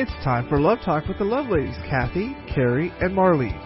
It's 0.00 0.12
time 0.22 0.48
for 0.48 0.60
Love 0.60 0.78
Talk 0.84 1.08
with 1.08 1.18
the 1.18 1.24
Love 1.24 1.46
Ladies, 1.48 1.74
Kathy, 1.90 2.32
Carrie, 2.54 2.92
and 3.00 3.16
Marlene. 3.16 3.58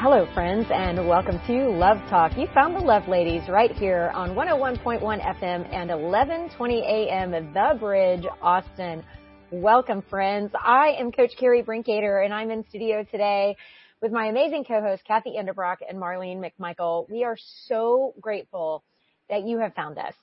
Hello, 0.00 0.26
friends, 0.34 0.66
and 0.74 1.06
welcome 1.06 1.38
to 1.46 1.68
Love 1.68 1.98
Talk. 2.10 2.36
You 2.36 2.48
found 2.52 2.74
the 2.74 2.80
Love 2.80 3.06
Ladies 3.06 3.48
right 3.48 3.70
here 3.70 4.10
on 4.14 4.30
101.1 4.30 5.00
FM 5.00 5.72
and 5.72 5.90
1120 5.90 6.82
AM, 6.82 7.30
The 7.30 7.76
Bridge, 7.78 8.24
Austin. 8.42 9.04
Welcome, 9.52 10.02
friends. 10.10 10.50
I 10.60 10.96
am 10.98 11.12
Coach 11.12 11.30
Carrie 11.38 11.62
Brinkater, 11.62 12.24
and 12.24 12.34
I'm 12.34 12.50
in 12.50 12.64
studio 12.68 13.04
today 13.08 13.56
with 14.02 14.10
my 14.10 14.26
amazing 14.26 14.64
co-host, 14.64 15.04
Kathy 15.06 15.36
Enderbrock 15.38 15.76
and 15.88 16.02
Marlene 16.02 16.42
McMichael. 16.42 17.08
We 17.08 17.22
are 17.22 17.36
so 17.68 18.12
grateful 18.20 18.82
that 19.30 19.46
you 19.46 19.60
have 19.60 19.72
found 19.74 19.98
us. 19.98 20.14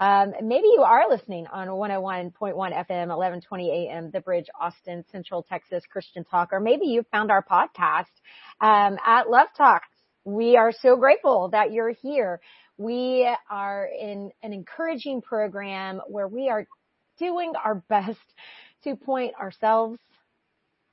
Um, 0.00 0.32
maybe 0.42 0.66
you 0.66 0.82
are 0.82 1.08
listening 1.08 1.46
on 1.46 1.68
101.1 1.68 2.32
FM, 2.32 3.08
1120 3.08 3.88
AM, 3.88 4.10
The 4.10 4.20
Bridge, 4.20 4.46
Austin, 4.60 5.04
Central 5.12 5.44
Texas 5.44 5.84
Christian 5.90 6.24
Talk, 6.24 6.48
or 6.52 6.60
maybe 6.60 6.86
you 6.86 7.04
found 7.12 7.30
our 7.30 7.44
podcast 7.44 8.10
um, 8.60 8.98
at 9.06 9.28
Love 9.28 9.48
Talk. 9.56 9.82
We 10.24 10.56
are 10.56 10.72
so 10.72 10.96
grateful 10.96 11.50
that 11.52 11.72
you're 11.72 11.92
here. 11.92 12.40
We 12.78 13.28
are 13.50 13.86
in 13.86 14.30
an 14.42 14.52
encouraging 14.52 15.22
program 15.22 16.00
where 16.08 16.26
we 16.26 16.48
are 16.48 16.66
doing 17.18 17.52
our 17.62 17.76
best 17.88 18.18
to 18.84 18.96
point 18.96 19.34
ourselves 19.40 19.98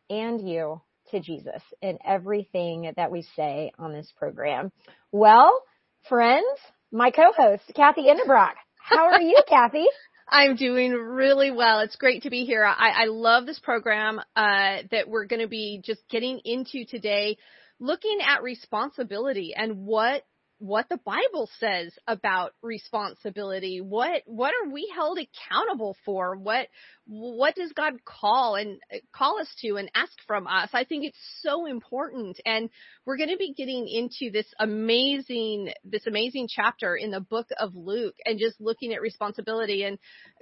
and 0.09 0.47
you 0.47 0.81
to 1.11 1.19
Jesus 1.19 1.61
in 1.81 1.97
everything 2.05 2.93
that 2.95 3.11
we 3.11 3.23
say 3.35 3.71
on 3.79 3.93
this 3.93 4.11
program. 4.17 4.71
Well, 5.11 5.63
friends, 6.07 6.45
my 6.91 7.11
co-host, 7.11 7.63
Kathy 7.75 8.03
Enderbrock. 8.03 8.53
How 8.79 9.11
are 9.11 9.21
you, 9.21 9.39
Kathy? 9.47 9.85
I'm 10.31 10.55
doing 10.55 10.91
really 10.91 11.49
well. 11.51 11.79
It's 11.79 11.95
great 11.95 12.23
to 12.23 12.29
be 12.29 12.45
here. 12.45 12.63
I, 12.63 13.03
I 13.03 13.05
love 13.05 13.45
this 13.45 13.59
program 13.59 14.19
uh, 14.35 14.77
that 14.91 15.07
we're 15.07 15.25
going 15.25 15.41
to 15.41 15.47
be 15.47 15.81
just 15.83 16.01
getting 16.09 16.39
into 16.45 16.85
today, 16.85 17.37
looking 17.79 18.19
at 18.25 18.43
responsibility 18.43 19.53
and 19.55 19.85
what 19.85 20.23
what 20.59 20.89
the 20.89 20.99
Bible 21.05 21.49
says 21.57 21.93
about 22.05 22.51
responsibility. 22.61 23.79
What 23.79 24.23
what 24.25 24.53
are 24.53 24.69
we 24.69 24.91
held 24.93 25.17
accountable 25.17 25.95
for? 26.05 26.35
What 26.35 26.67
what 27.07 27.55
does 27.55 27.71
God 27.71 27.93
call 28.03 28.55
and 28.55 28.79
uh, 28.93 28.97
call 29.15 29.39
us 29.39 29.47
to 29.61 29.77
and 29.77 29.89
ask 29.95 30.11
from 30.27 30.47
us? 30.47 30.69
I 30.73 30.83
think 30.83 31.05
it's 31.05 31.17
so 31.41 31.65
important 31.65 32.39
and 32.45 32.69
we're 33.05 33.17
going 33.17 33.29
to 33.29 33.37
be 33.37 33.53
getting 33.53 33.87
into 33.87 34.31
this 34.31 34.47
amazing 34.59 35.71
this 35.85 36.05
amazing 36.05 36.49
chapter 36.49 36.95
in 36.95 37.11
the 37.11 37.21
book 37.21 37.47
of 37.57 37.73
Luke 37.73 38.15
and 38.25 38.37
just 38.37 38.59
looking 38.59 38.93
at 38.93 39.01
responsibility 39.01 39.83
and 39.83 39.97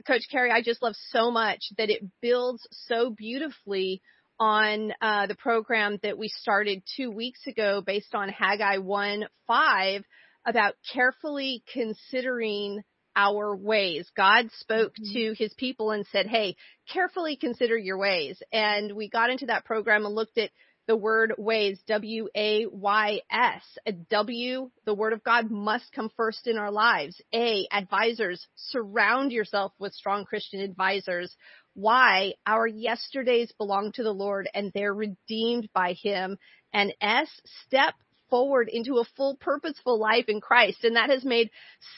coach 0.06 0.24
Carrie 0.32 0.52
I 0.52 0.64
just 0.64 0.82
love 0.82 0.96
so 1.12 1.30
much 1.30 1.62
that 1.78 1.92
it 1.92 2.02
builds 2.22 2.68
so 2.72 3.12
beautifully 3.12 4.02
on 4.40 4.94
uh, 5.02 5.28
the 5.28 5.36
program 5.36 5.98
that 6.04 6.18
we 6.18 6.28
started 6.28 6.84
two 6.96 7.12
weeks 7.12 7.40
ago 7.48 7.82
based 7.82 8.14
on 8.14 8.30
Haggai 8.30 8.78
1 8.78 9.26
5 9.48 10.04
about 10.46 10.76
carefully 10.94 11.64
considering 11.74 12.82
our 13.16 13.56
ways. 13.56 14.10
God 14.16 14.50
spoke 14.60 14.94
mm-hmm. 14.94 15.14
to 15.14 15.34
his 15.38 15.54
people 15.56 15.92
and 15.92 16.06
said, 16.12 16.28
Hey, 16.28 16.56
carefully 16.92 17.36
consider 17.36 17.78
your 17.78 17.98
ways. 17.98 18.42
And 18.54 18.96
we 18.96 19.10
got 19.10 19.32
into 19.32 19.48
that 19.48 19.66
program 19.66 20.06
and 20.06 20.16
looked 20.16 20.38
at 20.38 20.52
the 20.88 20.96
word 20.96 21.34
ways, 21.38 21.80
W-A-Y-S. 21.88 23.62
A 23.86 23.92
W, 23.92 24.72
the 24.86 24.94
word 24.94 25.12
of 25.12 25.24
God 25.24 25.52
must 25.52 25.92
come 25.92 26.10
first 26.16 26.48
in 26.48 26.58
our 26.58 26.72
lives. 26.72 27.20
A, 27.34 27.68
advisors. 27.72 28.48
Surround 28.56 29.34
yourself 29.34 29.74
with 29.80 29.94
strong 29.94 30.24
Christian 30.24 30.62
advisors 30.62 31.36
why 31.78 32.34
our 32.48 32.66
yesterdays 32.66 33.52
belong 33.60 33.92
to 33.92 34.02
the 34.02 34.12
Lord 34.12 34.50
and 34.56 34.72
they're 34.74 34.96
redeemed 34.96 35.70
by 35.76 35.94
him. 35.94 36.40
And 36.74 36.92
S, 37.00 37.30
step 37.66 37.94
forward 38.30 38.70
into 38.72 38.98
a 38.98 39.06
full 39.16 39.36
purposeful 39.36 40.00
life 40.00 40.26
in 40.28 40.42
Christ. 40.42 40.84
And 40.84 40.96
that 40.96 41.10
has 41.10 41.24
made 41.24 41.50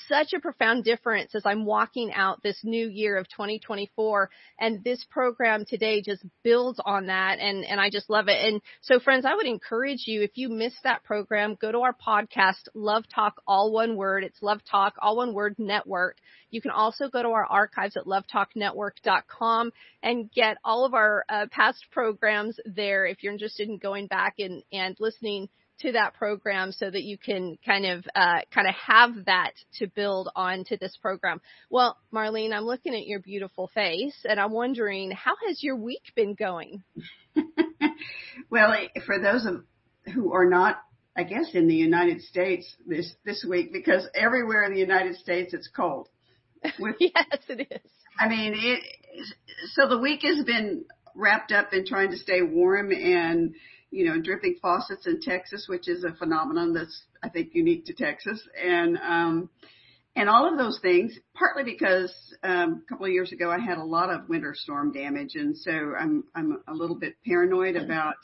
such 0.07 0.33
a 0.33 0.39
profound 0.39 0.83
difference 0.83 1.35
as 1.35 1.43
I'm 1.45 1.65
walking 1.65 2.13
out 2.13 2.41
this 2.43 2.59
new 2.63 2.87
year 2.87 3.17
of 3.17 3.27
2024. 3.29 4.29
And 4.59 4.83
this 4.83 5.05
program 5.09 5.65
today 5.65 6.01
just 6.01 6.23
builds 6.43 6.79
on 6.83 7.07
that. 7.07 7.39
And, 7.39 7.65
and 7.65 7.79
I 7.79 7.89
just 7.89 8.09
love 8.09 8.27
it. 8.27 8.37
And 8.45 8.61
so 8.81 8.99
friends, 8.99 9.25
I 9.25 9.35
would 9.35 9.47
encourage 9.47 10.03
you, 10.05 10.21
if 10.21 10.31
you 10.35 10.49
missed 10.49 10.83
that 10.83 11.03
program, 11.03 11.57
go 11.59 11.71
to 11.71 11.79
our 11.79 11.93
podcast, 11.93 12.67
Love 12.73 13.03
Talk, 13.13 13.41
all 13.47 13.71
one 13.71 13.95
word. 13.95 14.23
It's 14.23 14.41
Love 14.41 14.61
Talk, 14.69 14.95
all 15.01 15.17
one 15.17 15.33
word 15.33 15.55
network. 15.57 16.17
You 16.51 16.61
can 16.61 16.71
also 16.71 17.09
go 17.09 17.21
to 17.21 17.29
our 17.29 17.45
archives 17.45 17.95
at 17.95 18.05
lovetalknetwork.com 18.05 19.71
and 20.01 20.31
get 20.31 20.57
all 20.63 20.85
of 20.85 20.93
our 20.93 21.23
uh, 21.29 21.45
past 21.51 21.85
programs 21.91 22.59
there 22.65 23.05
if 23.05 23.21
you're 23.21 23.33
interested 23.33 23.69
in 23.69 23.77
going 23.77 24.07
back 24.07 24.35
and, 24.39 24.63
and 24.71 24.95
listening 24.99 25.49
to 25.79 25.93
that 25.93 26.13
program 26.13 26.71
so 26.71 26.89
that 26.89 27.03
you 27.03 27.17
can 27.17 27.57
kind 27.65 27.85
of 27.85 28.05
uh, 28.15 28.39
kind 28.53 28.67
of 28.67 28.75
have 28.75 29.25
that 29.25 29.53
to 29.79 29.87
build 29.87 30.29
on 30.35 30.63
to 30.65 30.77
this 30.77 30.97
program. 31.01 31.41
Well, 31.69 31.97
Marlene, 32.13 32.53
I'm 32.53 32.65
looking 32.65 32.93
at 32.93 33.07
your 33.07 33.19
beautiful 33.19 33.67
face 33.73 34.25
and 34.27 34.39
I'm 34.39 34.51
wondering 34.51 35.11
how 35.11 35.35
has 35.47 35.63
your 35.63 35.75
week 35.75 36.03
been 36.15 36.33
going? 36.33 36.83
well, 38.49 38.73
for 39.05 39.19
those 39.19 39.45
of 39.45 39.63
who 40.13 40.33
are 40.33 40.49
not 40.49 40.79
I 41.15 41.23
guess 41.23 41.53
in 41.53 41.67
the 41.67 41.75
United 41.75 42.21
States 42.21 42.73
this 42.85 43.13
this 43.25 43.45
week 43.47 43.73
because 43.73 44.07
everywhere 44.15 44.63
in 44.63 44.73
the 44.73 44.79
United 44.79 45.17
States 45.17 45.53
it's 45.53 45.67
cold. 45.67 46.07
With, 46.79 46.95
yes, 46.99 47.39
it 47.49 47.67
is. 47.71 47.91
I 48.17 48.29
mean, 48.29 48.53
it 48.55 48.83
so 49.73 49.87
the 49.87 49.97
week 49.97 50.21
has 50.23 50.45
been 50.45 50.85
wrapped 51.15 51.51
up 51.51 51.73
in 51.73 51.85
trying 51.85 52.11
to 52.11 52.17
stay 52.17 52.41
warm 52.41 52.91
and 52.91 53.55
you 53.91 54.05
know, 54.05 54.21
dripping 54.21 54.57
faucets 54.61 55.07
in 55.07 55.19
Texas, 55.21 55.65
which 55.67 55.87
is 55.87 56.03
a 56.03 56.13
phenomenon 56.13 56.73
that's, 56.73 57.03
I 57.23 57.29
think, 57.29 57.49
unique 57.53 57.85
to 57.85 57.93
Texas. 57.93 58.41
And, 58.61 58.97
um, 58.97 59.49
and 60.15 60.29
all 60.29 60.51
of 60.51 60.57
those 60.57 60.79
things, 60.81 61.17
partly 61.33 61.63
because 61.63 62.13
um, 62.43 62.83
a 62.83 62.89
couple 62.89 63.05
of 63.05 63.11
years 63.11 63.31
ago 63.31 63.49
I 63.51 63.59
had 63.59 63.77
a 63.77 63.83
lot 63.83 64.09
of 64.09 64.27
winter 64.27 64.53
storm 64.55 64.91
damage, 64.91 65.35
and 65.35 65.57
so 65.57 65.71
I'm 65.71 66.23
I'm 66.35 66.61
a 66.67 66.73
little 66.73 66.95
bit 66.95 67.15
paranoid 67.25 67.75
about 67.75 68.17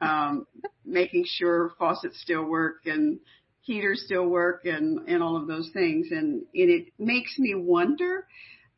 um, 0.00 0.46
making 0.84 1.24
sure 1.26 1.72
faucets 1.78 2.20
still 2.20 2.44
work 2.44 2.86
and 2.86 3.20
heaters 3.62 4.02
still 4.04 4.26
work 4.26 4.64
and 4.64 5.08
and 5.08 5.22
all 5.22 5.36
of 5.36 5.46
those 5.46 5.70
things, 5.72 6.08
and, 6.10 6.42
and 6.54 6.70
it 6.70 6.88
makes 6.98 7.38
me 7.38 7.54
wonder 7.54 8.26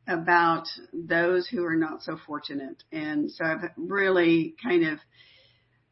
about 0.07 0.67
those 0.93 1.47
who 1.47 1.65
are 1.65 1.75
not 1.75 2.03
so 2.03 2.17
fortunate, 2.25 2.83
and 2.91 3.31
so 3.31 3.43
I've 3.43 3.71
really 3.77 4.55
kind 4.63 4.85
of 4.85 4.99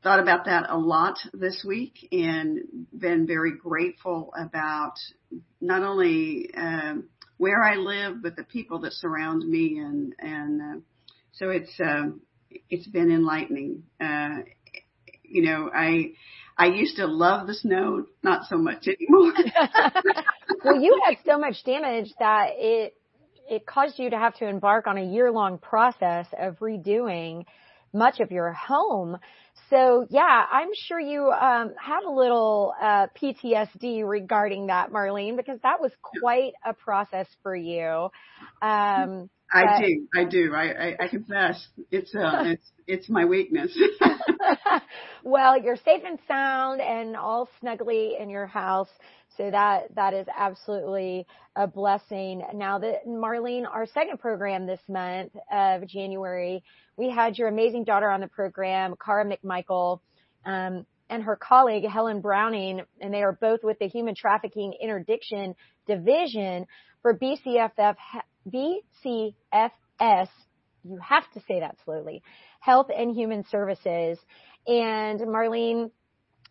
thought 0.04 0.20
about 0.20 0.46
that 0.46 0.70
a 0.70 0.78
lot 0.78 1.20
this 1.34 1.64
week 1.66 2.08
and 2.12 2.88
been 2.92 3.28
very 3.28 3.56
grateful 3.58 4.34
about 4.38 4.94
not 5.60 5.84
only 5.84 6.50
um, 6.56 7.10
where 7.38 7.64
I 7.64 7.76
live, 7.76 8.22
but 8.22 8.36
the 8.36 8.44
people 8.44 8.80
that 8.80 8.94
surround 8.94 9.48
me, 9.48 9.80
and 9.80 10.14
and 10.20 10.62
uh, 10.62 10.80
so 11.34 11.50
it's 11.50 11.72
um, 11.80 12.22
it's 12.70 12.88
been 12.88 13.12
enlightening. 13.12 13.84
Uh, 14.00 14.40
you 15.24 15.44
know, 15.44 15.70
I 15.74 16.14
I 16.58 16.68
used 16.68 16.98
to 16.98 17.08
love 17.08 17.48
the 17.48 17.54
snow, 17.54 18.06
not 18.24 18.48
so 18.48 18.58
much 18.58 18.88
anymore. 18.88 19.34
well, 20.64 20.80
you 20.80 21.02
had 21.06 21.18
so 21.26 21.38
much 21.38 21.64
damage 21.64 22.14
that 22.20 22.50
it 22.54 22.96
it 23.50 23.66
caused 23.66 24.00
you 24.00 24.10
to 24.10 24.18
have 24.18 24.36
to 24.36 24.48
embark 24.48 24.88
on 24.88 24.98
a 24.98 25.04
year 25.04 25.32
long 25.32 25.58
process 25.58 26.28
of 26.38 26.60
redoing 26.60 27.46
much 27.94 28.20
of 28.20 28.32
your 28.32 28.54
home. 28.54 29.18
So 29.72 30.06
yeah, 30.09 30.46
I'm 30.52 30.70
sure 30.74 31.00
you 31.00 31.32
um, 31.32 31.74
have 31.80 32.04
a 32.06 32.12
little 32.12 32.74
uh, 32.80 33.08
PTSD 33.20 34.06
regarding 34.06 34.68
that, 34.68 34.92
Marlene, 34.92 35.38
because 35.38 35.59
that 35.64 35.80
was 35.80 35.92
quite 36.02 36.52
a 36.66 36.74
process 36.74 37.26
for 37.42 37.56
you. 37.56 38.09
Um, 38.62 39.29
I 39.53 39.82
do, 39.82 40.08
I 40.14 40.23
do. 40.26 40.53
I, 40.53 40.64
I, 40.64 40.96
I 41.00 41.08
confess, 41.08 41.66
it's 41.90 42.14
uh, 42.14 42.44
it's 42.46 42.72
it's 42.85 43.09
my 43.09 43.23
weakness. 43.23 43.78
well, 45.23 45.62
you're 45.62 45.78
safe 45.78 46.03
and 46.06 46.20
sound 46.28 46.82
and 46.82 47.16
all 47.16 47.47
snuggly 47.64 48.22
in 48.22 48.29
your 48.29 48.47
house. 48.47 48.90
So 49.38 49.50
that, 49.50 49.96
that 49.96 50.14
is 50.14 50.28
absolutely 50.38 51.26
a 51.56 51.66
blessing. 51.66 52.44
Now 52.53 52.79
that 52.79 53.08
Marlene, 53.08 53.66
our 53.66 53.85
second 53.85 54.20
program 54.20 54.66
this 54.66 54.82
month 54.90 55.32
of 55.52 55.88
January, 55.88 56.64
we 57.02 57.09
had 57.09 57.36
your 57.36 57.48
amazing 57.48 57.84
daughter 57.84 58.12
on 58.12 58.22
the 58.22 58.28
program, 58.28 58.94
Cara 59.03 59.26
McMichael, 59.26 60.02
um, 60.46 60.86
and 61.09 61.24
her 61.24 61.36
colleague, 61.36 61.84
Helen 61.84 62.22
Browning, 62.22 62.82
and 63.02 63.12
they 63.12 63.24
are 63.24 63.32
both 63.32 63.62
with 63.64 63.80
the 63.80 63.88
Human 63.88 64.14
Trafficking 64.14 64.76
Interdiction 64.80 65.56
Division 65.88 66.68
for 67.02 67.18
BCFF, 67.18 67.96
BCFS, 68.48 69.34
you 70.84 71.00
have 71.02 71.24
to 71.34 71.40
say 71.48 71.62
that 71.62 71.76
slowly, 71.86 72.22
Health 72.59 72.88
and 72.96 73.16
Human 73.16 73.46
Services. 73.50 74.20
And 74.68 75.22
Marlene, 75.22 75.90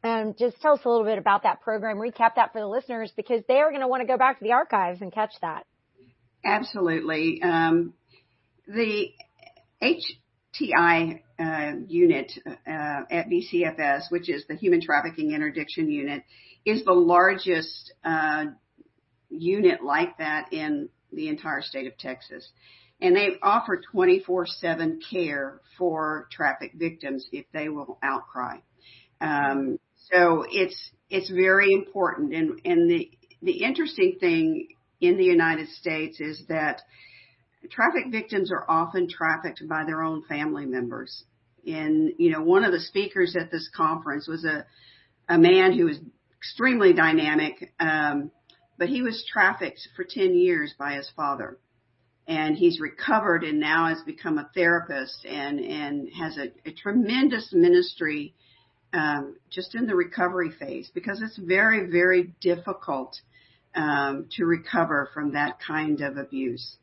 um, 0.03 0.35
just 0.37 0.61
tell 0.61 0.73
us 0.73 0.81
a 0.85 0.88
little 0.88 1.05
bit 1.05 1.19
about 1.19 1.44
that 1.44 1.61
program, 1.61 1.99
recap 1.99 2.35
that 2.35 2.53
for 2.53 2.61
the 2.61 2.67
listeners 2.67 3.12
because 3.17 3.43
they 3.46 3.58
are 3.58 3.70
going 3.70 3.82
to 3.82 3.88
want 3.88 4.00
to 4.00 4.06
go 4.06 4.19
back 4.19 4.41
to 4.41 4.44
the 4.44 4.53
archives 4.53 5.00
and 5.00 5.12
catch 5.12 5.32
that. 5.43 5.64
Absolutely. 6.44 7.41
Um, 7.41 7.94
the 8.67 9.12
H, 9.81 10.19
TI 10.52 11.23
uh, 11.38 11.73
unit 11.87 12.32
uh, 12.47 13.02
at 13.11 13.29
BCFS, 13.29 14.11
which 14.11 14.29
is 14.29 14.44
the 14.49 14.56
Human 14.56 14.81
Trafficking 14.81 15.32
Interdiction 15.32 15.91
Unit, 15.91 16.23
is 16.64 16.85
the 16.85 16.93
largest 16.93 17.93
uh, 18.05 18.47
unit 19.29 19.82
like 19.82 20.19
that 20.19 20.52
in 20.52 20.88
the 21.12 21.29
entire 21.29 21.62
state 21.62 21.87
of 21.87 21.97
Texas. 21.99 22.49
And 23.00 23.17
they 23.17 23.37
offer 23.43 23.81
24-7 23.94 24.99
care 25.11 25.61
for 25.79 26.29
traffic 26.31 26.73
victims 26.75 27.26
if 27.32 27.46
they 27.53 27.69
will 27.69 27.99
outcry. 28.03 28.58
Um, 29.20 29.79
so 30.12 30.44
it's 30.50 30.91
it's 31.08 31.31
very 31.31 31.73
important. 31.73 32.35
And 32.35 32.61
and 32.64 32.91
the 32.91 33.11
the 33.43 33.64
interesting 33.64 34.17
thing 34.20 34.69
in 35.00 35.17
the 35.17 35.25
United 35.25 35.69
States 35.69 36.20
is 36.20 36.43
that 36.49 36.82
traffic 37.68 38.04
victims 38.10 38.50
are 38.50 38.64
often 38.68 39.08
trafficked 39.08 39.62
by 39.68 39.84
their 39.84 40.02
own 40.02 40.22
family 40.24 40.66
members. 40.66 41.24
And, 41.66 42.12
you 42.18 42.30
know, 42.30 42.42
one 42.42 42.64
of 42.64 42.72
the 42.72 42.80
speakers 42.80 43.36
at 43.38 43.50
this 43.50 43.68
conference 43.76 44.26
was 44.26 44.44
a, 44.44 44.64
a 45.28 45.38
man 45.38 45.76
who 45.76 45.86
was 45.86 45.98
extremely 46.38 46.94
dynamic, 46.94 47.72
um, 47.78 48.30
but 48.78 48.88
he 48.88 49.02
was 49.02 49.26
trafficked 49.30 49.80
for 49.94 50.04
10 50.08 50.34
years 50.34 50.74
by 50.78 50.94
his 50.94 51.10
father. 51.14 51.58
And 52.26 52.56
he's 52.56 52.80
recovered 52.80 53.44
and 53.44 53.60
now 53.60 53.88
has 53.88 54.02
become 54.02 54.38
a 54.38 54.48
therapist 54.54 55.26
and, 55.26 55.60
and 55.60 56.08
has 56.14 56.38
a, 56.38 56.68
a 56.68 56.72
tremendous 56.72 57.50
ministry, 57.52 58.34
um, 58.94 59.36
just 59.50 59.74
in 59.74 59.86
the 59.86 59.94
recovery 59.94 60.50
phase 60.50 60.90
because 60.94 61.20
it's 61.20 61.36
very, 61.36 61.90
very 61.90 62.32
difficult, 62.40 63.16
um, 63.74 64.28
to 64.32 64.44
recover 64.44 65.10
from 65.12 65.32
that 65.32 65.58
kind 65.60 66.00
of 66.00 66.16
abuse. 66.16 66.76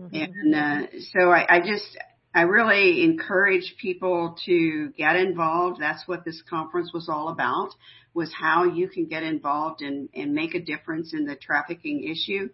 Mm-hmm. 0.00 0.16
And 0.16 0.54
uh, 0.54 0.86
so 1.12 1.30
I, 1.30 1.56
I 1.56 1.60
just, 1.60 1.98
I 2.34 2.42
really 2.42 3.02
encourage 3.02 3.74
people 3.80 4.36
to 4.46 4.90
get 4.96 5.16
involved. 5.16 5.80
That's 5.80 6.06
what 6.06 6.24
this 6.24 6.42
conference 6.48 6.92
was 6.92 7.08
all 7.08 7.28
about, 7.28 7.70
was 8.14 8.32
how 8.32 8.64
you 8.64 8.88
can 8.88 9.06
get 9.06 9.22
involved 9.22 9.82
and, 9.82 10.08
and 10.14 10.32
make 10.32 10.54
a 10.54 10.60
difference 10.60 11.12
in 11.12 11.26
the 11.26 11.36
trafficking 11.36 12.04
issue. 12.04 12.48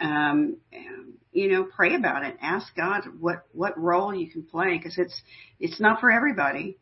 Um, 0.00 0.56
you 1.32 1.52
know, 1.52 1.64
pray 1.64 1.94
about 1.94 2.24
it. 2.24 2.36
Ask 2.40 2.74
God 2.74 3.02
what, 3.20 3.46
what 3.52 3.78
role 3.78 4.14
you 4.14 4.30
can 4.30 4.42
play 4.42 4.78
because 4.78 4.98
it's, 4.98 5.20
it's 5.60 5.80
not 5.80 6.00
for 6.00 6.10
everybody. 6.10 6.78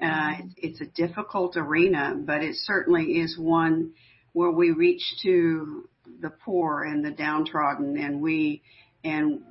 Uh, 0.00 0.06
mm-hmm. 0.06 0.46
it's 0.56 0.80
a 0.80 0.86
difficult 0.86 1.56
arena, 1.56 2.14
but 2.16 2.42
it 2.42 2.54
certainly 2.54 3.18
is 3.18 3.36
one 3.36 3.92
where 4.32 4.50
we 4.50 4.70
reach 4.70 5.02
to 5.22 5.88
the 6.20 6.30
poor 6.30 6.84
and 6.84 7.04
the 7.04 7.10
downtrodden 7.10 7.98
and 7.98 8.20
we 8.20 8.62
and 9.04 9.42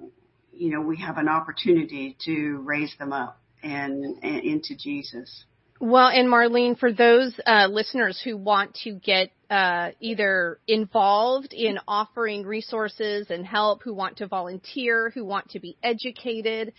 you 0.51 0.71
know 0.71 0.81
we 0.81 0.97
have 0.97 1.17
an 1.17 1.27
opportunity 1.27 2.17
to 2.25 2.57
raise 2.63 2.93
them 2.99 3.13
up 3.13 3.39
and, 3.63 4.23
and 4.23 4.43
into 4.43 4.75
Jesus. 4.77 5.45
Well, 5.81 6.09
and 6.09 6.27
Marlene, 6.27 6.77
for 6.77 6.91
those 6.91 7.39
uh, 7.45 7.67
listeners 7.69 8.19
who 8.21 8.35
want 8.35 8.75
to 8.83 8.91
get 8.91 9.31
uh, 9.49 9.91
either 10.01 10.59
involved 10.67 11.53
in 11.53 11.79
offering 11.87 12.45
resources 12.45 13.27
and 13.29 13.45
help, 13.45 13.83
who 13.83 13.93
want 13.93 14.17
to 14.17 14.27
volunteer, 14.27 15.09
who 15.09 15.23
want 15.23 15.51
to 15.51 15.59
be 15.61 15.77
educated, 15.81 16.73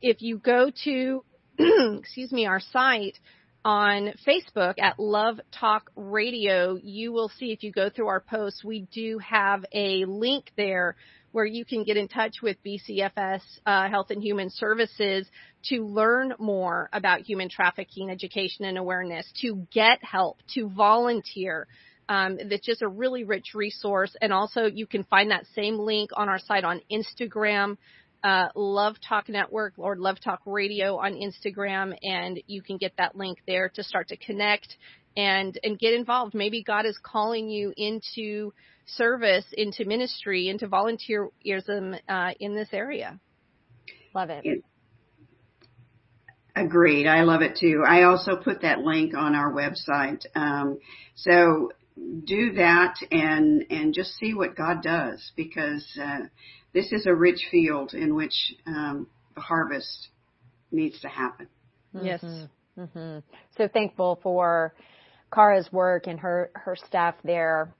if 0.00 0.22
you 0.22 0.38
go 0.38 0.70
to, 0.84 1.24
excuse 1.98 2.30
me, 2.30 2.46
our 2.46 2.60
site 2.60 3.18
on 3.64 4.12
Facebook 4.26 4.74
at 4.78 5.00
Love 5.00 5.40
Talk 5.58 5.90
Radio, 5.96 6.76
you 6.80 7.12
will 7.12 7.30
see 7.30 7.50
if 7.50 7.64
you 7.64 7.72
go 7.72 7.90
through 7.90 8.08
our 8.08 8.20
posts, 8.20 8.62
we 8.62 8.86
do 8.92 9.18
have 9.18 9.64
a 9.72 10.04
link 10.04 10.52
there 10.56 10.94
where 11.34 11.44
you 11.44 11.64
can 11.64 11.82
get 11.82 11.96
in 11.96 12.06
touch 12.06 12.36
with 12.44 12.56
BCFS 12.64 13.40
uh, 13.66 13.88
Health 13.88 14.10
and 14.10 14.22
Human 14.22 14.50
Services 14.50 15.28
to 15.64 15.84
learn 15.84 16.32
more 16.38 16.88
about 16.92 17.22
human 17.22 17.48
trafficking 17.48 18.08
education 18.08 18.64
and 18.64 18.78
awareness, 18.78 19.28
to 19.40 19.66
get 19.72 19.98
help, 20.04 20.38
to 20.54 20.68
volunteer. 20.68 21.66
Um, 22.08 22.38
that's 22.48 22.64
just 22.64 22.82
a 22.82 22.88
really 22.88 23.24
rich 23.24 23.46
resource. 23.52 24.14
And 24.22 24.32
also, 24.32 24.66
you 24.66 24.86
can 24.86 25.02
find 25.02 25.32
that 25.32 25.44
same 25.56 25.76
link 25.76 26.10
on 26.14 26.28
our 26.28 26.38
site 26.38 26.62
on 26.62 26.80
Instagram. 26.88 27.78
Uh, 28.22 28.46
Love 28.54 28.94
Talk 29.06 29.28
Network 29.28 29.72
or 29.76 29.96
Love 29.96 30.18
Talk 30.22 30.40
Radio 30.46 30.98
on 30.98 31.14
Instagram, 31.14 31.96
and 32.04 32.40
you 32.46 32.62
can 32.62 32.76
get 32.76 32.92
that 32.98 33.16
link 33.16 33.38
there 33.44 33.70
to 33.70 33.82
start 33.82 34.06
to 34.08 34.16
connect 34.16 34.76
and 35.16 35.58
and 35.64 35.80
get 35.80 35.94
involved. 35.94 36.32
Maybe 36.32 36.62
God 36.62 36.86
is 36.86 36.96
calling 37.02 37.48
you 37.48 37.72
into 37.76 38.52
service 38.86 39.44
into 39.52 39.84
ministry, 39.84 40.48
into 40.48 40.68
volunteerism 40.68 41.98
uh, 42.08 42.32
in 42.40 42.54
this 42.54 42.68
area. 42.72 43.18
Love 44.14 44.30
it. 44.30 44.62
Agreed. 46.56 47.06
I 47.06 47.22
love 47.22 47.42
it 47.42 47.56
too. 47.58 47.82
I 47.86 48.04
also 48.04 48.36
put 48.36 48.62
that 48.62 48.80
link 48.80 49.14
on 49.16 49.34
our 49.34 49.52
website. 49.52 50.24
Um, 50.36 50.78
so 51.16 51.72
do 52.24 52.52
that 52.52 52.96
and 53.10 53.64
and 53.70 53.94
just 53.94 54.14
see 54.16 54.34
what 54.34 54.56
God 54.56 54.82
does 54.82 55.32
because 55.36 55.86
uh, 56.00 56.20
this 56.72 56.92
is 56.92 57.06
a 57.06 57.14
rich 57.14 57.46
field 57.50 57.94
in 57.94 58.14
which 58.14 58.54
um, 58.66 59.08
the 59.34 59.40
harvest 59.40 60.08
needs 60.70 61.00
to 61.00 61.08
happen. 61.08 61.48
Yes. 62.00 62.22
Mm-hmm. 62.22 62.82
Mm-hmm. 62.82 63.18
So 63.56 63.68
thankful 63.68 64.18
for 64.22 64.74
Kara's 65.32 65.72
work 65.72 66.06
and 66.06 66.20
her 66.20 66.50
her 66.54 66.76
staff 66.76 67.14
there 67.24 67.72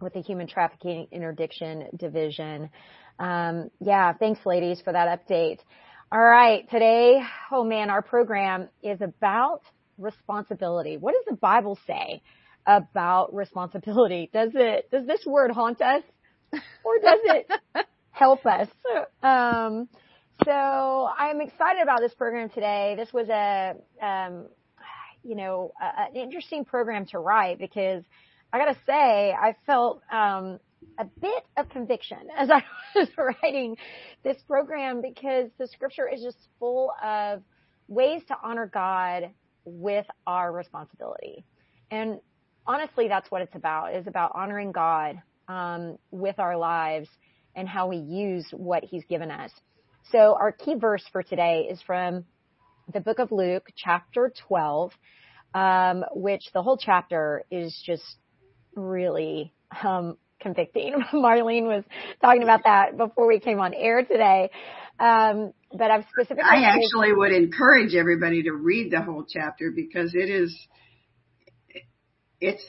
with 0.00 0.14
the 0.14 0.20
Human 0.20 0.46
Trafficking 0.46 1.08
Interdiction 1.10 1.88
Division. 1.96 2.70
Um, 3.18 3.70
yeah, 3.80 4.12
thanks, 4.12 4.44
ladies, 4.44 4.80
for 4.82 4.92
that 4.92 5.20
update. 5.20 5.58
All 6.12 6.20
right, 6.20 6.68
today, 6.70 7.20
oh 7.50 7.64
man, 7.64 7.90
our 7.90 8.02
program 8.02 8.68
is 8.82 9.00
about 9.00 9.62
responsibility. 9.98 10.96
What 10.96 11.12
does 11.12 11.24
the 11.26 11.36
Bible 11.36 11.78
say 11.86 12.22
about 12.66 13.34
responsibility? 13.34 14.30
Does 14.32 14.50
it 14.54 14.90
does 14.90 15.06
this 15.06 15.24
word 15.26 15.50
haunt 15.50 15.80
us, 15.80 16.02
or 16.52 16.98
does 17.02 17.20
it 17.24 17.50
help 18.10 18.44
us? 18.46 18.68
Um, 19.22 19.88
so 20.44 21.08
I'm 21.18 21.40
excited 21.40 21.82
about 21.82 22.00
this 22.00 22.14
program 22.14 22.50
today. 22.50 22.94
This 22.96 23.12
was 23.12 23.28
a 23.28 23.74
um, 24.00 24.46
you 25.22 25.34
know 25.34 25.72
a, 25.80 26.10
an 26.10 26.16
interesting 26.16 26.64
program 26.64 27.06
to 27.06 27.18
write 27.18 27.58
because 27.58 28.04
I 28.52 28.58
gotta 28.58 28.76
say, 28.86 29.32
I 29.32 29.56
felt 29.66 30.02
um, 30.10 30.58
a 30.98 31.04
bit 31.20 31.44
of 31.56 31.68
conviction 31.68 32.18
as 32.36 32.50
I 32.50 32.62
was 32.94 33.08
writing 33.16 33.76
this 34.24 34.36
program 34.46 35.02
because 35.02 35.50
the 35.58 35.66
scripture 35.68 36.08
is 36.12 36.22
just 36.22 36.38
full 36.58 36.92
of 37.02 37.42
ways 37.88 38.22
to 38.28 38.36
honor 38.42 38.70
God 38.72 39.30
with 39.64 40.06
our 40.26 40.52
responsibility. 40.52 41.44
And 41.90 42.20
honestly, 42.66 43.08
that's 43.08 43.30
what 43.30 43.42
it's 43.42 43.54
about, 43.54 43.94
is 43.94 44.06
about 44.06 44.32
honoring 44.34 44.72
God 44.72 45.20
um, 45.48 45.98
with 46.10 46.38
our 46.38 46.56
lives 46.56 47.08
and 47.54 47.68
how 47.68 47.88
we 47.88 47.96
use 47.96 48.46
what 48.52 48.84
he's 48.84 49.04
given 49.08 49.30
us. 49.30 49.50
So 50.12 50.36
our 50.38 50.52
key 50.52 50.74
verse 50.74 51.04
for 51.10 51.22
today 51.22 51.68
is 51.70 51.80
from 51.82 52.24
the 52.92 53.00
book 53.00 53.18
of 53.18 53.32
Luke, 53.32 53.68
chapter 53.76 54.32
12, 54.46 54.92
um, 55.54 56.04
which 56.14 56.42
the 56.54 56.62
whole 56.62 56.76
chapter 56.76 57.44
is 57.50 57.76
just 57.84 58.04
really 58.76 59.52
um, 59.82 60.16
convicting. 60.40 60.94
Marlene 61.12 61.64
was 61.64 61.84
talking 62.20 62.42
about 62.42 62.60
that 62.64 62.96
before 62.96 63.26
we 63.26 63.40
came 63.40 63.58
on 63.58 63.74
air 63.74 64.04
today. 64.04 64.50
Um, 64.98 65.52
but 65.72 65.90
I've 65.90 66.04
specifically. 66.10 66.44
I 66.50 66.62
actually 66.62 67.12
would 67.12 67.32
encourage 67.32 67.94
everybody 67.94 68.44
to 68.44 68.52
read 68.52 68.90
the 68.90 69.02
whole 69.02 69.26
chapter 69.28 69.72
because 69.74 70.14
it 70.14 70.30
is, 70.30 70.56
it's 72.40 72.64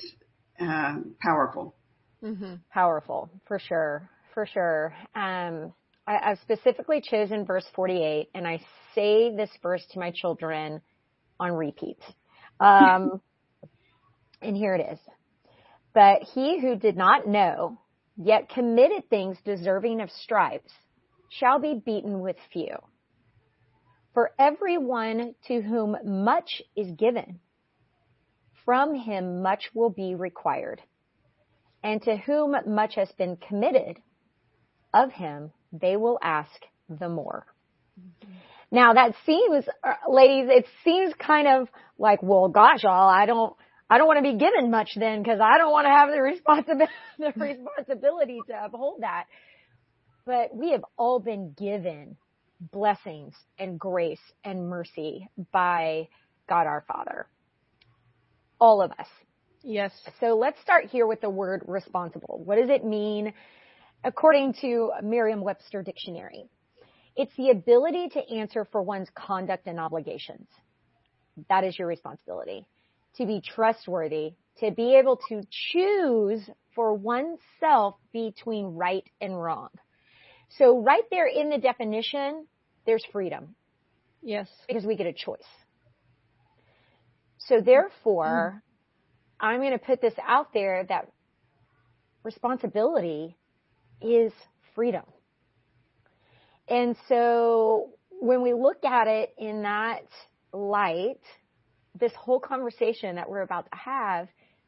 uh, 0.59 0.95
powerful. 1.21 1.75
Mm-hmm. 2.23 2.55
Powerful, 2.71 3.29
for 3.47 3.59
sure, 3.59 4.09
for 4.33 4.45
sure. 4.45 4.93
Um, 5.15 5.73
I, 6.07 6.31
I've 6.31 6.39
specifically 6.39 7.01
chosen 7.01 7.45
verse 7.45 7.65
48, 7.75 8.29
and 8.33 8.47
I 8.47 8.59
say 8.95 9.35
this 9.35 9.51
verse 9.61 9.85
to 9.91 9.99
my 9.99 10.11
children 10.11 10.81
on 11.39 11.51
repeat. 11.53 11.99
Um, 12.59 13.21
and 14.41 14.57
here 14.57 14.73
it 14.73 14.93
is. 14.93 14.99
But 15.97 16.21
he 16.35 16.59
who 16.61 16.75
did 16.75 16.95
not 16.95 17.27
know, 17.27 17.79
yet 18.17 18.49
committed 18.49 19.09
things 19.09 19.35
deserving 19.43 19.99
of 19.99 20.11
stripes, 20.11 20.71
shall 21.27 21.57
be 21.57 21.81
beaten 21.83 22.19
with 22.19 22.35
few. 22.53 22.75
For 24.13 24.29
everyone 24.37 25.33
to 25.47 25.59
whom 25.59 25.97
much 26.05 26.61
is 26.75 26.91
given, 26.91 27.39
from 28.63 28.93
him 28.93 29.41
much 29.41 29.71
will 29.73 29.89
be 29.89 30.13
required. 30.13 30.83
And 31.83 31.99
to 32.03 32.15
whom 32.15 32.55
much 32.67 32.93
has 32.93 33.11
been 33.13 33.35
committed, 33.35 33.97
of 34.93 35.11
him 35.11 35.51
they 35.73 35.97
will 35.97 36.19
ask 36.21 36.61
the 36.87 37.09
more. 37.09 37.47
Now 38.69 38.93
that 38.93 39.15
seems, 39.25 39.65
uh, 39.83 39.93
ladies, 40.07 40.47
it 40.51 40.67
seems 40.83 41.15
kind 41.15 41.47
of 41.47 41.69
like, 41.97 42.21
well, 42.21 42.49
gosh, 42.49 42.85
all 42.85 43.09
I 43.09 43.25
don't, 43.25 43.55
I 43.89 43.97
don't 43.97 44.07
want 44.07 44.17
to 44.17 44.31
be 44.31 44.37
given 44.37 44.69
much 44.69 44.91
then 44.95 45.23
because 45.23 45.39
I 45.41 45.57
don't 45.57 45.71
want 45.71 45.85
to 45.85 45.91
have 45.91 46.09
the 46.09 46.21
responsibility, 46.21 46.93
the 47.17 47.33
responsibility 47.37 48.39
to 48.49 48.65
uphold 48.65 49.01
that. 49.01 49.25
But 50.25 50.53
we 50.53 50.71
have 50.71 50.83
all 50.97 51.19
been 51.19 51.53
given 51.57 52.17
blessings 52.59 53.33
and 53.57 53.79
grace 53.79 54.19
and 54.43 54.67
mercy 54.69 55.29
by 55.51 56.09
God 56.49 56.67
our 56.67 56.83
Father. 56.87 57.27
All 58.59 58.81
of 58.81 58.91
us. 58.91 59.07
Yes. 59.63 59.91
So 60.19 60.35
let's 60.37 60.59
start 60.61 60.85
here 60.85 61.07
with 61.07 61.21
the 61.21 61.29
word 61.29 61.63
responsible. 61.67 62.41
What 62.43 62.57
does 62.57 62.69
it 62.69 62.83
mean 62.83 63.33
according 64.03 64.55
to 64.61 64.91
Merriam-Webster 65.01 65.83
dictionary? 65.83 66.49
It's 67.15 67.35
the 67.35 67.49
ability 67.49 68.09
to 68.09 68.35
answer 68.35 68.67
for 68.71 68.81
one's 68.81 69.09
conduct 69.15 69.67
and 69.67 69.79
obligations. 69.79 70.47
That 71.49 71.63
is 71.63 71.77
your 71.77 71.87
responsibility. 71.87 72.67
To 73.17 73.25
be 73.25 73.41
trustworthy, 73.41 74.33
to 74.59 74.71
be 74.71 74.95
able 74.95 75.19
to 75.29 75.41
choose 75.49 76.41
for 76.75 76.93
oneself 76.93 77.95
between 78.13 78.75
right 78.75 79.03
and 79.19 79.41
wrong. 79.41 79.69
So 80.57 80.79
right 80.81 81.03
there 81.09 81.27
in 81.27 81.49
the 81.49 81.57
definition, 81.57 82.45
there's 82.85 83.03
freedom. 83.11 83.55
Yes. 84.21 84.47
Because 84.67 84.85
we 84.85 84.95
get 84.95 85.07
a 85.07 85.13
choice. 85.13 85.39
So 87.39 87.61
therefore, 87.61 88.55
mm. 88.55 88.61
I'm 89.39 89.59
going 89.59 89.71
to 89.71 89.79
put 89.79 90.01
this 90.01 90.13
out 90.25 90.53
there 90.53 90.85
that 90.89 91.11
responsibility 92.23 93.35
is 94.01 94.31
freedom. 94.75 95.03
And 96.67 96.95
so 97.07 97.91
when 98.19 98.41
we 98.41 98.53
look 98.53 98.83
at 98.83 99.07
it 99.07 99.33
in 99.37 99.61
that 99.61 100.03
light, 100.51 101.21
this 101.99 102.13
whole 102.13 102.39
conversation 102.39 103.15
that 103.15 103.29
we're 103.29 103.41
about 103.41 103.65
to 103.71 103.77
have 103.77 104.27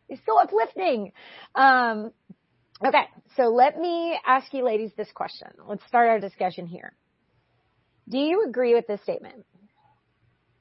is 0.09 0.19
so 0.25 0.39
uplifting. 0.39 1.11
Um, 1.55 2.11
okay, 2.85 3.05
so 3.35 3.43
let 3.43 3.77
me 3.77 4.19
ask 4.25 4.53
you 4.53 4.63
ladies 4.63 4.91
this 4.97 5.11
question. 5.13 5.47
Let's 5.67 5.85
start 5.87 6.09
our 6.09 6.19
discussion 6.19 6.65
here. 6.65 6.93
Do 8.07 8.17
you 8.17 8.45
agree 8.47 8.73
with 8.73 8.87
this 8.87 9.01
statement? 9.03 9.45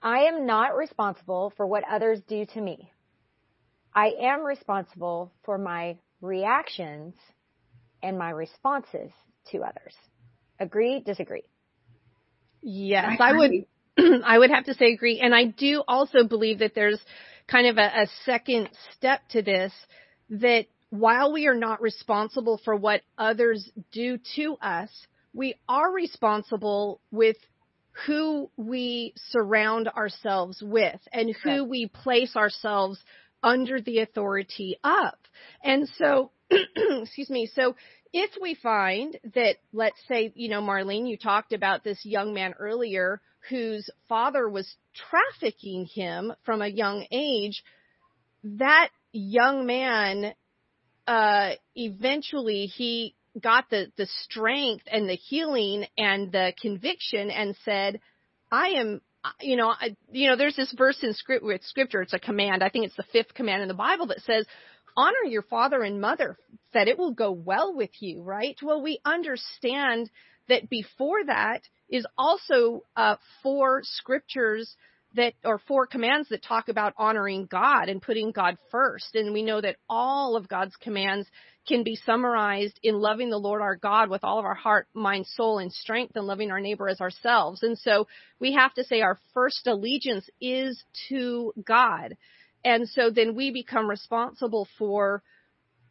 I 0.02 0.24
am 0.24 0.46
not 0.46 0.76
responsible 0.76 1.52
for 1.56 1.66
what 1.66 1.82
others 1.90 2.20
do 2.28 2.46
to 2.54 2.60
me. 2.60 2.92
I 3.94 4.12
am 4.20 4.44
responsible 4.44 5.32
for 5.44 5.58
my 5.58 5.96
reactions 6.20 7.14
and 8.02 8.18
my 8.18 8.30
responses 8.30 9.10
to 9.50 9.62
others. 9.62 9.94
Agree? 10.60 11.00
Disagree? 11.00 11.44
Yes, 12.62 13.16
I, 13.20 13.30
I 13.30 13.32
would. 13.32 13.52
I 14.24 14.38
would 14.38 14.50
have 14.50 14.64
to 14.64 14.74
say 14.74 14.92
agree, 14.92 15.20
and 15.20 15.34
I 15.34 15.44
do 15.44 15.82
also 15.86 16.24
believe 16.24 16.60
that 16.60 16.74
there's 16.74 17.00
kind 17.48 17.66
of 17.66 17.78
a, 17.78 18.02
a 18.02 18.06
second 18.24 18.68
step 18.96 19.20
to 19.30 19.42
this 19.42 19.72
that 20.30 20.66
while 20.90 21.32
we 21.32 21.46
are 21.46 21.54
not 21.54 21.80
responsible 21.80 22.60
for 22.64 22.76
what 22.76 23.02
others 23.16 23.70
do 23.92 24.18
to 24.36 24.56
us, 24.62 24.90
we 25.34 25.54
are 25.68 25.90
responsible 25.92 27.00
with 27.10 27.36
who 28.06 28.50
we 28.56 29.12
surround 29.16 29.88
ourselves 29.88 30.62
with 30.62 31.00
and 31.12 31.34
who 31.42 31.60
right. 31.60 31.68
we 31.68 31.86
place 31.86 32.36
ourselves 32.36 32.98
under 33.42 33.80
the 33.80 34.00
authority 34.00 34.76
of. 34.84 35.14
And 35.62 35.88
so, 35.96 36.30
excuse 36.50 37.30
me, 37.30 37.50
so 37.54 37.74
if 38.12 38.30
we 38.40 38.54
find 38.54 39.18
that, 39.34 39.56
let's 39.72 40.00
say, 40.08 40.32
you 40.34 40.48
know, 40.48 40.62
Marlene, 40.62 41.08
you 41.08 41.16
talked 41.16 41.52
about 41.52 41.84
this 41.84 42.04
young 42.04 42.32
man 42.32 42.54
earlier 42.58 43.20
whose 43.48 43.88
father 44.08 44.48
was 44.48 44.74
trafficking 44.94 45.86
him 45.86 46.32
from 46.44 46.62
a 46.62 46.68
young 46.68 47.06
age, 47.10 47.62
that 48.44 48.90
young 49.12 49.66
man, 49.66 50.34
uh, 51.06 51.50
eventually 51.74 52.66
he 52.66 53.14
got 53.40 53.70
the, 53.70 53.90
the 53.96 54.06
strength 54.24 54.84
and 54.90 55.08
the 55.08 55.14
healing 55.14 55.86
and 55.96 56.32
the 56.32 56.52
conviction 56.60 57.30
and 57.30 57.56
said, 57.64 58.00
I 58.50 58.68
am, 58.70 59.00
you 59.40 59.56
know, 59.56 59.68
I, 59.68 59.96
you 60.10 60.28
know, 60.28 60.36
there's 60.36 60.56
this 60.56 60.74
verse 60.76 60.98
in 61.02 61.14
script 61.14 61.44
with 61.44 61.62
scripture. 61.64 62.02
It's 62.02 62.14
a 62.14 62.18
command. 62.18 62.62
I 62.62 62.68
think 62.68 62.86
it's 62.86 62.96
the 62.96 63.04
fifth 63.12 63.34
command 63.34 63.62
in 63.62 63.68
the 63.68 63.74
Bible 63.74 64.06
that 64.08 64.20
says, 64.20 64.46
honor 64.96 65.24
your 65.28 65.42
father 65.42 65.82
and 65.82 66.00
mother 66.00 66.36
that 66.74 66.88
it 66.88 66.98
will 66.98 67.12
go 67.12 67.30
well 67.30 67.74
with 67.74 67.90
you, 68.00 68.22
right? 68.22 68.56
Well, 68.62 68.82
we 68.82 69.00
understand 69.04 70.10
that 70.48 70.68
before 70.68 71.24
that 71.26 71.62
is 71.88 72.06
also 72.16 72.84
uh, 72.96 73.16
four 73.42 73.80
scriptures 73.82 74.74
that 75.14 75.32
or 75.42 75.58
four 75.66 75.86
commands 75.86 76.28
that 76.28 76.42
talk 76.42 76.68
about 76.68 76.92
honoring 76.98 77.46
God 77.46 77.88
and 77.88 78.02
putting 78.02 78.30
God 78.30 78.58
first. 78.70 79.14
And 79.14 79.32
we 79.32 79.42
know 79.42 79.60
that 79.60 79.76
all 79.88 80.36
of 80.36 80.48
God's 80.48 80.76
commands 80.76 81.26
can 81.66 81.82
be 81.82 81.96
summarized 81.96 82.78
in 82.82 83.00
loving 83.00 83.30
the 83.30 83.38
Lord 83.38 83.62
our 83.62 83.76
God 83.76 84.10
with 84.10 84.22
all 84.22 84.38
of 84.38 84.44
our 84.44 84.54
heart, 84.54 84.86
mind, 84.94 85.26
soul, 85.26 85.58
and 85.58 85.72
strength 85.72 86.16
and 86.16 86.26
loving 86.26 86.50
our 86.50 86.60
neighbor 86.60 86.88
as 86.88 87.00
ourselves. 87.00 87.62
And 87.62 87.78
so 87.78 88.06
we 88.38 88.52
have 88.54 88.74
to 88.74 88.84
say 88.84 89.00
our 89.00 89.18
first 89.34 89.66
allegiance 89.66 90.28
is 90.40 90.82
to 91.08 91.52
God. 91.64 92.16
And 92.64 92.88
so 92.88 93.10
then 93.10 93.34
we 93.34 93.50
become 93.50 93.88
responsible 93.88 94.68
for 94.78 95.22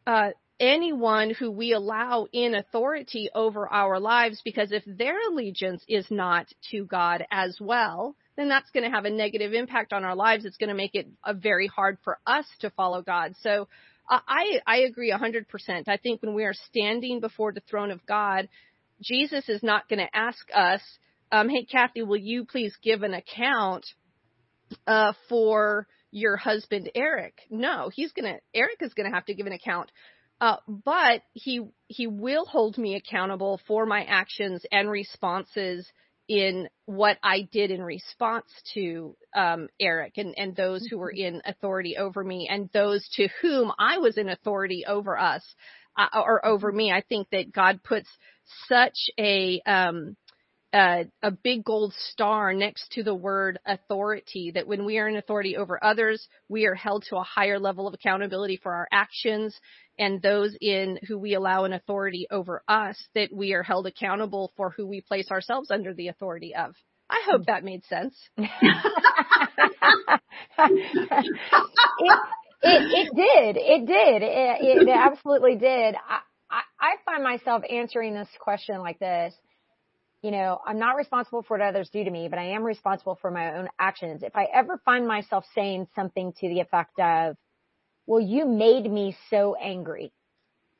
uh, 0.06 0.30
anyone 0.60 1.30
who 1.30 1.50
we 1.50 1.72
allow 1.72 2.26
in 2.32 2.54
authority 2.54 3.30
over 3.34 3.68
our 3.68 4.00
lives 4.00 4.40
because 4.44 4.72
if 4.72 4.82
their 4.86 5.16
allegiance 5.30 5.82
is 5.88 6.06
not 6.10 6.46
to 6.70 6.84
God 6.84 7.24
as 7.30 7.56
well, 7.60 8.16
then 8.36 8.48
that's 8.48 8.70
going 8.70 8.84
to 8.84 8.90
have 8.90 9.04
a 9.04 9.10
negative 9.10 9.52
impact 9.52 9.92
on 9.92 10.04
our 10.04 10.16
lives. 10.16 10.44
It's 10.44 10.56
going 10.56 10.68
to 10.68 10.74
make 10.74 10.94
it 10.94 11.08
a 11.24 11.34
very 11.34 11.66
hard 11.66 11.98
for 12.04 12.18
us 12.26 12.46
to 12.60 12.70
follow 12.70 13.02
God. 13.02 13.34
So 13.42 13.68
uh, 14.08 14.20
I, 14.26 14.60
I 14.66 14.76
agree 14.78 15.12
100%. 15.12 15.44
I 15.88 15.96
think 15.96 16.22
when 16.22 16.34
we 16.34 16.44
are 16.44 16.54
standing 16.54 17.20
before 17.20 17.52
the 17.52 17.62
throne 17.68 17.90
of 17.90 18.04
God, 18.06 18.48
Jesus 19.02 19.48
is 19.48 19.62
not 19.62 19.88
going 19.88 20.00
to 20.00 20.16
ask 20.16 20.46
us, 20.54 20.80
um, 21.30 21.48
hey, 21.48 21.64
Kathy, 21.64 22.02
will 22.02 22.16
you 22.16 22.44
please 22.44 22.74
give 22.82 23.02
an 23.02 23.14
account 23.14 23.86
uh, 24.86 25.12
for 25.28 25.86
your 26.10 26.36
husband, 26.36 26.90
Eric? 26.94 27.34
No, 27.50 27.90
he's 27.92 28.12
going 28.12 28.32
to, 28.32 28.40
Eric 28.54 28.78
is 28.80 28.94
going 28.94 29.08
to 29.08 29.14
have 29.14 29.26
to 29.26 29.34
give 29.34 29.46
an 29.46 29.52
account 29.52 29.90
uh, 30.40 30.56
but 30.68 31.22
he 31.32 31.66
he 31.88 32.06
will 32.06 32.44
hold 32.44 32.78
me 32.78 32.94
accountable 32.94 33.60
for 33.66 33.86
my 33.86 34.04
actions 34.04 34.64
and 34.70 34.90
responses 34.90 35.90
in 36.28 36.68
what 36.84 37.16
I 37.22 37.48
did 37.50 37.70
in 37.70 37.82
response 37.82 38.46
to 38.74 39.16
um, 39.34 39.68
Eric 39.80 40.18
and, 40.18 40.34
and 40.36 40.54
those 40.54 40.86
who 40.86 40.98
were 40.98 41.10
in 41.10 41.40
authority 41.46 41.96
over 41.96 42.22
me 42.22 42.48
and 42.50 42.68
those 42.72 43.08
to 43.14 43.28
whom 43.40 43.72
I 43.78 43.98
was 43.98 44.18
in 44.18 44.28
authority 44.28 44.84
over 44.86 45.18
us 45.18 45.42
uh, 45.96 46.08
or 46.14 46.44
over 46.44 46.70
me. 46.70 46.92
I 46.92 47.00
think 47.00 47.28
that 47.32 47.52
God 47.52 47.82
puts 47.82 48.08
such 48.68 49.08
a 49.18 49.60
um, 49.64 50.16
uh, 50.72 51.04
a 51.22 51.30
big 51.30 51.64
gold 51.64 51.94
star 52.10 52.52
next 52.52 52.92
to 52.92 53.02
the 53.02 53.14
word 53.14 53.58
authority 53.66 54.52
that 54.54 54.66
when 54.66 54.84
we 54.84 54.98
are 54.98 55.08
in 55.08 55.16
authority 55.16 55.56
over 55.56 55.82
others, 55.82 56.28
we 56.48 56.66
are 56.66 56.74
held 56.74 57.04
to 57.08 57.16
a 57.16 57.22
higher 57.22 57.58
level 57.58 57.88
of 57.88 57.94
accountability 57.94 58.58
for 58.62 58.74
our 58.74 58.88
actions 58.92 59.58
and 59.98 60.20
those 60.20 60.54
in 60.60 60.98
who 61.08 61.18
we 61.18 61.34
allow 61.34 61.64
an 61.64 61.72
authority 61.72 62.26
over 62.30 62.62
us 62.68 63.02
that 63.14 63.32
we 63.32 63.54
are 63.54 63.62
held 63.62 63.86
accountable 63.86 64.52
for 64.56 64.70
who 64.70 64.86
we 64.86 65.00
place 65.00 65.30
ourselves 65.30 65.70
under 65.70 65.94
the 65.94 66.08
authority 66.08 66.54
of. 66.54 66.74
I 67.10 67.22
hope 67.30 67.46
that 67.46 67.64
made 67.64 67.84
sense. 67.86 68.14
it, 68.36 68.48
it, 72.62 72.82
it 72.92 73.16
did. 73.16 73.56
It 73.56 73.86
did. 73.86 74.22
It, 74.22 74.82
it 74.82 74.88
absolutely 74.88 75.56
did. 75.56 75.94
I, 75.94 76.18
I, 76.50 76.60
I 76.78 76.96
find 77.06 77.24
myself 77.24 77.62
answering 77.70 78.12
this 78.12 78.28
question 78.38 78.80
like 78.80 78.98
this. 78.98 79.32
You 80.22 80.32
know, 80.32 80.60
I'm 80.66 80.78
not 80.78 80.96
responsible 80.96 81.42
for 81.42 81.58
what 81.58 81.66
others 81.66 81.90
do 81.90 82.02
to 82.02 82.10
me, 82.10 82.28
but 82.28 82.38
I 82.38 82.50
am 82.50 82.64
responsible 82.64 83.18
for 83.20 83.30
my 83.30 83.56
own 83.56 83.68
actions. 83.78 84.22
If 84.24 84.34
I 84.34 84.46
ever 84.52 84.80
find 84.84 85.06
myself 85.06 85.44
saying 85.54 85.86
something 85.94 86.32
to 86.40 86.48
the 86.48 86.60
effect 86.60 86.98
of, 86.98 87.36
well, 88.06 88.20
you 88.20 88.46
made 88.46 88.90
me 88.90 89.16
so 89.30 89.54
angry. 89.54 90.12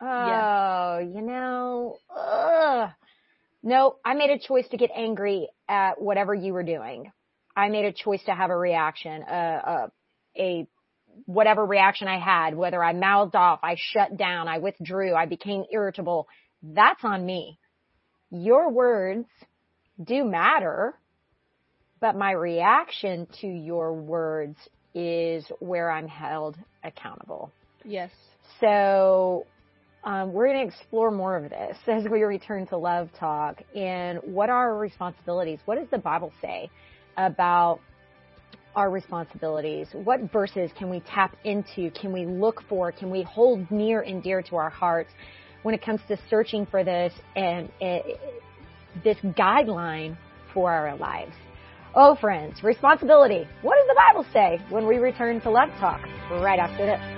Oh, 0.00 0.06
yeah. 0.06 1.00
you 1.00 1.22
know, 1.22 1.98
ugh. 2.14 2.90
no, 3.62 3.96
I 4.04 4.14
made 4.14 4.30
a 4.30 4.38
choice 4.38 4.66
to 4.68 4.76
get 4.76 4.90
angry 4.94 5.48
at 5.68 6.00
whatever 6.00 6.34
you 6.34 6.52
were 6.52 6.62
doing. 6.62 7.12
I 7.56 7.68
made 7.68 7.84
a 7.84 7.92
choice 7.92 8.22
to 8.26 8.34
have 8.34 8.50
a 8.50 8.56
reaction, 8.56 9.22
a, 9.22 9.34
a, 9.36 9.90
a 10.36 10.66
whatever 11.26 11.64
reaction 11.64 12.08
I 12.08 12.18
had, 12.18 12.56
whether 12.56 12.82
I 12.82 12.92
mouthed 12.92 13.34
off, 13.34 13.60
I 13.62 13.76
shut 13.76 14.16
down, 14.16 14.48
I 14.48 14.58
withdrew, 14.58 15.14
I 15.14 15.26
became 15.26 15.64
irritable. 15.72 16.28
That's 16.62 17.04
on 17.04 17.24
me. 17.26 17.58
Your 18.30 18.70
words 18.70 19.26
do 20.02 20.24
matter, 20.24 20.94
but 22.00 22.16
my 22.16 22.32
reaction 22.32 23.26
to 23.40 23.46
your 23.46 23.92
words 23.92 24.56
is 24.94 25.44
where 25.60 25.90
I'm 25.90 26.08
held 26.08 26.56
accountable. 26.84 27.50
Yes. 27.84 28.10
So 28.60 29.46
um, 30.04 30.32
we're 30.32 30.48
going 30.48 30.68
to 30.68 30.74
explore 30.74 31.10
more 31.10 31.36
of 31.36 31.50
this 31.50 31.76
as 31.86 32.04
we 32.10 32.22
return 32.22 32.66
to 32.68 32.76
Love 32.76 33.08
Talk 33.18 33.62
and 33.74 34.18
what 34.24 34.50
are 34.50 34.70
our 34.70 34.78
responsibilities? 34.78 35.58
What 35.64 35.78
does 35.78 35.88
the 35.90 35.98
Bible 35.98 36.32
say 36.40 36.70
about 37.16 37.80
our 38.76 38.90
responsibilities? 38.90 39.88
What 39.92 40.30
verses 40.32 40.70
can 40.78 40.88
we 40.88 41.00
tap 41.00 41.36
into? 41.44 41.90
Can 41.90 42.12
we 42.12 42.26
look 42.26 42.62
for? 42.68 42.92
Can 42.92 43.10
we 43.10 43.22
hold 43.22 43.70
near 43.70 44.02
and 44.02 44.22
dear 44.22 44.42
to 44.42 44.56
our 44.56 44.70
hearts 44.70 45.10
when 45.62 45.74
it 45.74 45.82
comes 45.84 46.00
to 46.08 46.18
searching 46.30 46.66
for 46.66 46.84
this 46.84 47.12
and 47.36 47.68
uh, 47.82 47.98
this 49.04 49.18
guideline 49.36 50.16
for 50.54 50.70
our 50.70 50.96
lives. 50.96 51.34
Oh, 51.94 52.16
friends, 52.16 52.62
responsibility. 52.62 53.46
What 53.62 53.76
does 53.76 53.86
the 53.88 53.96
Bible 53.96 54.26
say 54.32 54.62
when 54.70 54.86
we 54.86 54.98
return 54.98 55.40
to 55.40 55.50
Love 55.50 55.70
Talk 55.80 56.00
right 56.30 56.58
after 56.58 56.86
this? 56.86 57.17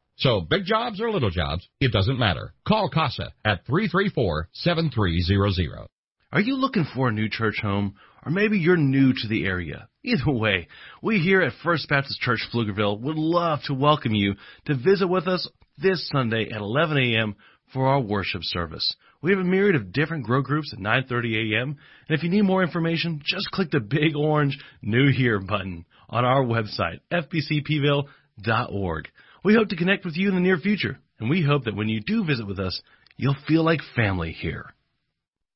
So 0.21 0.39
big 0.39 0.63
jobs 0.65 1.01
or 1.01 1.09
little 1.09 1.31
jobs, 1.31 1.67
it 1.79 1.91
doesn't 1.91 2.19
matter. 2.19 2.53
Call 2.67 2.89
CASA 2.89 3.33
at 3.43 3.65
334-7300. 3.65 5.87
Are 6.31 6.39
you 6.39 6.57
looking 6.57 6.85
for 6.93 7.09
a 7.09 7.11
new 7.11 7.27
church 7.27 7.55
home? 7.59 7.95
Or 8.23 8.31
maybe 8.31 8.59
you're 8.59 8.77
new 8.77 9.13
to 9.13 9.27
the 9.27 9.45
area? 9.45 9.87
Either 10.03 10.31
way, 10.31 10.67
we 11.01 11.17
here 11.17 11.41
at 11.41 11.53
First 11.63 11.89
Baptist 11.89 12.19
Church 12.19 12.47
Pflugerville 12.53 13.01
would 13.01 13.17
love 13.17 13.61
to 13.65 13.73
welcome 13.73 14.13
you 14.13 14.35
to 14.67 14.75
visit 14.75 15.07
with 15.07 15.27
us 15.27 15.49
this 15.79 16.07
Sunday 16.09 16.51
at 16.51 16.61
11 16.61 16.99
a.m. 16.99 17.35
for 17.73 17.87
our 17.87 17.99
worship 17.99 18.43
service. 18.43 18.95
We 19.23 19.31
have 19.31 19.39
a 19.39 19.43
myriad 19.43 19.75
of 19.75 19.91
different 19.91 20.25
grow 20.25 20.43
groups 20.43 20.71
at 20.71 20.77
9:30 20.77 21.55
a.m. 21.55 21.77
And 22.07 22.15
if 22.15 22.21
you 22.21 22.29
need 22.29 22.43
more 22.43 22.61
information, 22.61 23.23
just 23.25 23.49
click 23.49 23.71
the 23.71 23.79
big 23.79 24.15
orange 24.15 24.59
New 24.83 25.11
Here 25.11 25.39
button 25.39 25.87
on 26.09 26.25
our 26.25 26.43
website, 26.43 26.99
fbcpville.org. 27.11 29.07
We 29.43 29.55
hope 29.55 29.69
to 29.69 29.75
connect 29.75 30.05
with 30.05 30.15
you 30.15 30.29
in 30.29 30.35
the 30.35 30.41
near 30.41 30.57
future, 30.57 30.99
and 31.19 31.29
we 31.29 31.43
hope 31.43 31.63
that 31.65 31.75
when 31.75 31.89
you 31.89 31.99
do 31.99 32.23
visit 32.23 32.45
with 32.45 32.59
us, 32.59 32.79
you'll 33.17 33.35
feel 33.47 33.63
like 33.63 33.81
family 33.95 34.31
here. 34.31 34.73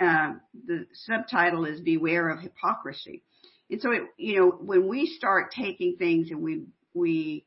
uh, 0.00 0.34
the 0.66 0.86
subtitle 0.92 1.64
is 1.64 1.80
"Beware 1.80 2.28
of 2.28 2.40
Hypocrisy." 2.40 3.22
And 3.70 3.80
so, 3.80 3.90
it, 3.92 4.02
you 4.16 4.38
know, 4.38 4.50
when 4.50 4.88
we 4.88 5.06
start 5.06 5.52
taking 5.52 5.96
things 5.96 6.30
and 6.30 6.42
we 6.42 6.64
we 6.94 7.44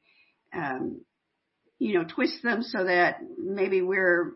um, 0.54 1.02
you 1.82 1.96
know, 1.96 2.04
twist 2.04 2.44
them 2.44 2.62
so 2.62 2.84
that 2.84 3.16
maybe 3.40 3.82
we're 3.82 4.34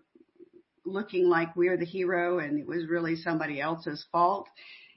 looking 0.83 1.29
like 1.29 1.55
we're 1.55 1.77
the 1.77 1.85
hero 1.85 2.39
and 2.39 2.59
it 2.59 2.65
was 2.65 2.87
really 2.89 3.15
somebody 3.15 3.61
else's 3.61 4.03
fault. 4.11 4.47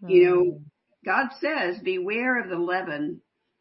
Mm-hmm. 0.02 0.10
You 0.10 0.24
know, 0.24 0.42
mm. 0.42 0.60
God 1.04 1.26
says, 1.42 1.78
beware 1.84 2.42
of 2.42 2.48
the 2.48 2.56
leaven 2.56 3.20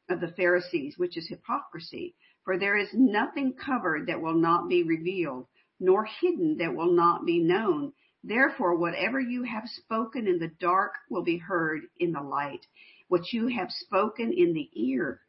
of 0.10 0.21
the 0.21 0.30
Pharisees, 0.30 0.93
which 0.95 1.17
is 1.17 1.28
hypocrisy. 1.28 2.15
For 2.45 2.58
there 2.58 2.78
is 2.78 2.88
nothing 2.93 3.56
covered 3.56 4.08
that 4.08 4.21
will 4.21 4.39
not 4.39 4.69
be 4.69 4.84
revealed, 4.84 5.47
nor 5.82 6.08
hidden 6.21 6.56
that 6.60 6.73
will 6.73 6.93
not 6.93 7.26
be 7.26 7.39
known. 7.39 7.91
Therefore, 8.23 8.78
whatever 8.78 9.19
you 9.19 9.43
have 9.43 9.65
spoken 9.65 10.28
in 10.28 10.39
the 10.39 10.52
dark 10.62 10.93
will 11.10 11.26
be 11.26 11.39
heard 11.39 11.82
in 12.00 12.13
the 12.13 12.21
light. 12.21 12.65
What 13.10 13.34
you 13.34 13.47
have 13.47 13.67
spoken 13.69 14.32
in 14.32 14.54
the 14.54 14.69
ear, 14.82 15.19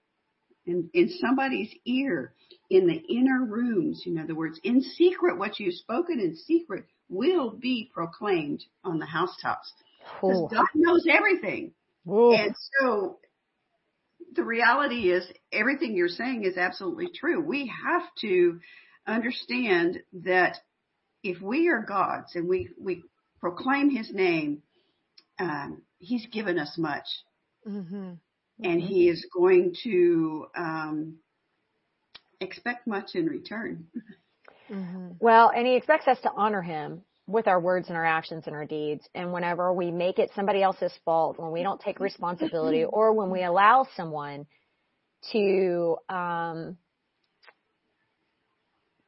in, 0.68 0.90
in 0.92 1.08
somebody's 1.08 1.74
ear, 1.86 2.34
in 2.70 2.86
the 2.86 2.94
inner 2.94 3.44
rooms, 3.44 4.02
in 4.06 4.18
other 4.18 4.34
words, 4.34 4.60
in 4.62 4.82
secret, 4.82 5.38
what 5.38 5.58
you've 5.58 5.74
spoken 5.74 6.20
in 6.20 6.36
secret 6.36 6.84
will 7.08 7.50
be 7.50 7.90
proclaimed 7.92 8.62
on 8.84 8.98
the 8.98 9.06
housetops. 9.06 9.72
Because 10.20 10.52
God 10.52 10.66
knows 10.74 11.06
everything. 11.10 11.72
Ooh. 12.08 12.32
And 12.32 12.54
so 12.80 13.18
the 14.34 14.44
reality 14.44 15.10
is 15.10 15.26
everything 15.52 15.96
you're 15.96 16.08
saying 16.08 16.44
is 16.44 16.56
absolutely 16.56 17.08
true. 17.18 17.40
We 17.40 17.72
have 17.84 18.02
to 18.20 18.60
understand 19.06 20.00
that 20.24 20.58
if 21.22 21.40
we 21.40 21.68
are 21.68 21.82
God's 21.82 22.34
and 22.34 22.48
we, 22.48 22.70
we 22.78 23.02
proclaim 23.40 23.90
his 23.90 24.12
name, 24.12 24.62
um, 25.38 25.82
he's 25.98 26.26
given 26.26 26.58
us 26.58 26.76
much. 26.76 27.06
Mm-hmm. 27.66 28.12
Mm-hmm. 28.60 28.70
And 28.70 28.82
he 28.82 29.08
is 29.08 29.26
going 29.34 29.74
to, 29.84 30.46
um, 30.56 31.18
expect 32.40 32.86
much 32.86 33.14
in 33.14 33.26
return. 33.26 33.86
Mm-hmm. 34.70 35.12
Well, 35.18 35.50
and 35.54 35.66
he 35.66 35.74
expects 35.76 36.06
us 36.06 36.18
to 36.22 36.30
honor 36.36 36.62
him 36.62 37.02
with 37.26 37.46
our 37.46 37.60
words 37.60 37.88
and 37.88 37.96
our 37.96 38.04
actions 38.04 38.44
and 38.46 38.54
our 38.54 38.64
deeds. 38.64 39.08
And 39.14 39.32
whenever 39.32 39.72
we 39.72 39.90
make 39.90 40.18
it 40.18 40.30
somebody 40.34 40.62
else's 40.62 40.92
fault, 41.04 41.38
when 41.38 41.52
we 41.52 41.62
don't 41.62 41.80
take 41.80 42.00
responsibility, 42.00 42.84
or 42.88 43.12
when 43.12 43.30
we 43.30 43.42
allow 43.42 43.86
someone 43.96 44.46
to 45.32 45.96
um, 46.08 46.76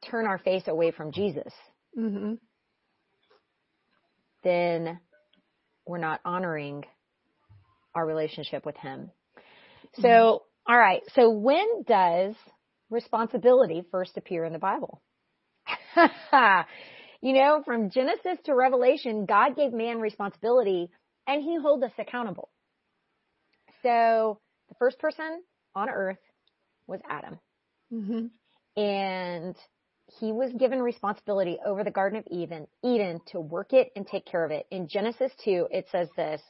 turn 0.09 0.27
our 0.27 0.39
face 0.39 0.67
away 0.67 0.91
from 0.91 1.11
Jesus, 1.11 1.53
Mm-hmm. 1.97 2.35
then 4.43 4.99
we're 5.85 5.97
not 5.97 6.21
honoring 6.23 6.85
our 7.93 8.05
relationship 8.05 8.65
with 8.65 8.77
Him. 8.77 9.11
So, 9.99 10.43
all 10.67 10.77
right. 10.77 11.01
So 11.15 11.29
when 11.29 11.83
does 11.83 12.35
responsibility 12.89 13.83
first 13.91 14.17
appear 14.17 14.45
in 14.45 14.53
the 14.53 14.59
Bible? 14.59 15.01
you 17.21 17.33
know, 17.33 17.61
from 17.65 17.89
Genesis 17.89 18.37
to 18.45 18.55
Revelation, 18.55 19.25
God 19.25 19.55
gave 19.55 19.73
man 19.73 19.99
responsibility 19.99 20.89
and 21.27 21.43
he 21.43 21.57
holds 21.61 21.83
us 21.83 21.91
accountable. 21.97 22.49
So 23.83 24.39
the 24.69 24.75
first 24.75 24.99
person 24.99 25.41
on 25.75 25.89
earth 25.89 26.19
was 26.87 26.99
Adam 27.09 27.39
Mm-hmm. 27.93 28.27
and 28.81 29.55
he 30.19 30.31
was 30.31 30.51
given 30.53 30.81
responsibility 30.81 31.57
over 31.65 31.83
the 31.83 31.91
Garden 31.91 32.19
of 32.19 32.25
Eden, 32.31 32.67
Eden 32.83 33.19
to 33.27 33.39
work 33.39 33.73
it 33.73 33.89
and 33.95 34.05
take 34.07 34.25
care 34.25 34.43
of 34.43 34.51
it. 34.51 34.65
In 34.71 34.87
Genesis 34.87 35.31
2, 35.43 35.67
it 35.71 35.87
says 35.91 36.09
this, 36.15 36.41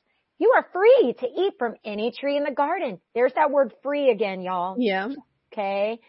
you 0.41 0.53
are 0.55 0.65
free 0.73 1.13
to 1.19 1.27
eat 1.27 1.53
from 1.59 1.75
any 1.85 2.11
tree 2.11 2.35
in 2.35 2.43
the 2.43 2.51
garden. 2.51 2.99
There's 3.13 3.33
that 3.35 3.51
word 3.51 3.73
free 3.83 4.09
again, 4.09 4.41
y'all. 4.41 4.75
Yeah. 4.79 5.09
Okay. 5.53 5.99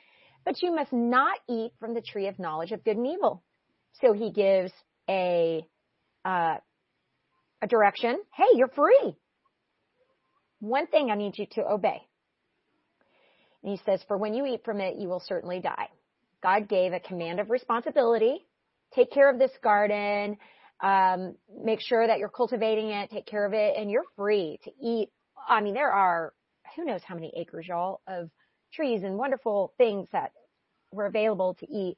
But 0.47 0.62
you 0.62 0.75
must 0.75 0.90
not 0.90 1.38
eat 1.51 1.73
from 1.79 1.92
the 1.92 2.01
tree 2.01 2.29
of 2.29 2.38
knowledge 2.38 2.73
of 2.73 2.83
good 2.83 2.97
and 2.97 3.07
evil. 3.07 3.45
So 4.01 4.14
he 4.14 4.31
gives 4.33 4.73
a, 5.07 5.61
uh, 6.25 6.57
a 7.61 7.66
direction. 7.68 8.23
Hey, 8.35 8.47
you're 8.55 8.68
free. 8.68 9.14
One 10.61 10.87
thing 10.87 11.11
I 11.11 11.14
need 11.14 11.37
you 11.37 11.45
to 11.57 11.71
obey. 11.71 12.01
And 13.62 13.71
he 13.71 13.81
says, 13.85 14.01
for 14.09 14.16
when 14.16 14.33
you 14.33 14.47
eat 14.47 14.64
from 14.64 14.81
it, 14.81 14.97
you 14.97 15.09
will 15.09 15.23
certainly 15.27 15.61
die. 15.61 15.88
God 16.42 16.71
gave 16.71 16.95
a 16.95 17.01
command 17.01 17.38
of 17.38 17.51
responsibility. 17.51 18.47
Take 18.95 19.12
care 19.12 19.31
of 19.31 19.38
this 19.38 19.53
garden. 19.62 20.38
Um, 20.83 21.37
make 21.64 21.81
sure 21.81 22.07
that 22.07 22.18
you're 22.18 22.29
cultivating 22.29 22.90
it. 22.90 23.11
Take 23.11 23.27
care 23.27 23.47
of 23.47 23.55
it 23.55 23.77
and 23.77 23.90
you're 23.90 24.05
free 24.16 24.59
to 24.64 24.71
eat. 24.83 25.09
I 25.49 25.61
mean, 25.61 25.75
there 25.75 25.92
are 25.92 26.33
who 26.77 26.85
knows 26.85 27.03
how 27.07 27.14
many 27.14 27.33
acres, 27.37 27.66
y'all, 27.68 28.01
of 28.07 28.31
trees 28.73 29.03
and 29.03 29.16
wonderful 29.16 29.73
things 29.79 30.09
that 30.12 30.33
were 30.90 31.07
available 31.07 31.55
to 31.61 31.66
eat. 31.71 31.97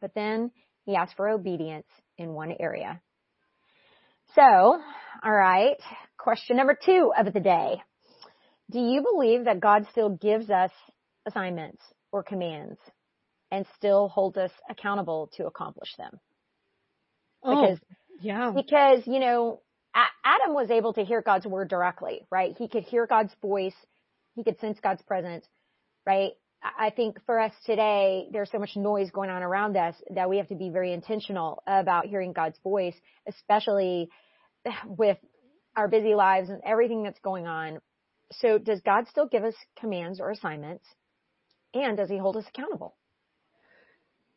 But 0.00 0.14
then 0.14 0.50
he 0.84 0.96
asked 0.96 1.16
for 1.16 1.28
obedience 1.28 1.86
in 2.16 2.32
one 2.32 2.54
area. 2.58 3.00
So, 4.34 4.42
all 4.42 5.32
right. 5.32 5.76
Question 6.18 6.56
number 6.56 6.76
two 6.84 7.12
of 7.16 7.32
the 7.32 7.40
day. 7.40 7.82
Do 8.70 8.80
you 8.80 9.02
believe 9.02 9.44
that 9.44 9.60
God 9.60 9.86
still 9.90 10.10
gives 10.10 10.50
us 10.50 10.70
assignments 11.26 11.82
or 12.12 12.22
commands 12.22 12.78
and 13.50 13.64
still 13.76 14.08
holds 14.08 14.36
us 14.36 14.50
accountable 14.68 15.30
to 15.36 15.46
accomplish 15.46 15.94
them? 15.96 16.20
Oh, 17.42 17.60
because, 17.60 17.78
yeah. 18.20 18.52
because, 18.54 19.02
you 19.06 19.20
know, 19.20 19.60
A- 19.94 20.28
Adam 20.28 20.54
was 20.54 20.70
able 20.70 20.92
to 20.94 21.04
hear 21.04 21.22
God's 21.22 21.46
word 21.46 21.68
directly, 21.68 22.26
right? 22.30 22.54
He 22.56 22.68
could 22.68 22.84
hear 22.84 23.06
God's 23.06 23.32
voice. 23.40 23.74
He 24.34 24.44
could 24.44 24.58
sense 24.60 24.78
God's 24.82 25.02
presence, 25.02 25.46
right? 26.06 26.32
I 26.62 26.86
I 26.86 26.90
think 26.90 27.18
for 27.24 27.38
us 27.38 27.52
today, 27.66 28.26
there's 28.32 28.50
so 28.50 28.58
much 28.58 28.76
noise 28.76 29.10
going 29.10 29.30
on 29.30 29.42
around 29.42 29.76
us 29.76 29.94
that 30.10 30.28
we 30.28 30.38
have 30.38 30.48
to 30.48 30.56
be 30.56 30.70
very 30.70 30.92
intentional 30.92 31.62
about 31.66 32.06
hearing 32.06 32.32
God's 32.32 32.58
voice, 32.64 32.96
especially 33.28 34.10
with 34.86 35.18
our 35.76 35.88
busy 35.88 36.14
lives 36.14 36.50
and 36.50 36.60
everything 36.64 37.04
that's 37.04 37.20
going 37.20 37.46
on. 37.46 37.78
So 38.32 38.58
does 38.58 38.80
God 38.80 39.06
still 39.08 39.26
give 39.26 39.44
us 39.44 39.54
commands 39.78 40.20
or 40.20 40.30
assignments? 40.30 40.84
And 41.74 41.96
does 41.96 42.08
he 42.08 42.18
hold 42.18 42.36
us 42.36 42.44
accountable? 42.48 42.96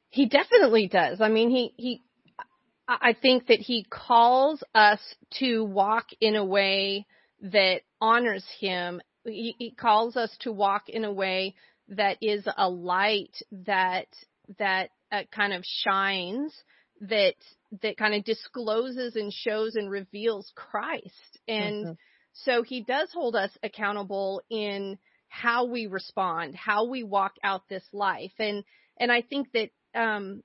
He 0.10 0.28
definitely 0.28 0.88
does. 0.88 1.22
I 1.22 1.30
mean, 1.30 1.50
he, 1.50 1.74
he, 1.78 2.04
I 3.02 3.14
think 3.14 3.48
that 3.48 3.60
he 3.60 3.86
calls 3.90 4.64
us 4.74 5.00
to 5.40 5.64
walk 5.64 6.08
in 6.20 6.36
a 6.36 6.46
way 6.46 7.06
that 7.42 7.82
honors 8.00 8.46
him. 8.60 9.02
He, 9.26 9.56
he 9.58 9.72
calls 9.72 10.16
us 10.16 10.36
to 10.42 10.52
walk 10.52 10.90
in 10.90 11.04
a 11.04 11.12
way 11.14 11.56
that 11.90 12.18
is 12.22 12.48
a 12.58 12.70
light 12.70 13.36
that, 13.52 14.08
that 14.58 14.90
uh, 15.12 15.24
kind 15.32 15.54
of 15.54 15.64
shines, 15.66 16.54
that, 17.02 17.36
that 17.82 17.98
kind 17.98 18.16
of 18.16 18.24
discloses 18.24 19.16
and 19.16 19.32
shows 19.32 19.76
and 19.76 19.90
reveals 19.90 20.52
Christ. 20.56 21.40
And 21.48 21.88
Mhm. 21.88 21.98
so 22.34 22.64
he 22.64 22.82
does 22.84 23.12
hold 23.12 23.36
us 23.36 23.52
accountable 23.64 24.42
in 24.50 24.98
how 25.28 25.66
we 25.66 25.88
respond, 25.88 26.56
how 26.56 26.86
we 26.86 27.04
walk 27.04 27.34
out 27.44 27.68
this 27.68 27.88
life. 27.94 28.34
And, 28.40 28.64
and 28.98 29.12
I 29.12 29.22
think 29.22 29.52
that, 29.54 29.70
um, 29.94 30.44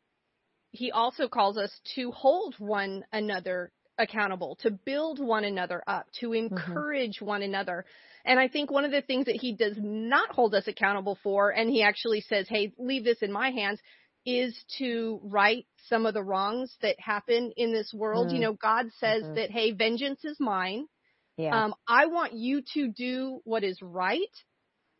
he 0.76 0.92
also 0.92 1.28
calls 1.28 1.56
us 1.56 1.70
to 1.94 2.10
hold 2.12 2.54
one 2.58 3.04
another 3.12 3.72
accountable, 3.98 4.56
to 4.60 4.70
build 4.70 5.18
one 5.18 5.44
another 5.44 5.82
up, 5.86 6.06
to 6.20 6.32
encourage 6.32 7.20
one 7.20 7.42
another. 7.42 7.84
And 8.24 8.38
I 8.38 8.48
think 8.48 8.70
one 8.70 8.84
of 8.84 8.90
the 8.90 9.02
things 9.02 9.26
that 9.26 9.36
he 9.40 9.54
does 9.54 9.76
not 9.78 10.30
hold 10.32 10.54
us 10.54 10.66
accountable 10.66 11.18
for, 11.22 11.50
and 11.50 11.70
he 11.70 11.82
actually 11.82 12.20
says, 12.20 12.46
hey, 12.48 12.72
leave 12.78 13.04
this 13.04 13.22
in 13.22 13.32
my 13.32 13.50
hands, 13.50 13.80
is 14.26 14.54
to 14.78 15.20
right 15.22 15.66
some 15.88 16.04
of 16.04 16.12
the 16.12 16.22
wrongs 16.22 16.76
that 16.82 16.96
happen 16.98 17.52
in 17.56 17.72
this 17.72 17.92
world. 17.94 18.28
Mm. 18.28 18.34
You 18.34 18.40
know, 18.40 18.52
God 18.54 18.86
says 18.98 19.22
Mhm. 19.22 19.34
that, 19.36 19.50
hey, 19.50 19.70
vengeance 19.72 20.24
is 20.24 20.38
mine. 20.40 20.88
Yeah. 21.36 21.64
Um, 21.64 21.74
I 21.88 22.06
want 22.06 22.32
you 22.32 22.62
to 22.74 22.88
do 22.88 23.40
what 23.44 23.62
is 23.62 23.80
right, 23.80 24.44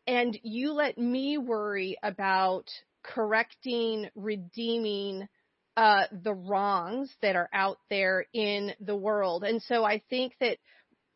and 0.07 0.39
you 0.43 0.71
let 0.71 0.97
me 0.97 1.37
worry 1.37 1.97
about 2.01 2.69
correcting, 3.03 4.09
redeeming 4.15 5.27
uh, 5.77 6.05
the 6.11 6.33
wrongs 6.33 7.15
that 7.21 7.35
are 7.35 7.49
out 7.53 7.77
there 7.89 8.25
in 8.33 8.73
the 8.81 8.95
world. 8.95 9.43
And 9.43 9.61
so 9.61 9.85
I 9.85 10.01
think 10.09 10.33
that 10.41 10.57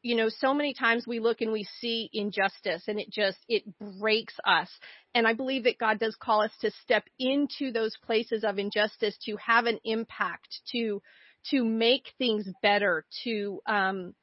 you 0.04 0.16
know 0.16 0.30
so 0.30 0.54
many 0.54 0.74
times 0.74 1.06
we 1.06 1.20
look 1.20 1.42
and 1.42 1.52
we 1.52 1.68
see 1.80 2.10
injustice 2.14 2.84
and 2.88 3.00
it 3.00 3.12
just 3.12 3.38
it 3.48 3.64
breaks 4.00 4.34
us 4.48 4.68
and 5.14 5.28
i 5.28 5.34
believe 5.36 5.66
that 5.66 5.78
god 5.78 6.00
does 6.00 6.16
call 6.16 6.42
us 6.42 6.50
to 6.60 6.72
step 6.82 7.04
into 7.20 7.72
those 7.72 7.96
places 8.04 8.44
of 8.44 8.58
injustice 8.58 9.16
to 9.24 9.36
have 9.36 9.68
an 9.68 9.78
impact 9.84 10.48
to 10.72 11.04
to 11.52 11.64
make 11.64 12.14
things 12.18 12.48
better 12.64 13.06
to 13.24 13.60
um 13.68 14.16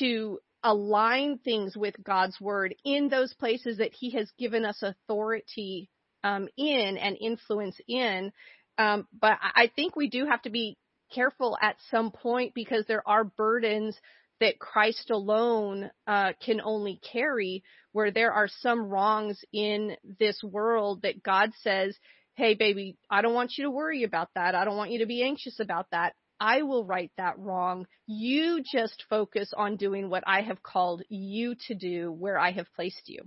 to 0.00 0.40
align 0.62 1.38
things 1.38 1.76
with 1.76 1.94
God's 2.02 2.40
word 2.40 2.74
in 2.84 3.08
those 3.08 3.32
places 3.34 3.78
that 3.78 3.92
he 3.92 4.10
has 4.10 4.30
given 4.38 4.64
us 4.64 4.82
authority 4.82 5.88
um, 6.22 6.48
in 6.56 6.98
and 6.98 7.16
influence 7.20 7.78
in. 7.88 8.32
Um, 8.80 9.06
but 9.12 9.38
I 9.42 9.70
think 9.76 9.94
we 9.94 10.08
do 10.08 10.24
have 10.24 10.40
to 10.42 10.50
be 10.50 10.78
careful 11.14 11.58
at 11.60 11.76
some 11.90 12.10
point 12.10 12.54
because 12.54 12.86
there 12.86 13.06
are 13.06 13.24
burdens 13.24 13.94
that 14.40 14.58
Christ 14.58 15.10
alone 15.10 15.90
uh, 16.06 16.32
can 16.42 16.62
only 16.62 16.98
carry, 17.12 17.62
where 17.92 18.10
there 18.10 18.32
are 18.32 18.48
some 18.48 18.88
wrongs 18.88 19.38
in 19.52 19.96
this 20.18 20.42
world 20.42 21.02
that 21.02 21.22
God 21.22 21.50
says, 21.62 21.94
hey, 22.36 22.54
baby, 22.54 22.96
I 23.10 23.20
don't 23.20 23.34
want 23.34 23.52
you 23.58 23.64
to 23.64 23.70
worry 23.70 24.04
about 24.04 24.30
that. 24.34 24.54
I 24.54 24.64
don't 24.64 24.78
want 24.78 24.92
you 24.92 25.00
to 25.00 25.06
be 25.06 25.22
anxious 25.22 25.60
about 25.60 25.88
that. 25.90 26.14
I 26.40 26.62
will 26.62 26.86
right 26.86 27.12
that 27.18 27.38
wrong. 27.38 27.86
You 28.06 28.62
just 28.64 29.04
focus 29.10 29.52
on 29.54 29.76
doing 29.76 30.08
what 30.08 30.24
I 30.26 30.40
have 30.40 30.62
called 30.62 31.02
you 31.10 31.54
to 31.66 31.74
do 31.74 32.10
where 32.10 32.38
I 32.38 32.52
have 32.52 32.72
placed 32.74 33.10
you. 33.10 33.24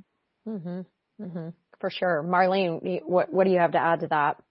Mhm. 0.48 0.88
Mhm. 1.22 1.54
For 1.80 1.92
sure. 1.92 2.24
Marlene, 2.24 3.04
what 3.04 3.32
what 3.32 3.44
do 3.44 3.52
you 3.52 3.60
have 3.60 3.74
to 3.74 3.78
add 3.78 4.00
to 4.00 4.08
that? 4.08 4.42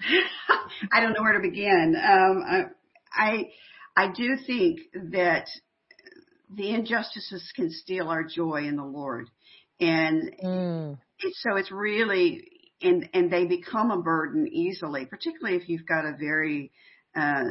I 0.92 1.00
don't 1.00 1.12
know 1.12 1.22
where 1.22 1.40
to 1.40 1.40
begin. 1.40 1.96
Um, 1.96 2.42
I, 2.46 2.64
I 3.14 3.50
I 3.96 4.12
do 4.12 4.36
think 4.46 4.80
that 5.12 5.46
the 6.54 6.70
injustices 6.70 7.50
can 7.54 7.70
steal 7.70 8.08
our 8.08 8.24
joy 8.24 8.64
in 8.66 8.76
the 8.76 8.84
Lord, 8.84 9.28
and 9.80 10.34
Mm. 10.42 10.98
so 11.20 11.56
it's 11.56 11.72
really 11.72 12.44
and 12.80 13.08
and 13.12 13.30
they 13.30 13.46
become 13.46 13.90
a 13.90 14.00
burden 14.00 14.48
easily, 14.48 15.06
particularly 15.06 15.56
if 15.56 15.68
you've 15.68 15.86
got 15.86 16.04
a 16.04 16.16
very 16.18 16.72
uh, 17.16 17.44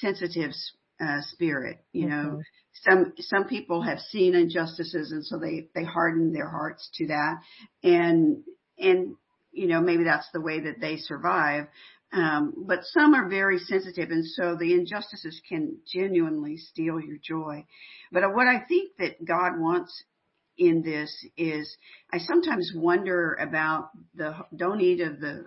sensitive 0.00 0.52
uh, 1.00 1.20
spirit. 1.22 1.78
You 1.92 2.08
know, 2.08 2.40
some 2.88 3.14
some 3.18 3.44
people 3.48 3.82
have 3.82 3.98
seen 4.00 4.34
injustices, 4.34 5.12
and 5.12 5.24
so 5.24 5.38
they 5.38 5.68
they 5.74 5.84
harden 5.84 6.32
their 6.32 6.48
hearts 6.48 6.90
to 6.94 7.06
that, 7.08 7.40
and 7.82 8.42
and 8.78 9.16
you 9.52 9.66
know 9.66 9.80
maybe 9.80 10.04
that's 10.04 10.28
the 10.32 10.40
way 10.40 10.60
that 10.60 10.80
they 10.80 10.96
survive. 10.96 11.66
Um, 12.12 12.64
but 12.66 12.80
some 12.82 13.14
are 13.14 13.28
very 13.28 13.58
sensitive, 13.58 14.10
and 14.10 14.26
so 14.26 14.56
the 14.56 14.74
injustices 14.74 15.40
can 15.48 15.78
genuinely 15.86 16.56
steal 16.56 17.00
your 17.00 17.18
joy. 17.22 17.64
But 18.10 18.34
what 18.34 18.48
I 18.48 18.64
think 18.66 18.92
that 18.98 19.24
God 19.24 19.60
wants 19.60 20.02
in 20.58 20.82
this 20.82 21.24
is, 21.36 21.76
I 22.12 22.18
sometimes 22.18 22.72
wonder 22.74 23.34
about 23.34 23.90
the 24.14 24.34
don't 24.54 24.80
eat 24.80 25.00
of 25.00 25.20
the 25.20 25.46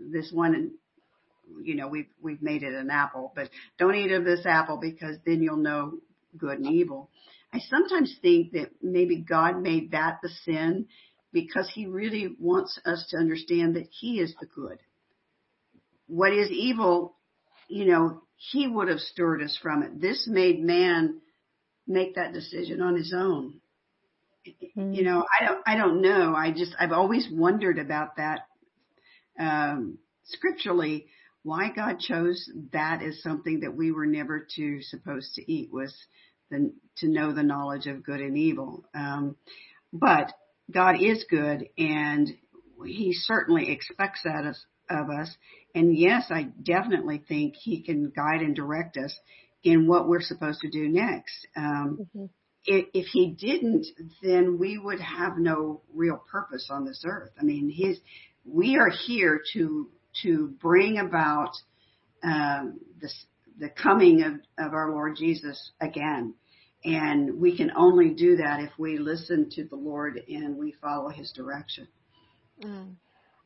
this 0.00 0.32
one 0.34 0.72
you 1.62 1.74
know, 1.74 1.88
we've, 1.88 2.08
we've 2.20 2.42
made 2.42 2.62
it 2.62 2.74
an 2.74 2.90
apple, 2.90 3.32
but 3.34 3.50
don't 3.78 3.94
eat 3.94 4.12
of 4.12 4.24
this 4.24 4.46
apple 4.46 4.78
because 4.78 5.16
then 5.26 5.42
you'll 5.42 5.56
know 5.56 5.98
good 6.36 6.58
and 6.58 6.66
evil. 6.66 7.10
I 7.52 7.58
sometimes 7.58 8.16
think 8.22 8.52
that 8.52 8.70
maybe 8.80 9.16
God 9.16 9.60
made 9.60 9.90
that 9.92 10.20
the 10.22 10.30
sin 10.44 10.86
because 11.32 11.70
he 11.74 11.86
really 11.86 12.34
wants 12.38 12.78
us 12.84 13.06
to 13.10 13.16
understand 13.16 13.76
that 13.76 13.88
he 13.90 14.20
is 14.20 14.34
the 14.40 14.46
good. 14.46 14.78
What 16.06 16.32
is 16.32 16.50
evil, 16.50 17.16
you 17.68 17.86
know, 17.86 18.22
he 18.36 18.66
would 18.66 18.88
have 18.88 19.00
stirred 19.00 19.42
us 19.42 19.58
from 19.62 19.82
it. 19.82 20.00
This 20.00 20.28
made 20.28 20.62
man 20.62 21.20
make 21.86 22.16
that 22.16 22.32
decision 22.32 22.82
on 22.82 22.96
his 22.96 23.14
own. 23.16 23.60
Mm-hmm. 24.46 24.92
You 24.92 25.04
know, 25.04 25.24
I 25.40 25.44
don't, 25.44 25.60
I 25.66 25.76
don't 25.76 26.02
know. 26.02 26.34
I 26.34 26.50
just, 26.50 26.74
I've 26.78 26.92
always 26.92 27.28
wondered 27.30 27.78
about 27.78 28.16
that, 28.16 28.40
um, 29.38 29.98
scripturally, 30.24 31.06
why 31.44 31.70
God 31.74 31.98
chose 31.98 32.50
that 32.72 33.02
as 33.02 33.22
something 33.22 33.60
that 33.60 33.74
we 33.74 33.90
were 33.90 34.06
never 34.06 34.46
to 34.56 34.82
supposed 34.82 35.34
to 35.34 35.52
eat 35.52 35.72
was 35.72 35.94
the, 36.50 36.72
to 36.98 37.08
know 37.08 37.32
the 37.32 37.42
knowledge 37.42 37.86
of 37.86 38.04
good 38.04 38.20
and 38.20 38.36
evil. 38.36 38.84
Um, 38.94 39.36
but 39.92 40.32
God 40.72 41.00
is 41.00 41.24
good 41.28 41.68
and 41.78 42.28
he 42.84 43.12
certainly 43.12 43.70
expects 43.70 44.20
that 44.24 44.44
of, 44.44 44.56
of 44.90 45.10
us. 45.10 45.34
And 45.74 45.96
yes, 45.96 46.26
I 46.30 46.48
definitely 46.62 47.22
think 47.26 47.54
he 47.54 47.82
can 47.82 48.10
guide 48.10 48.40
and 48.40 48.54
direct 48.54 48.96
us 48.96 49.16
in 49.62 49.86
what 49.86 50.08
we're 50.08 50.20
supposed 50.20 50.60
to 50.60 50.70
do 50.70 50.88
next. 50.88 51.46
Um, 51.56 51.98
mm-hmm. 52.00 52.24
if, 52.64 52.86
if 52.92 53.06
he 53.06 53.30
didn't, 53.30 53.86
then 54.22 54.58
we 54.58 54.78
would 54.78 55.00
have 55.00 55.38
no 55.38 55.82
real 55.94 56.22
purpose 56.30 56.68
on 56.70 56.84
this 56.84 57.04
earth. 57.06 57.30
I 57.40 57.44
mean, 57.44 57.70
his, 57.70 57.98
we 58.44 58.76
are 58.76 58.90
here 58.90 59.40
to, 59.54 59.88
to 60.24 60.48
bring 60.60 60.98
about, 60.98 61.52
um, 62.22 62.80
this, 63.00 63.24
the 63.58 63.68
coming 63.68 64.22
of, 64.22 64.66
of 64.66 64.74
our 64.74 64.90
Lord 64.90 65.16
Jesus 65.16 65.70
again. 65.80 66.34
And 66.84 67.40
we 67.40 67.56
can 67.56 67.70
only 67.76 68.10
do 68.10 68.36
that 68.36 68.60
if 68.60 68.70
we 68.76 68.98
listen 68.98 69.48
to 69.50 69.64
the 69.64 69.76
Lord 69.76 70.20
and 70.28 70.56
we 70.56 70.72
follow 70.80 71.08
his 71.08 71.30
direction. 71.32 71.86
Mm. 72.62 72.94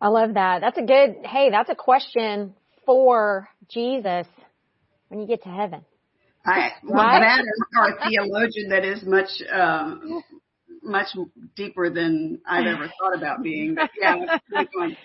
I 0.00 0.08
love 0.08 0.34
that. 0.34 0.60
That's 0.60 0.78
a 0.78 0.82
good, 0.82 1.16
hey, 1.24 1.50
that's 1.50 1.70
a 1.70 1.74
question 1.74 2.54
for 2.84 3.48
Jesus 3.68 4.26
when 5.08 5.20
you 5.20 5.26
get 5.26 5.42
to 5.42 5.48
heaven. 5.48 5.84
I, 6.44 6.70
well, 6.84 7.04
right? 7.04 7.20
that 7.20 7.44
or 7.78 7.88
a 7.90 8.08
theologian 8.08 8.68
that 8.70 8.84
is 8.84 9.02
much, 9.04 9.28
um, 9.52 10.22
much 10.82 11.08
deeper 11.56 11.90
than 11.90 12.40
I've 12.46 12.66
ever 12.66 12.90
thought 12.98 13.16
about 13.16 13.42
being. 13.42 13.74
But 13.74 13.90
yeah, 14.00 14.14
okay. 14.56 14.96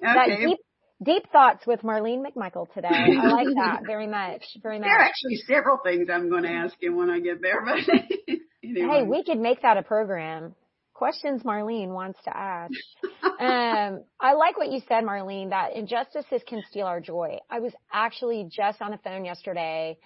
That 0.00 0.26
deep, 0.26 0.58
deep 1.02 1.30
thoughts 1.32 1.66
with 1.66 1.80
Marlene 1.82 2.22
McMichael 2.22 2.72
today. 2.72 2.88
I 2.88 3.26
like 3.28 3.48
that 3.56 3.80
very 3.86 4.06
much, 4.06 4.44
very 4.62 4.78
much. 4.78 4.86
There 4.86 4.98
are 4.98 5.02
actually 5.02 5.36
several 5.46 5.78
things 5.84 6.08
I'm 6.12 6.28
going 6.28 6.44
to 6.44 6.50
ask 6.50 6.74
him 6.82 6.96
when 6.96 7.10
I 7.10 7.20
get 7.20 7.42
there, 7.42 7.64
but 7.64 7.78
anyway. 8.64 8.88
Hey, 8.88 9.02
we 9.02 9.24
could 9.24 9.38
make 9.38 9.62
that 9.62 9.76
a 9.76 9.82
program. 9.82 10.54
Questions 10.94 11.42
Marlene 11.42 11.88
wants 11.88 12.18
to 12.24 12.36
ask. 12.36 12.72
um, 13.40 14.04
I 14.20 14.34
like 14.34 14.56
what 14.56 14.70
you 14.70 14.80
said, 14.88 15.04
Marlene, 15.04 15.50
that 15.50 15.74
injustices 15.74 16.42
can 16.46 16.62
steal 16.70 16.86
our 16.86 17.00
joy. 17.00 17.38
I 17.50 17.60
was 17.60 17.72
actually 17.92 18.48
just 18.50 18.80
on 18.80 18.92
the 18.92 18.98
phone 18.98 19.24
yesterday 19.24 19.98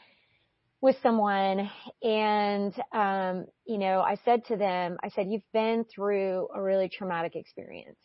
with 0.80 0.96
someone 1.02 1.70
and 2.02 2.74
um, 2.92 3.46
you 3.66 3.78
know, 3.78 4.00
I 4.00 4.16
said 4.24 4.44
to 4.46 4.56
them, 4.56 4.96
I 5.02 5.08
said, 5.10 5.26
You've 5.28 5.42
been 5.52 5.84
through 5.94 6.48
a 6.54 6.62
really 6.62 6.88
traumatic 6.88 7.34
experience. 7.34 7.98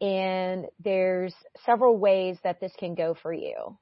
And 0.00 0.66
there's 0.82 1.34
several 1.64 1.96
ways 1.96 2.36
that 2.44 2.60
this 2.60 2.72
can 2.78 2.94
go 2.94 3.14
for 3.22 3.32
you, 3.32 3.78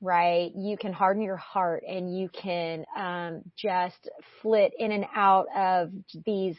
right? 0.00 0.52
You 0.54 0.76
can 0.76 0.92
harden 0.92 1.22
your 1.22 1.36
heart 1.36 1.82
and 1.86 2.16
you 2.16 2.28
can 2.28 2.84
um, 2.96 3.42
just 3.56 4.08
flit 4.40 4.72
in 4.78 4.92
and 4.92 5.06
out 5.14 5.46
of 5.54 5.90
these, 6.24 6.56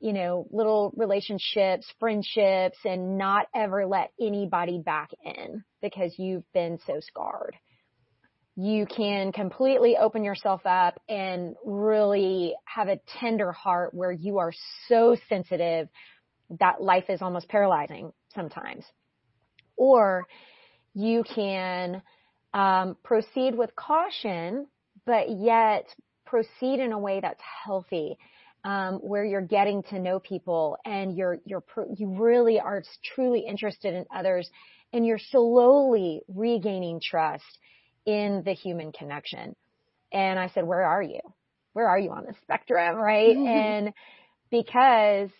you 0.00 0.12
know, 0.12 0.46
little 0.50 0.92
relationships, 0.96 1.86
friendships, 2.00 2.78
and 2.84 3.18
not 3.18 3.46
ever 3.54 3.86
let 3.86 4.12
anybody 4.20 4.78
back 4.78 5.10
in 5.24 5.62
because 5.80 6.14
you've 6.18 6.50
been 6.52 6.78
so 6.86 7.00
scarred. 7.00 7.56
You 8.56 8.86
can 8.86 9.32
completely 9.32 9.96
open 9.96 10.24
yourself 10.24 10.60
up 10.66 11.00
and 11.08 11.54
really 11.64 12.54
have 12.64 12.88
a 12.88 13.00
tender 13.18 13.50
heart 13.52 13.94
where 13.94 14.12
you 14.12 14.38
are 14.38 14.52
so 14.88 15.16
sensitive 15.28 15.88
that 16.60 16.82
life 16.82 17.04
is 17.08 17.22
almost 17.22 17.48
paralyzing 17.48 18.12
sometimes. 18.34 18.84
Or 19.76 20.26
you 20.94 21.24
can 21.24 22.02
um, 22.52 22.96
proceed 23.02 23.54
with 23.54 23.74
caution, 23.74 24.66
but 25.06 25.30
yet 25.30 25.86
proceed 26.26 26.80
in 26.80 26.92
a 26.92 26.98
way 26.98 27.20
that's 27.20 27.40
healthy, 27.64 28.16
um, 28.64 28.94
where 28.96 29.24
you're 29.24 29.40
getting 29.40 29.82
to 29.84 29.98
know 29.98 30.18
people 30.20 30.76
and 30.84 31.16
you're 31.16 31.38
you're 31.44 31.64
you 31.96 32.14
really 32.18 32.60
are 32.60 32.82
truly 33.14 33.40
interested 33.40 33.94
in 33.94 34.04
others, 34.14 34.48
and 34.92 35.04
you're 35.06 35.18
slowly 35.18 36.20
regaining 36.28 37.00
trust 37.00 37.58
in 38.06 38.42
the 38.44 38.52
human 38.52 38.92
connection. 38.92 39.56
And 40.12 40.38
I 40.38 40.48
said, 40.48 40.64
"Where 40.64 40.82
are 40.82 41.02
you? 41.02 41.20
Where 41.72 41.88
are 41.88 41.98
you 41.98 42.10
on 42.10 42.24
the 42.24 42.34
spectrum?" 42.42 42.96
Right? 42.96 43.36
Mm-hmm. 43.36 43.46
And 43.46 43.92
because 44.50 45.30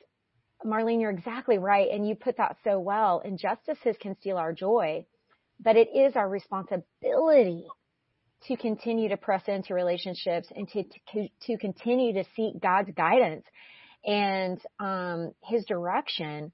Marlene, 0.64 1.01
you're 1.01 1.11
exactly 1.11 1.59
right. 1.59 1.88
And 1.90 2.07
you 2.07 2.14
put 2.14 2.37
that 2.37 2.57
so 2.64 2.79
well. 2.79 3.20
Injustices 3.25 3.96
can 4.01 4.16
steal 4.20 4.37
our 4.37 4.53
joy, 4.53 5.07
but 5.61 5.77
it 5.77 5.88
is 5.94 6.16
our 6.16 6.29
responsibility 6.29 7.66
to 8.48 8.57
continue 8.57 9.09
to 9.09 9.16
press 9.16 9.42
into 9.46 9.75
relationships 9.75 10.48
and 10.55 10.68
to, 10.68 10.85
to, 11.12 11.29
to 11.46 11.59
continue 11.59 12.14
to 12.14 12.25
seek 12.35 12.61
God's 12.61 12.90
guidance 12.96 13.44
and, 14.05 14.61
um, 14.81 15.33
his 15.44 15.64
direction 15.64 16.53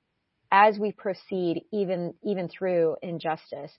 as 0.51 0.79
we 0.79 0.92
proceed 0.92 1.64
even, 1.73 2.14
even 2.23 2.49
through 2.49 2.97
injustice. 3.03 3.73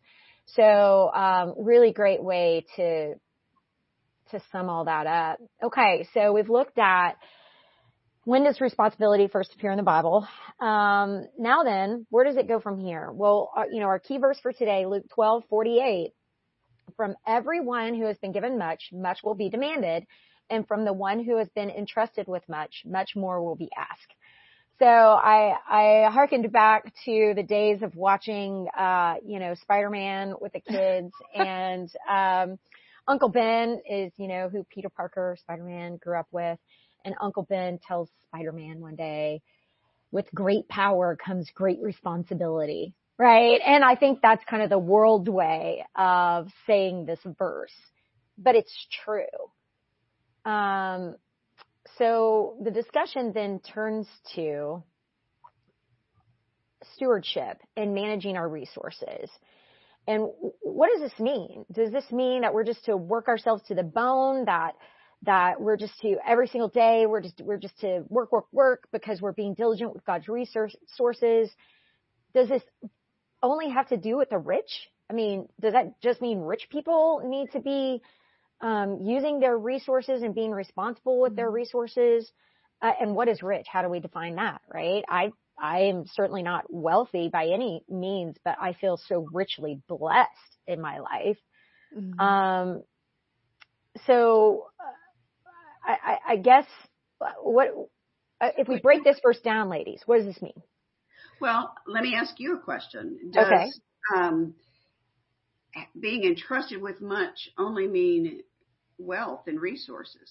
So, 0.45 1.11
um, 1.13 1.53
really 1.57 1.91
great 1.91 2.23
way 2.23 2.65
to, 2.75 3.13
to 4.31 4.41
sum 4.51 4.69
all 4.69 4.85
that 4.85 5.07
up. 5.07 5.39
Okay. 5.63 6.07
So 6.13 6.31
we've 6.33 6.49
looked 6.49 6.77
at, 6.77 7.17
when 8.25 8.43
does 8.43 8.61
responsibility 8.61 9.27
first 9.27 9.53
appear 9.53 9.71
in 9.71 9.77
the 9.77 9.83
Bible? 9.83 10.27
Um, 10.59 11.27
now 11.37 11.63
then, 11.63 12.05
where 12.09 12.25
does 12.25 12.37
it 12.37 12.47
go 12.47 12.59
from 12.59 12.79
here? 12.79 13.11
Well, 13.11 13.51
uh, 13.55 13.63
you 13.71 13.79
know, 13.79 13.87
our 13.87 13.99
key 13.99 14.17
verse 14.17 14.39
for 14.39 14.51
today, 14.51 14.85
Luke 14.85 15.05
12, 15.13 15.43
48. 15.49 16.11
From 16.97 17.15
everyone 17.25 17.95
who 17.95 18.05
has 18.05 18.17
been 18.17 18.31
given 18.31 18.57
much, 18.57 18.89
much 18.91 19.19
will 19.23 19.35
be 19.35 19.49
demanded. 19.49 20.05
And 20.49 20.67
from 20.67 20.83
the 20.83 20.93
one 20.93 21.23
who 21.23 21.37
has 21.37 21.47
been 21.49 21.69
entrusted 21.69 22.27
with 22.27 22.43
much, 22.49 22.81
much 22.85 23.15
more 23.15 23.43
will 23.43 23.55
be 23.55 23.69
asked. 23.77 24.13
So 24.79 24.85
I, 24.85 25.55
I 25.69 26.09
hearkened 26.09 26.51
back 26.51 26.93
to 27.05 27.33
the 27.35 27.43
days 27.43 27.81
of 27.83 27.95
watching, 27.95 28.67
uh, 28.77 29.15
you 29.25 29.39
know, 29.39 29.53
Spider-Man 29.53 30.35
with 30.39 30.53
the 30.53 30.61
kids 30.61 31.11
and, 31.35 31.89
um, 32.09 32.57
Uncle 33.07 33.29
Ben 33.29 33.81
is, 33.89 34.11
you 34.17 34.27
know, 34.27 34.49
who 34.49 34.63
Peter 34.63 34.89
Parker, 34.89 35.35
Spider-Man 35.41 35.97
grew 35.97 36.19
up 36.19 36.27
with. 36.31 36.59
And 37.05 37.15
Uncle 37.21 37.43
Ben 37.43 37.79
tells 37.87 38.09
Spider-Man 38.27 38.79
one 38.79 38.95
day, 38.95 39.41
with 40.11 40.25
great 40.33 40.67
power 40.67 41.15
comes 41.15 41.49
great 41.53 41.79
responsibility, 41.81 42.93
right? 43.17 43.59
And 43.65 43.83
I 43.83 43.95
think 43.95 44.19
that's 44.21 44.43
kind 44.49 44.63
of 44.63 44.69
the 44.69 44.79
world 44.79 45.27
way 45.27 45.85
of 45.95 46.47
saying 46.65 47.05
this 47.05 47.19
verse, 47.37 47.73
but 48.37 48.55
it's 48.55 48.73
true. 49.03 49.23
Um, 50.45 51.15
so 51.97 52.57
the 52.63 52.71
discussion 52.71 53.33
then 53.33 53.59
turns 53.59 54.07
to 54.35 54.83
stewardship 56.95 57.59
and 57.77 57.93
managing 57.93 58.35
our 58.35 58.47
resources. 58.47 59.29
And 60.07 60.27
what 60.61 60.89
does 60.91 61.01
this 61.01 61.19
mean? 61.19 61.65
Does 61.71 61.91
this 61.91 62.09
mean 62.11 62.41
that 62.41 62.53
we're 62.53 62.63
just 62.63 62.85
to 62.85 62.97
work 62.97 63.27
ourselves 63.27 63.61
to 63.67 63.75
the 63.75 63.83
bone, 63.83 64.45
that 64.45 64.73
that 65.23 65.59
we're 65.59 65.77
just 65.77 65.99
to 65.99 66.15
every 66.25 66.47
single 66.47 66.69
day, 66.69 67.05
we're 67.05 67.21
just, 67.21 67.41
we're 67.41 67.57
just 67.57 67.77
to 67.79 68.03
work, 68.07 68.31
work, 68.31 68.45
work 68.51 68.87
because 68.91 69.21
we're 69.21 69.33
being 69.33 69.53
diligent 69.53 69.93
with 69.93 70.05
God's 70.05 70.27
resources. 70.27 71.49
Does 72.33 72.47
this 72.47 72.63
only 73.43 73.69
have 73.69 73.87
to 73.89 73.97
do 73.97 74.17
with 74.17 74.29
the 74.29 74.37
rich? 74.37 74.89
I 75.09 75.13
mean, 75.13 75.47
does 75.59 75.73
that 75.73 76.01
just 76.01 76.21
mean 76.21 76.39
rich 76.39 76.67
people 76.69 77.21
need 77.25 77.51
to 77.51 77.59
be 77.59 78.01
um, 78.61 78.99
using 79.03 79.39
their 79.39 79.57
resources 79.57 80.21
and 80.21 80.35
being 80.35 80.51
responsible 80.51 81.19
with 81.19 81.35
their 81.35 81.47
mm-hmm. 81.47 81.55
resources? 81.55 82.31
Uh, 82.81 82.91
and 83.01 83.13
what 83.13 83.27
is 83.27 83.43
rich? 83.43 83.65
How 83.69 83.81
do 83.81 83.89
we 83.89 83.99
define 83.99 84.35
that, 84.35 84.61
right? 84.73 85.03
I 85.09 85.31
I 85.61 85.79
am 85.83 86.05
certainly 86.07 86.43
not 86.43 86.63
wealthy 86.69 87.27
by 87.27 87.47
any 87.47 87.83
means, 87.89 88.37
but 88.45 88.55
I 88.61 88.71
feel 88.73 88.95
so 88.95 89.27
richly 89.33 89.81
blessed 89.89 90.29
in 90.67 90.79
my 90.79 90.99
life. 90.99 91.37
Mm-hmm. 91.93 92.19
Um, 92.19 92.83
so 94.05 94.67
I, 95.91 96.17
I 96.29 96.35
guess 96.37 96.65
what 97.41 97.69
if 98.41 98.67
we 98.67 98.79
break 98.79 99.03
this 99.03 99.19
verse 99.23 99.39
down, 99.39 99.69
ladies? 99.69 100.01
What 100.05 100.17
does 100.17 100.27
this 100.27 100.41
mean? 100.41 100.61
Well, 101.41 101.73
let 101.87 102.03
me 102.03 102.15
ask 102.15 102.35
you 102.37 102.55
a 102.55 102.59
question. 102.59 103.31
Does, 103.31 103.45
okay. 103.45 103.65
Um, 104.15 104.53
being 105.99 106.23
entrusted 106.23 106.81
with 106.81 107.01
much 107.01 107.49
only 107.57 107.87
mean 107.87 108.41
wealth 108.97 109.43
and 109.47 109.59
resources. 109.59 110.29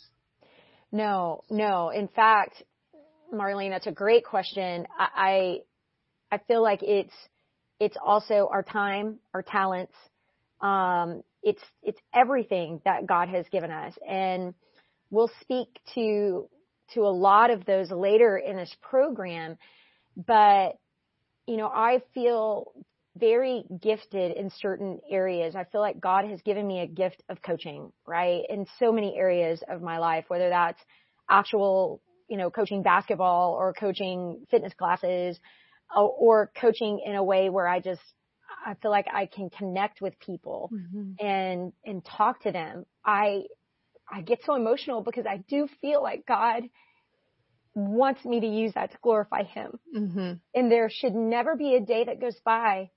No, 0.91 1.43
no. 1.51 1.91
In 1.91 2.09
fact, 2.09 2.63
Marlene, 3.33 3.71
that's 3.71 3.87
a 3.87 3.93
great 3.93 4.25
question. 4.25 4.87
I, 4.99 5.63
I, 6.31 6.37
I 6.37 6.39
feel 6.47 6.63
like 6.63 6.83
it's, 6.83 7.15
it's 7.79 7.97
also 8.03 8.49
our 8.51 8.63
time, 8.63 9.19
our 9.33 9.43
talents. 9.43 9.95
Um, 10.61 11.23
it's, 11.43 11.63
it's 11.83 12.01
everything 12.15 12.81
that 12.85 13.07
God 13.07 13.29
has 13.29 13.47
given 13.51 13.71
us. 13.71 13.95
And 14.07 14.55
we'll 15.11 15.31
speak 15.41 15.69
to, 15.95 16.49
to 16.95 17.01
a 17.01 17.11
lot 17.11 17.51
of 17.51 17.65
those 17.65 17.91
later 17.91 18.37
in 18.37 18.57
this 18.57 18.75
program. 18.83 19.59
But, 20.17 20.77
you 21.47 21.57
know, 21.57 21.69
I 21.69 22.03
feel 22.15 22.73
very 23.17 23.65
gifted 23.83 24.37
in 24.37 24.51
certain 24.59 25.01
areas. 25.11 25.57
I 25.57 25.65
feel 25.65 25.81
like 25.81 26.01
God 26.01 26.25
has 26.27 26.41
given 26.43 26.67
me 26.67 26.81
a 26.81 26.87
gift 26.87 27.23
of 27.29 27.43
coaching, 27.43 27.93
right? 28.07 28.43
In 28.49 28.67
so 28.79 28.93
many 28.93 29.17
areas 29.17 29.63
of 29.69 29.83
my 29.83 29.99
life, 29.99 30.25
whether 30.29 30.49
that's 30.51 30.81
actual, 31.29 32.01
you 32.29 32.37
know, 32.37 32.51
coaching 32.51 32.83
basketball 32.83 33.55
or 33.55 33.73
coaching 33.73 34.47
fitness 34.51 34.73
classes 34.75 35.39
or, 35.95 36.11
or 36.11 36.53
coaching 36.61 37.01
in 37.05 37.17
a 37.17 37.25
way 37.25 37.51
where 37.51 37.67
I 37.67 37.81
just, 37.81 38.03
I 38.65 38.75
feel 38.75 38.91
like 38.91 39.07
I 39.13 39.27
can 39.27 39.51
connect 39.51 40.01
with 40.01 40.19
people 40.21 40.71
mm-hmm. 40.73 41.25
and, 41.25 41.73
and 41.85 42.05
talk 42.05 42.43
to 42.43 42.53
them. 42.53 42.87
I, 43.05 43.43
I 44.11 44.23
get 44.23 44.41
so 44.45 44.55
emotional 44.55 45.03
because 45.03 45.27
I 45.27 45.39
do 45.49 45.69
feel 45.81 46.03
like 46.03 46.27
God 46.27 46.65
wants 47.75 48.25
me 48.25 48.41
to 48.41 48.47
use 48.47 48.73
that 48.75 48.91
to 48.93 48.99
glorify 49.03 49.45
Him. 49.45 49.79
Mm-hmm. 49.97 50.33
And 50.55 50.73
there 50.73 50.91
should 50.91 51.15
never 51.15 51.57
be 51.57 51.75
a 51.75 51.81
day 51.81 52.05
that 52.05 52.21
goes 52.21 52.39
by 52.45 52.91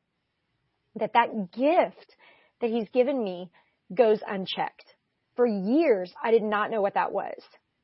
that 0.95 1.13
that 1.13 1.51
gift 1.51 2.15
that 2.61 2.69
He's 2.69 2.89
given 2.93 3.23
me 3.23 3.49
goes 3.93 4.19
unchecked. 4.27 4.95
For 5.35 5.45
years, 5.45 6.11
I 6.23 6.31
did 6.31 6.43
not 6.43 6.71
know 6.71 6.81
what 6.81 6.95
that 6.95 7.11
was. 7.11 7.41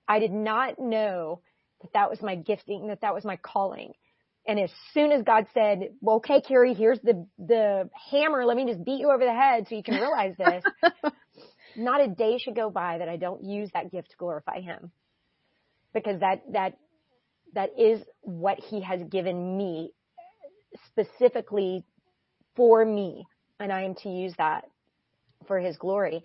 I 0.08 0.20
did 0.20 0.32
not 0.32 0.80
know 0.80 1.42
that 1.82 1.94
that 1.94 2.10
was 2.10 2.22
my 2.22 2.36
gifting, 2.36 2.88
that 2.88 3.02
that 3.02 3.14
was 3.14 3.26
my 3.26 3.38
calling. 3.38 3.94
And 4.48 4.60
as 4.60 4.72
soon 4.94 5.12
as 5.12 5.24
God 5.24 5.46
said, 5.54 5.90
well, 6.00 6.18
okay, 6.18 6.42
Carrie, 6.42 6.74
here's 6.74 7.00
the, 7.02 7.28
the 7.38 7.90
hammer. 8.12 8.46
Let 8.46 8.56
me 8.56 8.66
just 8.66 8.84
beat 8.84 9.00
you 9.00 9.12
over 9.12 9.26
the 9.26 9.34
head 9.34 9.68
so 9.68 9.76
you 9.76 9.84
can 9.84 9.96
realize 9.96 10.36
this. 10.38 10.64
not 11.78 12.02
a 12.02 12.08
day 12.08 12.38
should 12.38 12.56
go 12.56 12.70
by 12.70 12.98
that 12.98 13.10
I 13.10 13.18
don't 13.18 13.44
use 13.44 13.70
that 13.74 13.92
gift 13.92 14.12
to 14.12 14.18
glorify 14.18 14.62
him. 14.62 14.92
Because 15.94 16.20
that, 16.20 16.42
that, 16.52 16.78
that 17.54 17.70
is 17.78 18.02
what 18.22 18.60
he 18.60 18.82
has 18.82 19.02
given 19.10 19.58
me 19.58 19.92
specifically 20.88 21.86
for 22.56 22.84
me. 22.84 23.26
And 23.60 23.72
I 23.72 23.84
am 23.84 23.96
to 24.04 24.10
use 24.10 24.34
that 24.38 24.66
for 25.48 25.60
his 25.60 25.78
glory. 25.78 26.24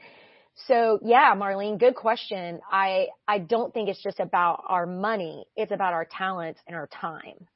So 0.66 0.98
yeah, 1.02 1.34
Marlene, 1.34 1.78
good 1.78 1.94
question. 1.94 2.60
I, 2.70 3.06
I 3.26 3.38
don't 3.38 3.72
think 3.72 3.88
it's 3.88 4.02
just 4.02 4.20
about 4.20 4.64
our 4.66 4.84
money. 4.84 5.46
It's 5.56 5.72
about 5.72 5.94
our 5.94 6.04
talents 6.04 6.60
and 6.66 6.76
our 6.76 6.88
time. 6.88 7.46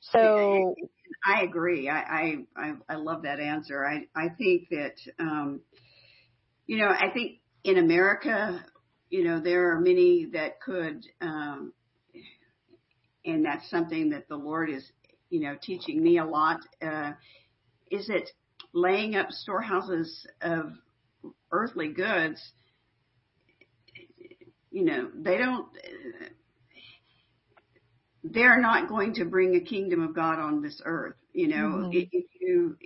So 0.00 0.74
I 1.26 1.42
agree. 1.42 1.88
I, 1.88 2.44
I, 2.56 2.74
I 2.88 2.94
love 2.94 3.22
that 3.22 3.40
answer. 3.40 3.84
I, 3.84 4.06
I 4.14 4.28
think 4.28 4.68
that, 4.70 4.94
um, 5.18 5.60
you 6.70 6.76
know, 6.76 6.86
I 6.86 7.10
think 7.12 7.40
in 7.64 7.78
America, 7.78 8.64
you 9.08 9.24
know, 9.24 9.40
there 9.40 9.72
are 9.72 9.80
many 9.80 10.28
that 10.34 10.60
could, 10.60 11.04
um, 11.20 11.72
and 13.24 13.44
that's 13.44 13.68
something 13.68 14.10
that 14.10 14.28
the 14.28 14.36
Lord 14.36 14.70
is, 14.70 14.88
you 15.30 15.40
know, 15.40 15.56
teaching 15.60 16.00
me 16.00 16.18
a 16.18 16.24
lot. 16.24 16.60
Uh, 16.80 17.14
is 17.90 18.08
it 18.08 18.30
laying 18.72 19.16
up 19.16 19.32
storehouses 19.32 20.24
of 20.42 20.74
earthly 21.50 21.88
goods, 21.88 22.40
you 24.70 24.84
know, 24.84 25.10
they 25.12 25.38
don't, 25.38 25.66
they're 28.22 28.60
not 28.60 28.88
going 28.88 29.14
to 29.14 29.24
bring 29.24 29.56
a 29.56 29.60
kingdom 29.60 30.04
of 30.04 30.14
God 30.14 30.38
on 30.38 30.62
this 30.62 30.80
earth. 30.84 31.16
You 31.32 31.48
know, 31.48 31.56
mm-hmm. 31.56 31.90
if 32.12 32.26
you, 32.40 32.76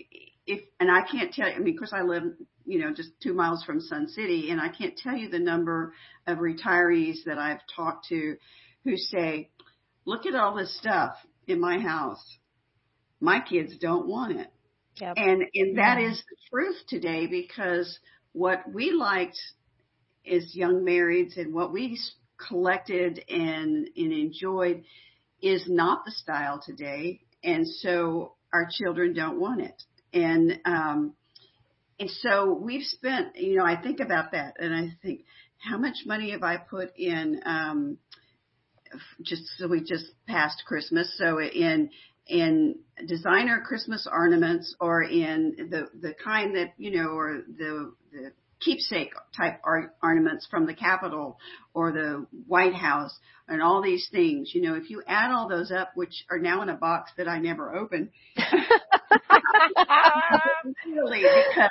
if, 0.46 0.62
and 0.80 0.90
I 0.90 1.02
can't 1.02 1.34
tell 1.34 1.50
you, 1.50 1.54
I 1.54 1.58
mean, 1.58 1.74
of 1.74 1.80
course 1.80 1.92
I 1.92 2.00
live, 2.00 2.22
you 2.66 2.78
know, 2.78 2.92
just 2.92 3.10
two 3.22 3.34
miles 3.34 3.62
from 3.64 3.80
Sun 3.80 4.08
City 4.08 4.50
and 4.50 4.60
I 4.60 4.68
can't 4.68 4.96
tell 4.96 5.16
you 5.16 5.28
the 5.28 5.38
number 5.38 5.92
of 6.26 6.38
retirees 6.38 7.24
that 7.26 7.38
I've 7.38 7.60
talked 7.74 8.08
to 8.08 8.36
who 8.84 8.96
say, 8.96 9.50
look 10.04 10.26
at 10.26 10.34
all 10.34 10.54
this 10.54 10.76
stuff 10.78 11.14
in 11.46 11.60
my 11.60 11.78
house. 11.78 12.22
My 13.20 13.40
kids 13.40 13.76
don't 13.78 14.06
want 14.06 14.38
it. 14.38 14.50
Yep. 15.00 15.14
And, 15.16 15.44
and 15.54 15.78
that 15.78 15.98
mm-hmm. 15.98 16.12
is 16.12 16.22
the 16.28 16.36
truth 16.50 16.76
today 16.88 17.26
because 17.26 17.98
what 18.32 18.62
we 18.72 18.92
liked 18.92 19.38
as 20.30 20.54
young 20.54 20.84
marrieds 20.84 21.36
and 21.36 21.52
what 21.52 21.72
we 21.72 21.98
collected 22.48 23.22
and, 23.28 23.88
and 23.96 24.12
enjoyed 24.12 24.84
is 25.42 25.64
not 25.68 26.04
the 26.04 26.12
style 26.12 26.62
today. 26.64 27.20
And 27.42 27.66
so 27.66 28.34
our 28.52 28.68
children 28.70 29.14
don't 29.14 29.40
want 29.40 29.60
it. 29.62 29.82
And, 30.12 30.60
um, 30.64 31.14
and 31.98 32.10
so 32.10 32.52
we've 32.52 32.84
spent, 32.84 33.36
you 33.36 33.56
know, 33.56 33.64
I 33.64 33.80
think 33.80 34.00
about 34.00 34.32
that 34.32 34.54
and 34.58 34.74
I 34.74 34.96
think, 35.02 35.24
how 35.58 35.78
much 35.78 35.98
money 36.04 36.32
have 36.32 36.42
I 36.42 36.58
put 36.58 36.94
in, 36.98 37.40
um, 37.46 37.98
just 39.22 39.42
so 39.58 39.68
we 39.68 39.80
just 39.80 40.06
passed 40.26 40.62
Christmas. 40.66 41.16
So 41.18 41.40
in 41.40 41.90
in 42.26 42.76
designer 43.06 43.62
Christmas 43.66 44.08
ornaments 44.10 44.74
or 44.80 45.02
in 45.02 45.68
the 45.70 45.88
the 46.00 46.14
kind 46.22 46.56
that 46.56 46.74
you 46.76 46.96
know 46.96 47.08
or 47.08 47.42
the 47.58 47.92
the 48.12 48.32
keepsake 48.60 49.12
type 49.36 49.60
ornaments 50.02 50.46
from 50.50 50.66
the 50.66 50.74
Capitol 50.74 51.38
or 51.74 51.92
the 51.92 52.26
White 52.46 52.74
House 52.74 53.16
and 53.48 53.62
all 53.62 53.82
these 53.82 54.08
things. 54.10 54.52
You 54.54 54.62
know, 54.62 54.74
if 54.74 54.90
you 54.90 55.02
add 55.06 55.30
all 55.30 55.48
those 55.48 55.70
up, 55.70 55.92
which 55.94 56.24
are 56.30 56.38
now 56.38 56.62
in 56.62 56.68
a 56.68 56.74
box 56.74 57.12
that 57.16 57.28
I 57.28 57.38
never 57.38 57.74
open, 57.74 58.10
really, 60.86 61.22
because 61.22 61.70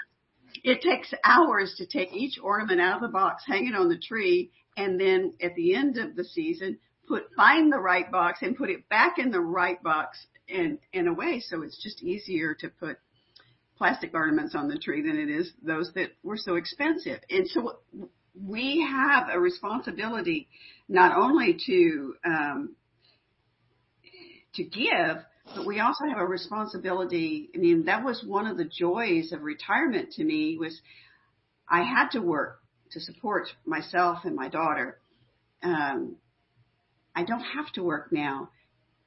it 0.63 0.82
takes 0.82 1.13
hours 1.24 1.76
to 1.78 1.86
take 1.86 2.13
each 2.13 2.38
ornament 2.42 2.82
out 2.82 2.98
of 2.98 3.02
the 3.02 3.08
box, 3.08 3.44
hang 3.46 3.68
it 3.68 3.76
on 3.76 3.89
the 3.89 3.98
tree, 3.98 4.52
and 4.78 5.00
then 5.00 5.34
at 5.42 5.56
the 5.56 5.76
end 5.76 5.98
of 5.98 6.16
the 6.16 6.24
season, 6.24 6.80
put 7.08 7.24
find 7.36 7.72
the 7.72 7.80
right 7.80 8.10
box 8.12 8.39
and 8.42 8.58
put 8.58 8.70
it 8.70 8.88
back 8.89 9.18
in 9.18 9.32
the 9.32 9.42
right 9.42 9.82
box 9.84 10.26
in 10.48 10.80
in 10.92 11.08
a 11.08 11.13
way. 11.13 11.39
So 11.39 11.62
it's 11.62 11.82
just 11.82 12.02
easier 12.02 12.54
to 12.56 12.70
put 12.70 12.98
plastic 13.78 14.13
ornaments 14.13 14.56
on 14.56 14.68
the 14.68 14.78
tree 14.78 15.02
than 15.02 15.18
it 15.18 15.30
is 15.30 15.52
those 15.62 15.92
that 15.96 16.12
were 16.24 16.38
so 16.38 16.56
expensive. 16.56 17.20
And 17.30 17.48
so 17.48 17.80
we 18.39 18.82
have 18.89 19.28
a 19.32 19.39
responsibility 19.39 20.48
not 20.88 21.16
only 21.16 21.58
to 21.66 22.16
um, 22.26 22.76
to 24.56 24.63
give, 24.63 25.18
but 25.56 25.66
we 25.66 25.80
also 25.80 26.06
have 26.06 26.20
a 26.20 26.26
responsibility. 26.26 27.50
I 27.56 27.58
mean, 27.58 27.86
that 27.86 28.04
was 28.04 28.24
one 28.26 28.48
of 28.48 28.58
the 28.58 28.66
joys 28.66 29.32
of 29.32 29.42
retirement 29.42 30.13
to 30.13 30.24
me 30.24 30.58
was 30.58 30.82
I 31.70 31.84
had 31.84 32.10
to 32.12 32.20
work 32.20 32.60
to 32.92 33.00
support 33.00 33.48
myself 33.66 34.20
and 34.24 34.36
my 34.36 34.50
daughter. 34.50 35.00
Um, 35.62 36.18
I 37.16 37.24
don't 37.24 37.42
have 37.42 37.72
to 37.74 37.84
work 37.84 38.12
now. 38.12 38.50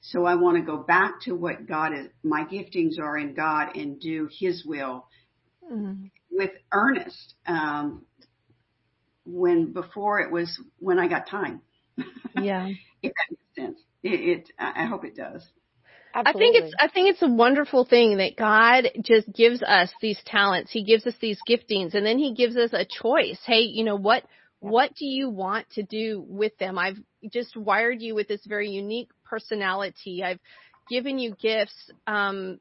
So 0.00 0.24
I 0.24 0.36
want 0.36 0.56
to 0.56 0.62
go 0.62 0.76
back 0.76 1.22
to 1.22 1.32
what 1.32 1.66
God 1.66 1.92
is, 1.92 2.08
my 2.22 2.44
giftings 2.44 2.98
are 3.00 3.18
in 3.18 3.34
God 3.34 3.76
and 3.76 3.98
do 4.00 4.28
His 4.38 4.64
will 4.64 5.06
mm-hmm. 5.70 6.06
with 6.30 6.52
earnest. 6.72 7.34
Um, 7.46 8.06
when 9.26 9.72
before 9.72 10.20
it 10.20 10.30
was 10.30 10.58
when 10.78 10.98
I 10.98 11.08
got 11.08 11.28
time. 11.28 11.60
Yeah. 12.38 12.68
if 13.02 13.12
that 13.14 13.30
makes 13.30 13.56
sense. 13.56 13.80
It, 14.02 14.10
it, 14.20 14.50
I 14.58 14.84
hope 14.84 15.06
it 15.06 15.16
does. 15.16 15.42
Absolutely. 16.16 16.48
I 16.48 16.52
think 16.52 16.64
it's 16.64 16.74
I 16.80 16.88
think 16.88 17.08
it's 17.10 17.22
a 17.22 17.28
wonderful 17.28 17.84
thing 17.84 18.16
that 18.18 18.36
God 18.36 18.88
just 19.02 19.30
gives 19.32 19.62
us 19.62 19.90
these 20.00 20.18
talents. 20.24 20.72
He 20.72 20.82
gives 20.82 21.06
us 21.06 21.14
these 21.20 21.38
giftings 21.48 21.94
and 21.94 22.06
then 22.06 22.18
he 22.18 22.32
gives 22.32 22.56
us 22.56 22.70
a 22.72 22.86
choice. 22.86 23.38
Hey, 23.44 23.60
you 23.60 23.84
know 23.84 23.96
what 23.96 24.24
what 24.60 24.94
do 24.94 25.04
you 25.04 25.28
want 25.28 25.68
to 25.74 25.82
do 25.82 26.24
with 26.26 26.56
them? 26.58 26.78
I've 26.78 26.96
just 27.30 27.54
wired 27.54 28.00
you 28.00 28.14
with 28.14 28.28
this 28.28 28.40
very 28.46 28.70
unique 28.70 29.10
personality. 29.24 30.24
I've 30.24 30.40
given 30.88 31.18
you 31.18 31.34
gifts 31.34 31.90
um, 32.06 32.60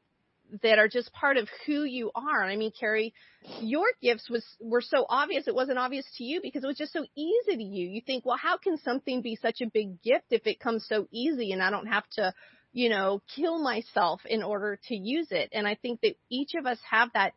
that 0.62 0.78
are 0.78 0.88
just 0.88 1.12
part 1.14 1.38
of 1.38 1.48
who 1.64 1.84
you 1.84 2.10
are. 2.14 2.44
I 2.44 2.56
mean, 2.56 2.72
Carrie, 2.78 3.14
your 3.60 3.86
gifts 4.02 4.28
was 4.28 4.44
were 4.60 4.82
so 4.82 5.06
obvious. 5.08 5.48
It 5.48 5.54
wasn't 5.54 5.78
obvious 5.78 6.04
to 6.18 6.24
you 6.24 6.40
because 6.42 6.62
it 6.62 6.66
was 6.66 6.76
just 6.76 6.92
so 6.92 7.06
easy 7.16 7.56
to 7.56 7.62
you. 7.62 7.88
You 7.88 8.02
think, 8.06 8.26
well, 8.26 8.36
how 8.36 8.58
can 8.58 8.76
something 8.78 9.22
be 9.22 9.36
such 9.40 9.60
a 9.62 9.70
big 9.72 10.02
gift 10.02 10.26
if 10.30 10.46
it 10.46 10.60
comes 10.60 10.86
so 10.86 11.08
easy 11.10 11.52
and 11.52 11.62
I 11.62 11.70
don't 11.70 11.86
have 11.86 12.04
to, 12.12 12.34
you 12.76 12.90
know, 12.90 13.22
kill 13.34 13.58
myself 13.58 14.20
in 14.26 14.42
order 14.42 14.78
to 14.88 14.94
use 14.94 15.28
it? 15.30 15.48
And 15.54 15.66
I 15.66 15.76
think 15.76 16.02
that 16.02 16.14
each 16.28 16.50
of 16.54 16.66
us 16.66 16.78
have 16.90 17.08
that 17.14 17.32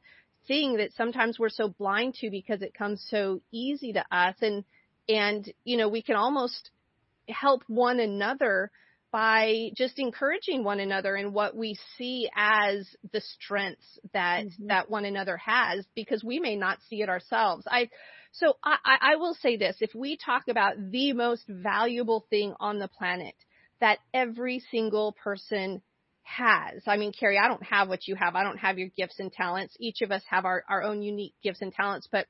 thing 0.49 0.75
that 0.75 0.91
sometimes 0.97 1.39
we're 1.39 1.47
so 1.47 1.69
blind 1.69 2.15
to 2.15 2.29
because 2.29 2.61
it 2.61 2.73
comes 2.73 3.01
so 3.09 3.39
easy 3.49 3.93
to 3.93 4.03
us 4.11 4.35
and 4.41 4.65
and 5.07 5.49
you 5.63 5.77
know 5.77 5.87
we 5.87 6.01
can 6.01 6.17
almost 6.17 6.71
help 7.29 7.63
one 7.67 8.01
another 8.01 8.69
by 9.13 9.69
just 9.77 9.97
encouraging 9.97 10.65
one 10.65 10.81
another 10.81 11.15
in 11.15 11.31
what 11.31 11.55
we 11.55 11.77
see 11.97 12.29
as 12.35 12.85
the 13.13 13.21
strengths 13.21 13.97
that 14.11 14.43
mm-hmm. 14.45 14.67
that 14.67 14.89
one 14.89 15.05
another 15.05 15.37
has 15.37 15.85
because 15.95 16.21
we 16.21 16.39
may 16.39 16.57
not 16.57 16.79
see 16.89 17.01
it 17.01 17.07
ourselves. 17.07 17.65
I 17.65 17.89
so 18.33 18.57
I, 18.61 18.77
I 18.83 19.15
will 19.15 19.35
say 19.35 19.55
this 19.55 19.77
if 19.79 19.95
we 19.95 20.17
talk 20.17 20.49
about 20.49 20.73
the 20.91 21.13
most 21.13 21.45
valuable 21.47 22.25
thing 22.29 22.55
on 22.59 22.79
the 22.79 22.89
planet 22.89 23.35
that 23.81 23.99
every 24.13 24.63
single 24.71 25.13
person 25.23 25.81
has. 26.23 26.83
I 26.85 26.97
mean, 26.97 27.11
Carrie, 27.17 27.39
I 27.39 27.47
don't 27.47 27.63
have 27.63 27.89
what 27.89 28.07
you 28.07 28.15
have. 28.15 28.35
I 28.35 28.43
don't 28.43 28.57
have 28.57 28.77
your 28.77 28.89
gifts 28.95 29.19
and 29.19 29.31
talents. 29.31 29.75
Each 29.79 30.01
of 30.01 30.11
us 30.11 30.23
have 30.29 30.45
our, 30.45 30.63
our 30.69 30.83
own 30.83 31.01
unique 31.01 31.33
gifts 31.43 31.61
and 31.61 31.73
talents, 31.73 32.07
but 32.11 32.27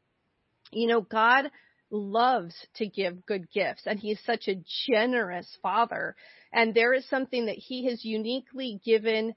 you 0.71 0.87
know, 0.87 1.01
God 1.01 1.49
loves 1.91 2.55
to 2.75 2.87
give 2.87 3.25
good 3.25 3.49
gifts 3.51 3.83
and 3.85 3.99
he's 3.99 4.19
such 4.25 4.47
a 4.47 4.61
generous 4.87 5.57
father. 5.61 6.15
And 6.53 6.73
there 6.73 6.93
is 6.93 7.07
something 7.09 7.47
that 7.47 7.57
he 7.57 7.87
has 7.87 8.05
uniquely 8.05 8.79
given 8.85 9.33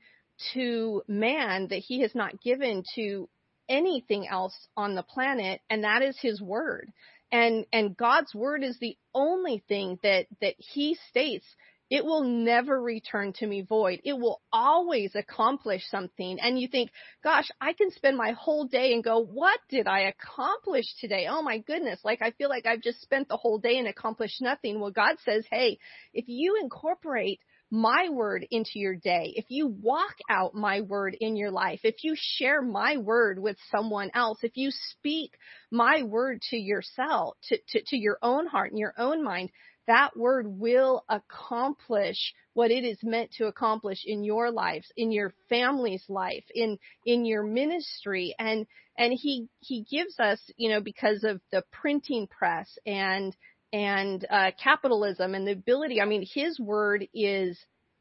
to 0.55 1.03
man 1.09 1.69
that 1.69 1.79
he 1.79 2.01
has 2.01 2.15
not 2.15 2.41
given 2.41 2.85
to 2.95 3.29
anything 3.69 4.29
else 4.29 4.55
on 4.77 4.95
the 4.95 5.03
planet. 5.03 5.61
And 5.71 5.85
that 5.85 6.03
is 6.03 6.19
his 6.21 6.41
word. 6.41 6.91
And, 7.31 7.65
and 7.73 7.97
God's 7.97 8.35
word 8.35 8.63
is 8.63 8.79
the 8.79 8.97
only 9.15 9.65
thing 9.67 9.99
that, 10.03 10.27
that 10.43 10.55
he 10.59 10.99
states 11.09 11.47
it 11.93 12.07
will 12.07 12.25
never 12.25 12.81
return 12.81 13.35
to 13.35 13.47
me 13.47 13.61
void. 13.61 14.01
It 14.03 14.15
will 14.15 14.41
always 14.51 15.15
accomplish 15.15 15.83
something. 15.91 16.39
And 16.41 16.59
you 16.59 16.67
think, 16.67 16.91
gosh, 17.23 17.51
I 17.61 17.75
can 17.75 17.91
spend 17.91 18.17
my 18.17 18.31
whole 18.33 18.65
day 18.65 18.95
and 18.95 19.05
go, 19.05 19.23
what 19.23 19.61
did 19.69 19.87
I 19.87 20.05
accomplish 20.05 20.87
today? 21.03 21.27
Oh 21.29 21.43
my 21.43 21.59
goodness. 21.59 22.01
Like 22.03 22.23
I 22.23 22.31
feel 22.31 22.49
like 22.49 22.65
I've 22.65 22.81
just 22.81 23.03
spent 23.03 23.29
the 23.29 23.37
whole 23.37 23.59
day 23.59 23.77
and 23.77 23.87
accomplished 23.87 24.41
nothing. 24.41 24.81
Well, 24.81 24.91
God 24.91 25.17
says, 25.23 25.45
hey, 25.51 25.79
if 26.15 26.25
you 26.29 26.59
incorporate 26.63 27.41
my 27.71 28.09
word 28.11 28.47
into 28.51 28.79
your 28.79 28.95
day, 28.95 29.35
if 29.37 29.45
you 29.49 29.67
walk 29.67 30.17
out 30.31 30.55
my 30.55 30.81
word 30.81 31.15
in 31.21 31.37
your 31.37 31.51
life, 31.51 31.81
if 31.85 32.05
you 32.05 32.15
share 32.17 32.63
my 32.63 32.97
word 32.97 33.39
with 33.39 33.59
someone 33.71 34.11
else, 34.15 34.39
if 34.43 34.53
you 34.57 34.71
speak 34.71 35.33
my 35.71 36.03
word 36.03 36.41
to 36.51 36.57
yourself, 36.57 37.37
to, 37.49 37.59
to, 37.69 37.83
to 37.89 37.97
your 37.99 38.19
own 38.23 38.47
heart 38.47 38.71
and 38.71 38.79
your 38.79 38.95
own 38.97 39.23
mind, 39.23 39.51
that 39.87 40.17
word 40.17 40.47
will 40.47 41.05
accomplish 41.09 42.35
what 42.55 42.71
it 42.71 42.85
is 42.85 42.99
meant 43.03 43.33
to 43.33 43.47
accomplish 43.47 44.03
in 44.05 44.23
your 44.23 44.51
lives, 44.51 44.87
in 44.97 45.11
your 45.11 45.33
family's 45.49 46.05
life, 46.09 46.45
in, 46.55 46.79
in 47.05 47.25
your 47.25 47.43
ministry. 47.43 48.35
And, 48.39 48.67
and 48.97 49.13
he, 49.13 49.49
he 49.61 49.85
gives 49.91 50.21
us, 50.21 50.39
you 50.57 50.69
know, 50.69 50.81
because 50.81 51.25
of 51.25 51.41
the 51.51 51.65
printing 51.73 52.27
press 52.27 52.69
and, 52.87 53.35
and, 53.73 54.25
uh, 54.31 54.51
capitalism 54.63 55.35
and 55.35 55.47
the 55.47 55.53
ability, 55.53 56.01
I 56.01 56.05
mean, 56.05 56.27
his 56.33 56.61
word 56.61 57.07
is 57.15 57.59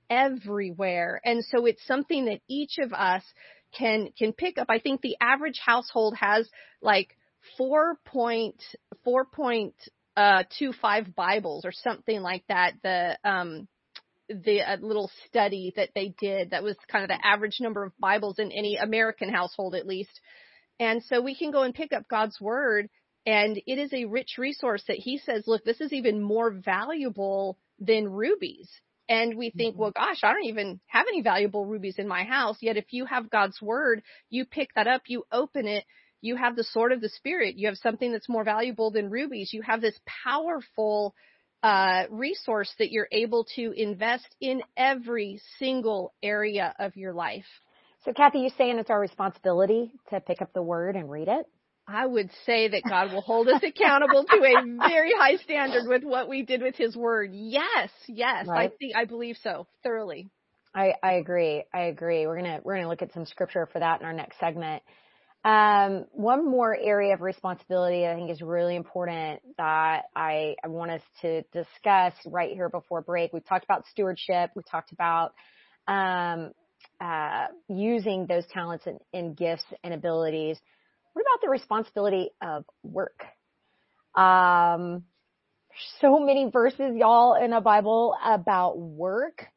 everywhere. 0.09 1.21
And 1.23 1.43
so 1.45 1.65
it's 1.65 1.85
something 1.87 2.25
that 2.25 2.41
each 2.47 2.77
of 2.79 2.93
us 2.93 3.23
can, 3.73 4.09
can 4.17 4.33
pick 4.33 4.57
up. 4.57 4.67
I 4.69 4.79
think 4.79 5.01
the 5.01 5.15
average 5.21 5.59
household 5.65 6.15
has 6.19 6.49
like 6.81 7.15
four 7.57 7.97
point, 8.05 8.61
four 9.03 9.25
point 9.25 9.75
uh, 10.17 10.43
two 10.57 10.73
five 10.73 11.15
Bibles 11.15 11.65
or 11.65 11.71
something 11.71 12.21
like 12.21 12.43
that. 12.49 12.73
The 12.83 13.17
um, 13.23 13.67
the 14.29 14.61
uh, 14.61 14.77
little 14.77 15.11
study 15.27 15.73
that 15.75 15.89
they 15.93 16.13
did 16.19 16.51
that 16.51 16.63
was 16.63 16.75
kind 16.89 17.03
of 17.03 17.09
the 17.09 17.25
average 17.25 17.57
number 17.59 17.83
of 17.83 17.97
Bibles 17.99 18.39
in 18.39 18.51
any 18.51 18.77
American 18.77 19.29
household 19.29 19.75
at 19.75 19.87
least. 19.87 20.19
And 20.79 21.03
so 21.03 21.21
we 21.21 21.35
can 21.35 21.51
go 21.51 21.63
and 21.63 21.73
pick 21.73 21.93
up 21.93 22.07
God's 22.07 22.39
word 22.39 22.89
and 23.25 23.61
it 23.67 23.77
is 23.77 23.93
a 23.93 24.05
rich 24.05 24.35
resource 24.37 24.83
that 24.87 24.97
he 24.97 25.19
says, 25.19 25.43
look, 25.45 25.63
this 25.63 25.79
is 25.79 25.93
even 25.93 26.21
more 26.21 26.49
valuable 26.49 27.57
than 27.79 28.11
rubies. 28.11 28.69
And 29.07 29.37
we 29.37 29.51
think, 29.51 29.73
mm-hmm. 29.73 29.81
well, 29.81 29.91
gosh, 29.91 30.21
I 30.23 30.31
don't 30.33 30.45
even 30.45 30.79
have 30.87 31.05
any 31.07 31.21
valuable 31.21 31.65
rubies 31.65 31.95
in 31.97 32.07
my 32.07 32.23
house. 32.23 32.57
Yet 32.61 32.77
if 32.77 32.85
you 32.91 33.05
have 33.05 33.29
God's 33.29 33.61
word, 33.61 34.01
you 34.29 34.45
pick 34.45 34.69
that 34.75 34.87
up, 34.87 35.03
you 35.07 35.23
open 35.31 35.67
it, 35.67 35.85
you 36.21 36.35
have 36.35 36.55
the 36.55 36.63
sword 36.63 36.91
of 36.91 37.01
the 37.01 37.09
spirit. 37.09 37.57
You 37.57 37.67
have 37.67 37.77
something 37.77 38.11
that's 38.11 38.29
more 38.29 38.43
valuable 38.43 38.91
than 38.91 39.09
rubies. 39.09 39.51
You 39.53 39.61
have 39.63 39.81
this 39.81 39.99
powerful 40.23 41.15
uh, 41.63 42.03
resource 42.09 42.73
that 42.79 42.91
you're 42.91 43.07
able 43.11 43.45
to 43.55 43.71
invest 43.75 44.27
in 44.39 44.61
every 44.77 45.41
single 45.59 46.13
area 46.23 46.73
of 46.79 46.95
your 46.95 47.13
life. 47.13 47.45
So, 48.05 48.13
Kathy, 48.13 48.39
you're 48.39 48.51
saying 48.57 48.79
it's 48.79 48.89
our 48.89 48.99
responsibility 48.99 49.91
to 50.09 50.19
pick 50.19 50.41
up 50.41 50.53
the 50.53 50.63
word 50.63 50.95
and 50.95 51.09
read 51.09 51.27
it? 51.27 51.45
I 51.87 52.05
would 52.05 52.29
say 52.45 52.69
that 52.69 52.83
God 52.87 53.11
will 53.11 53.21
hold 53.21 53.47
us 53.47 53.61
accountable 53.63 54.23
to 54.23 54.37
a 54.37 54.87
very 54.87 55.11
high 55.15 55.35
standard 55.37 55.87
with 55.87 56.03
what 56.03 56.29
we 56.29 56.43
did 56.43 56.61
with 56.61 56.75
His 56.75 56.95
Word. 56.95 57.31
Yes, 57.33 57.89
yes, 58.07 58.47
right. 58.47 58.71
I 58.71 58.75
think 58.79 58.95
I 58.95 59.05
believe 59.05 59.37
so 59.43 59.67
thoroughly. 59.83 60.29
I, 60.73 60.93
I 61.03 61.13
agree. 61.13 61.63
I 61.73 61.81
agree. 61.83 62.25
We're 62.25 62.37
gonna 62.37 62.59
we're 62.63 62.75
gonna 62.75 62.87
look 62.87 63.01
at 63.01 63.13
some 63.13 63.25
scripture 63.25 63.67
for 63.71 63.79
that 63.79 63.99
in 63.99 64.05
our 64.05 64.13
next 64.13 64.39
segment. 64.39 64.83
Um, 65.43 66.05
one 66.11 66.47
more 66.47 66.75
area 66.75 67.15
of 67.15 67.21
responsibility 67.21 68.05
I 68.05 68.13
think 68.13 68.29
is 68.29 68.41
really 68.43 68.75
important 68.75 69.41
that 69.57 70.03
I, 70.15 70.55
I 70.63 70.67
want 70.67 70.91
us 70.91 71.01
to 71.21 71.41
discuss 71.51 72.13
right 72.27 72.53
here 72.53 72.69
before 72.69 73.01
break. 73.01 73.33
We've 73.33 73.45
talked 73.45 73.63
about 73.63 73.87
stewardship. 73.87 74.51
We 74.55 74.61
talked 74.69 74.91
about 74.91 75.33
um, 75.87 76.51
uh, 76.99 77.47
using 77.67 78.27
those 78.27 78.45
talents 78.53 78.85
and, 78.85 78.99
and, 79.13 79.35
gifts 79.35 79.65
and 79.83 79.95
abilities. 79.95 80.59
What 81.13 81.23
about 81.23 81.41
the 81.41 81.49
responsibility 81.49 82.29
of 82.39 82.65
work? 82.83 83.23
Um, 84.13 85.05
so 86.01 86.19
many 86.19 86.51
verses, 86.51 86.95
y'all, 86.95 87.33
in 87.33 87.49
the 87.49 87.61
Bible 87.61 88.15
about 88.23 88.77
work. 88.77 89.47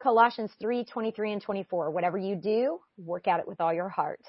Colossians 0.00 0.52
3, 0.60 0.84
23 0.84 1.32
and 1.32 1.42
24. 1.42 1.90
Whatever 1.90 2.16
you 2.16 2.36
do, 2.36 2.78
work 2.96 3.26
at 3.26 3.40
it 3.40 3.48
with 3.48 3.60
all 3.60 3.74
your 3.74 3.88
heart 3.88 4.20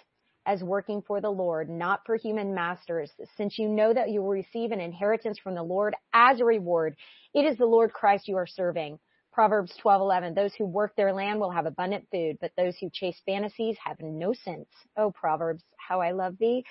as 0.46 0.64
working 0.64 1.02
for 1.02 1.22
the 1.22 1.30
Lord, 1.32 1.70
not 1.70 2.02
for 2.06 2.16
human 2.18 2.54
masters, 2.56 3.12
since 3.38 3.60
you 3.60 3.70
know 3.70 3.94
that 3.94 4.10
you 4.12 4.22
will 4.22 4.30
receive 4.32 4.72
an 4.72 4.82
inheritance 4.82 5.40
from 5.40 5.56
the 5.56 5.64
Lord 5.64 5.96
as 6.14 6.40
a 6.42 6.46
reward. 6.46 6.96
It 7.34 7.46
is 7.46 7.58
the 7.58 7.66
Lord 7.66 7.94
Christ 7.94 8.28
you 8.28 8.38
are 8.38 8.48
serving. 8.48 9.00
Proverbs 9.34 9.74
12:11 9.84 10.36
Those 10.36 10.56
who 10.56 10.66
work 10.66 10.96
their 10.96 11.14
land 11.14 11.40
will 11.40 11.52
have 11.52 11.66
abundant 11.66 12.08
food, 12.12 12.38
but 12.42 12.52
those 12.58 12.78
who 12.78 12.90
chase 12.92 13.22
fantasies 13.26 13.78
have 13.86 13.98
no 14.02 14.34
sense. 14.34 14.70
Oh 14.98 15.12
Proverbs, 15.12 15.64
how 15.78 16.02
I 16.02 16.12
love 16.12 16.38
thee. 16.40 16.66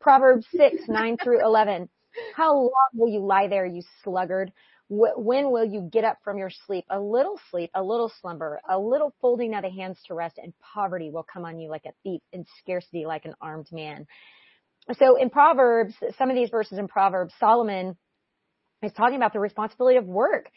Proverbs 0.00 0.46
6, 0.56 0.88
9 0.88 1.18
through 1.18 1.44
11. 1.44 1.88
How 2.30 2.54
long 2.56 2.90
will 2.94 3.08
you 3.08 3.20
lie 3.20 3.48
there, 3.48 3.66
you 3.66 3.82
sluggard? 4.04 4.52
When 4.92 5.52
will 5.52 5.64
you 5.64 5.82
get 5.82 6.02
up 6.02 6.18
from 6.24 6.36
your 6.36 6.50
sleep? 6.66 6.84
A 6.90 6.98
little 6.98 7.38
sleep, 7.50 7.70
a 7.74 7.82
little 7.82 8.10
slumber, 8.20 8.60
a 8.68 8.76
little 8.76 9.14
folding 9.20 9.54
of 9.54 9.62
the 9.62 9.70
hands 9.70 9.98
to 10.08 10.14
rest, 10.14 10.36
and 10.42 10.52
poverty 10.74 11.10
will 11.10 11.24
come 11.32 11.44
on 11.44 11.60
you 11.60 11.70
like 11.70 11.84
a 11.86 11.92
thief, 12.02 12.20
and 12.32 12.44
scarcity 12.58 13.06
like 13.06 13.24
an 13.24 13.34
armed 13.40 13.70
man. 13.70 14.08
So 14.98 15.14
in 15.14 15.30
Proverbs, 15.30 15.94
some 16.18 16.28
of 16.28 16.34
these 16.34 16.50
verses 16.50 16.76
in 16.76 16.88
Proverbs, 16.88 17.32
Solomon 17.38 17.96
is 18.82 18.92
talking 18.92 19.14
about 19.14 19.32
the 19.32 19.38
responsibility 19.38 19.96
of 19.96 20.06
work 20.06 20.50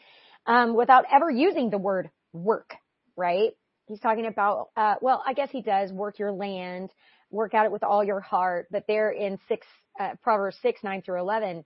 um, 0.47 0.75
without 0.75 1.05
ever 1.13 1.29
using 1.29 1.69
the 1.69 1.77
word 1.77 2.09
work, 2.31 2.73
right? 3.15 3.51
He's 3.88 3.99
talking 3.99 4.25
about, 4.25 4.69
uh, 4.75 4.95
well, 5.01 5.21
I 5.27 5.34
guess 5.34 5.49
he 5.51 5.61
does 5.61 5.91
work 5.91 6.17
your 6.17 6.31
land, 6.31 6.89
work 7.29 7.53
at 7.53 7.65
it 7.65 7.71
with 7.71 7.84
all 7.84 8.03
your 8.03 8.21
heart, 8.21 8.67
but 8.71 8.86
there 8.88 9.11
in 9.11 9.38
six, 9.47 9.67
uh, 9.99 10.15
Proverbs 10.23 10.57
6, 10.63 10.84
9 10.84 11.03
through 11.03 11.19
11, 11.19 11.63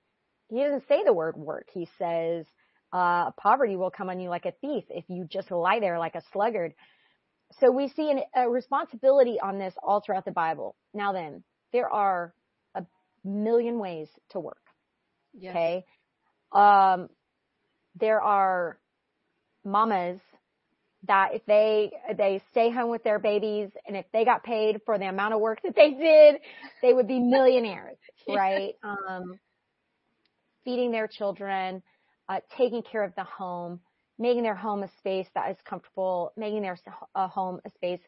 he 0.49 0.61
doesn't 0.61 0.87
say 0.87 1.03
the 1.03 1.13
word 1.13 1.35
work. 1.35 1.67
He 1.73 1.87
says, 1.97 2.45
uh, 2.93 3.31
poverty 3.31 3.75
will 3.75 3.91
come 3.91 4.09
on 4.09 4.19
you 4.19 4.29
like 4.29 4.45
a 4.45 4.53
thief 4.61 4.85
if 4.89 5.05
you 5.09 5.27
just 5.29 5.51
lie 5.51 5.79
there 5.79 5.99
like 5.99 6.15
a 6.15 6.21
sluggard. 6.31 6.73
So 7.59 7.71
we 7.71 7.89
see 7.89 8.11
an, 8.11 8.21
a 8.35 8.49
responsibility 8.49 9.37
on 9.41 9.57
this 9.57 9.73
all 9.81 10.01
throughout 10.01 10.25
the 10.25 10.31
Bible. 10.31 10.75
Now 10.93 11.13
then, 11.13 11.43
there 11.73 11.89
are 11.89 12.33
a 12.75 12.85
million 13.23 13.79
ways 13.79 14.07
to 14.31 14.39
work. 14.39 14.57
Yes. 15.33 15.51
Okay. 15.51 15.85
Um, 16.51 17.09
there 17.99 18.21
are 18.21 18.79
mamas 19.65 20.19
that 21.07 21.29
if 21.33 21.45
they 21.45 21.91
they 22.17 22.41
stay 22.51 22.69
home 22.71 22.89
with 22.89 23.03
their 23.03 23.19
babies 23.19 23.69
and 23.87 23.95
if 23.95 24.05
they 24.11 24.25
got 24.25 24.43
paid 24.43 24.81
for 24.85 24.97
the 24.97 25.05
amount 25.05 25.33
of 25.33 25.39
work 25.39 25.59
that 25.63 25.75
they 25.75 25.91
did, 25.91 26.41
they 26.81 26.93
would 26.93 27.07
be 27.07 27.19
millionaires, 27.19 27.97
right? 28.27 28.73
Um, 28.83 29.39
feeding 30.67 30.91
their 30.91 31.07
children, 31.07 31.81
uh, 32.27 32.41
taking 32.57 32.83
care 32.83 33.05
of 33.05 33.15
the 33.15 33.23
home, 33.23 33.79
making 34.19 34.43
their 34.43 34.53
home 34.53 34.83
a 34.83 34.89
space 34.97 35.27
that 35.33 35.49
is 35.49 35.55
comfortable, 35.63 36.33
making 36.35 36.61
their 36.61 36.77
a 37.15 37.25
home 37.29 37.61
a 37.65 37.69
space 37.69 38.01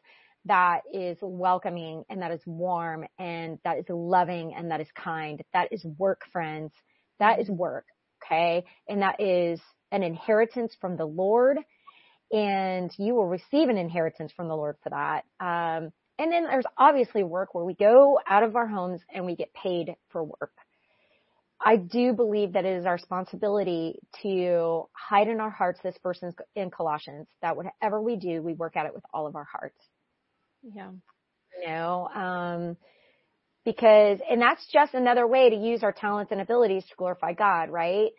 that 0.44 0.82
is 0.92 1.16
welcoming 1.22 2.04
and 2.10 2.20
that 2.20 2.30
is 2.30 2.42
warm 2.44 3.06
and 3.18 3.58
that 3.64 3.78
is 3.78 3.86
loving 3.88 4.52
and 4.54 4.70
that 4.70 4.78
is 4.78 4.88
kind. 4.94 5.42
That 5.54 5.72
is 5.72 5.82
work, 5.96 6.20
friends. 6.30 6.72
That 7.18 7.40
is 7.40 7.48
work. 7.48 7.86
Okay. 8.22 8.64
And 8.86 9.00
that 9.00 9.18
is 9.22 9.58
an 9.90 10.02
inheritance 10.02 10.76
from 10.82 10.98
the 10.98 11.06
Lord 11.06 11.56
and 12.30 12.92
you 12.98 13.14
will 13.14 13.26
receive 13.26 13.70
an 13.70 13.78
inheritance 13.78 14.32
from 14.36 14.48
the 14.48 14.54
Lord 14.54 14.76
for 14.82 14.90
that. 14.90 15.24
Um, 15.40 15.92
and 16.18 16.30
then 16.30 16.44
there's 16.44 16.66
obviously 16.76 17.22
work 17.22 17.54
where 17.54 17.64
we 17.64 17.72
go 17.72 18.20
out 18.28 18.42
of 18.42 18.54
our 18.54 18.66
homes 18.66 19.00
and 19.12 19.24
we 19.24 19.34
get 19.34 19.54
paid 19.54 19.96
for 20.10 20.22
work. 20.22 20.52
I 21.62 21.76
do 21.76 22.14
believe 22.14 22.54
that 22.54 22.64
it 22.64 22.78
is 22.78 22.86
our 22.86 22.94
responsibility 22.94 23.98
to 24.22 24.84
hide 24.92 25.28
in 25.28 25.40
our 25.40 25.50
hearts 25.50 25.80
this 25.82 25.96
verse 26.02 26.22
in 26.56 26.70
Colossians 26.70 27.26
that 27.42 27.56
whatever 27.56 28.00
we 28.00 28.16
do, 28.16 28.42
we 28.42 28.54
work 28.54 28.76
at 28.76 28.86
it 28.86 28.94
with 28.94 29.04
all 29.12 29.26
of 29.26 29.36
our 29.36 29.46
hearts. 29.50 29.76
Yeah. 30.62 30.90
You 31.60 31.68
know, 31.68 32.08
um, 32.14 32.76
because, 33.64 34.20
and 34.30 34.40
that's 34.40 34.66
just 34.72 34.94
another 34.94 35.26
way 35.26 35.50
to 35.50 35.56
use 35.56 35.82
our 35.82 35.92
talents 35.92 36.32
and 36.32 36.40
abilities 36.40 36.84
to 36.84 36.94
glorify 36.96 37.34
God, 37.34 37.68
right? 37.68 38.10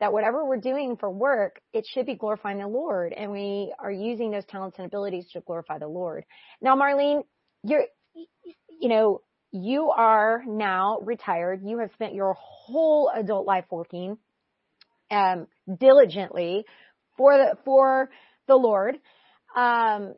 That 0.00 0.12
whatever 0.12 0.44
we're 0.44 0.56
doing 0.56 0.96
for 0.96 1.08
work, 1.08 1.60
it 1.72 1.86
should 1.92 2.06
be 2.06 2.16
glorifying 2.16 2.58
the 2.58 2.66
Lord 2.66 3.12
and 3.12 3.30
we 3.30 3.72
are 3.78 3.92
using 3.92 4.32
those 4.32 4.44
talents 4.46 4.76
and 4.78 4.86
abilities 4.86 5.28
to 5.34 5.40
glorify 5.40 5.78
the 5.78 5.88
Lord. 5.88 6.24
Now, 6.60 6.76
Marlene, 6.76 7.22
you're, 7.62 7.84
you 8.14 8.88
know, 8.88 9.20
you 9.52 9.90
are 9.90 10.42
now 10.46 10.98
retired. 11.02 11.62
You 11.64 11.78
have 11.78 11.90
spent 11.94 12.14
your 12.14 12.34
whole 12.38 13.10
adult 13.14 13.46
life 13.46 13.64
working, 13.70 14.18
um, 15.10 15.46
diligently 15.80 16.64
for 17.16 17.36
the, 17.36 17.56
for 17.64 18.10
the 18.46 18.56
Lord. 18.56 18.96
Um, 19.56 20.14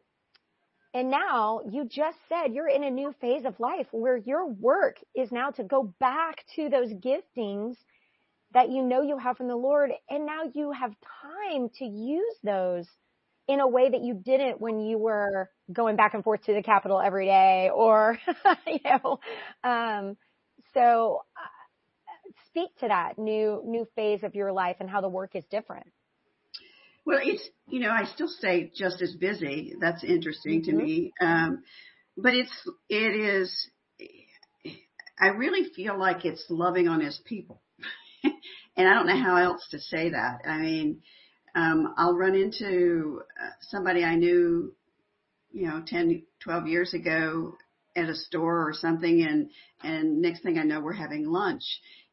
and 0.93 1.11
now 1.11 1.61
you 1.71 1.85
just 1.85 2.19
said 2.29 2.53
you're 2.53 2.69
in 2.69 2.83
a 2.83 2.91
new 2.91 3.15
phase 3.21 3.45
of 3.45 3.61
life 3.61 3.87
where 3.93 4.17
your 4.17 4.49
work 4.49 4.97
is 5.15 5.31
now 5.31 5.51
to 5.51 5.63
go 5.63 5.95
back 6.01 6.45
to 6.57 6.69
those 6.69 6.93
giftings 6.93 7.77
that 8.53 8.71
you 8.71 8.83
know 8.83 9.03
you 9.03 9.17
have 9.17 9.37
from 9.37 9.47
the 9.47 9.57
Lord. 9.57 9.93
And 10.09 10.27
now 10.27 10.43
you 10.53 10.73
have 10.73 10.91
time 11.23 11.69
to 11.77 11.85
use 11.85 12.35
those 12.43 12.87
in 13.49 13.61
a 13.61 13.69
way 13.69 13.91
that 13.91 14.03
you 14.03 14.15
didn't 14.15 14.61
when 14.61 14.81
you 14.81 14.99
were 14.99 15.51
going 15.73 15.97
back 15.97 16.15
and 16.15 16.23
forth 16.23 16.43
to 16.45 16.55
the 16.55 16.63
Capitol 16.63 17.01
every 17.01 17.27
day 17.27 17.71
or, 17.75 18.19
you 18.67 18.79
know, 18.85 19.19
um, 19.65 20.17
so 20.75 21.23
uh, 21.37 22.33
speak 22.47 22.71
to 22.79 22.89
that 22.89 23.19
new, 23.19 23.63
new 23.65 23.87
phase 23.97 24.23
of 24.23 24.35
your 24.35 24.53
life 24.53 24.77
and 24.81 24.89
how 24.89 25.01
the 25.01 25.09
work 25.09 25.35
is 25.35 25.45
different. 25.51 25.87
Well, 27.05 27.19
it's, 27.23 27.49
you 27.69 27.81
know, 27.81 27.91
I 27.91 28.05
still 28.05 28.29
stay 28.29 28.71
just 28.77 29.03
as 29.03 29.15
busy. 29.15 29.75
That's 29.81 30.05
interesting 30.05 30.63
mm-hmm. 30.63 30.79
to 30.79 30.85
me. 30.85 31.13
Um, 31.21 31.63
but 32.17 32.35
it's, 32.35 32.53
it 32.89 33.17
is, 33.17 33.71
I 35.19 35.29
really 35.29 35.71
feel 35.75 35.99
like 35.99 36.25
it's 36.25 36.45
loving 36.49 36.89
on 36.89 37.01
his 37.01 37.19
people. 37.25 37.63
and 38.77 38.89
I 38.89 38.95
don't 38.95 39.07
know 39.07 39.21
how 39.21 39.37
else 39.37 39.67
to 39.71 39.79
say 39.79 40.11
that. 40.11 40.43
I 40.47 40.59
mean, 40.59 41.01
um, 41.55 41.95
I'll 41.97 42.17
run 42.17 42.35
into 42.35 43.23
uh, 43.43 43.51
somebody 43.61 44.05
I 44.05 44.17
knew, 44.17 44.75
you 45.53 45.67
know, 45.67 45.83
10, 45.87 46.23
12 46.41 46.67
years 46.67 46.95
ago 46.95 47.55
at 47.97 48.09
a 48.09 48.15
store 48.15 48.69
or 48.69 48.73
something 48.73 49.23
and, 49.23 49.51
and 49.83 50.23
next 50.23 50.43
thing 50.43 50.59
I 50.59 50.63
know 50.63 50.81
we're 50.81 50.93
having 50.93 51.27
lunch. 51.27 51.65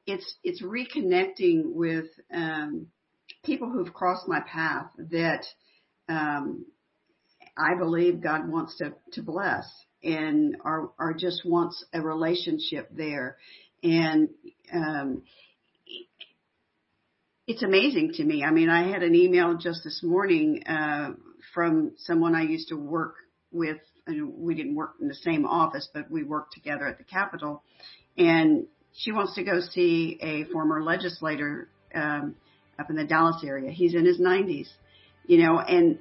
It's, 0.05 0.35
it's 0.43 0.63
reconnecting 0.63 1.73
with, 1.73 2.07
um, 2.33 2.87
people 3.47 3.69
who've 3.69 3.93
crossed 3.93 4.27
my 4.27 4.41
path 4.41 4.87
that 4.97 5.45
um, 6.09 6.65
I 7.57 7.75
believe 7.75 8.21
God 8.21 8.47
wants 8.47 8.77
to 8.77 8.93
to 9.13 9.23
bless 9.23 9.65
and 10.03 10.57
are 10.63 10.91
are 10.99 11.13
just 11.13 11.43
wants 11.45 11.83
a 11.93 12.01
relationship 12.01 12.89
there, 12.91 13.37
and 13.81 14.29
um, 14.71 15.23
it's 17.47 17.63
amazing 17.63 18.11
to 18.15 18.23
me. 18.23 18.43
I 18.43 18.51
mean, 18.51 18.69
I 18.69 18.89
had 18.89 19.03
an 19.03 19.15
email 19.15 19.55
just 19.55 19.83
this 19.85 20.03
morning 20.03 20.63
uh, 20.67 21.11
from 21.53 21.93
someone 21.97 22.35
I 22.35 22.43
used 22.43 22.67
to 22.69 22.75
work 22.75 23.15
with. 23.51 23.77
We 24.05 24.53
didn't 24.53 24.75
work 24.75 24.95
in 25.01 25.07
the 25.07 25.15
same 25.15 25.45
office, 25.45 25.89
but 25.93 26.11
we 26.11 26.23
worked 26.23 26.53
together 26.53 26.85
at 26.85 26.97
the 26.97 27.05
Capitol, 27.05 27.63
and 28.17 28.67
she 28.93 29.13
wants 29.13 29.35
to 29.35 29.43
go 29.43 29.61
see 29.61 30.19
a 30.21 30.43
former 30.51 30.83
legislator 30.83 31.69
um, 31.95 32.35
up 32.77 32.89
in 32.89 32.97
the 32.97 33.05
Dallas 33.05 33.41
area. 33.45 33.71
He's 33.71 33.95
in 33.95 34.05
his 34.05 34.19
90s, 34.19 34.67
you 35.25 35.43
know, 35.43 35.59
and 35.59 35.99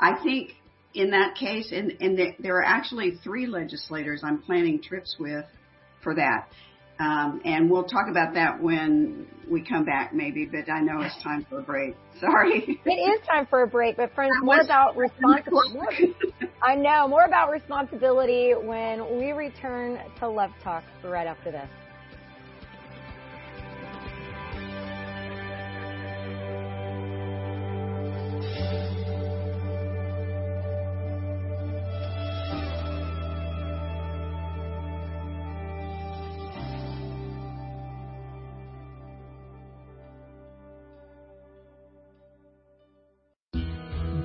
I 0.00 0.22
think 0.22 0.52
in 0.94 1.10
that 1.10 1.36
case, 1.36 1.70
and, 1.70 1.94
and 2.00 2.18
the, 2.18 2.32
there 2.38 2.56
are 2.56 2.64
actually 2.64 3.18
three 3.22 3.46
legislators 3.46 4.22
I'm 4.24 4.40
planning 4.40 4.82
trips 4.82 5.16
with 5.18 5.44
for 6.02 6.14
that. 6.14 6.48
Um, 6.98 7.40
and 7.44 7.70
we'll 7.70 7.84
talk 7.84 8.08
about 8.10 8.34
that 8.34 8.60
when 8.60 9.26
we 9.48 9.62
come 9.62 9.84
back, 9.84 10.12
maybe. 10.12 10.46
But 10.46 10.70
I 10.70 10.80
know 10.80 11.00
it's 11.00 11.20
time 11.22 11.46
for 11.48 11.60
a 11.60 11.62
break. 11.62 11.94
Sorry. 12.20 12.80
It 12.84 12.90
is 12.90 13.26
time 13.26 13.46
for 13.46 13.62
a 13.62 13.66
break, 13.66 13.96
but 13.96 14.14
friends, 14.14 14.34
more 14.42 14.60
about 14.60 14.96
responsibility. 14.96 16.16
I 16.62 16.74
know 16.74 17.06
more 17.06 17.24
about 17.24 17.50
responsibility 17.50 18.52
when 18.52 19.18
we 19.18 19.30
return 19.30 20.00
to 20.18 20.28
Love 20.28 20.50
Talk 20.62 20.82
right 21.04 21.26
after 21.26 21.52
this. 21.52 21.68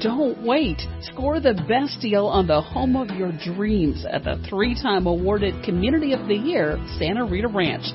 Don't 0.03 0.43
wait. 0.45 0.81
Score 1.01 1.39
the 1.39 1.53
best 1.69 2.01
deal 2.01 2.25
on 2.25 2.45
the 2.45 2.59
home 2.59 2.97
of 2.97 3.09
your 3.15 3.31
dreams 3.31 4.05
at 4.11 4.25
the 4.25 4.35
three 4.49 4.75
time 4.75 5.07
awarded 5.07 5.63
Community 5.63 6.11
of 6.11 6.27
the 6.27 6.35
Year, 6.35 6.77
Santa 6.99 7.23
Rita 7.23 7.47
Ranch. 7.47 7.85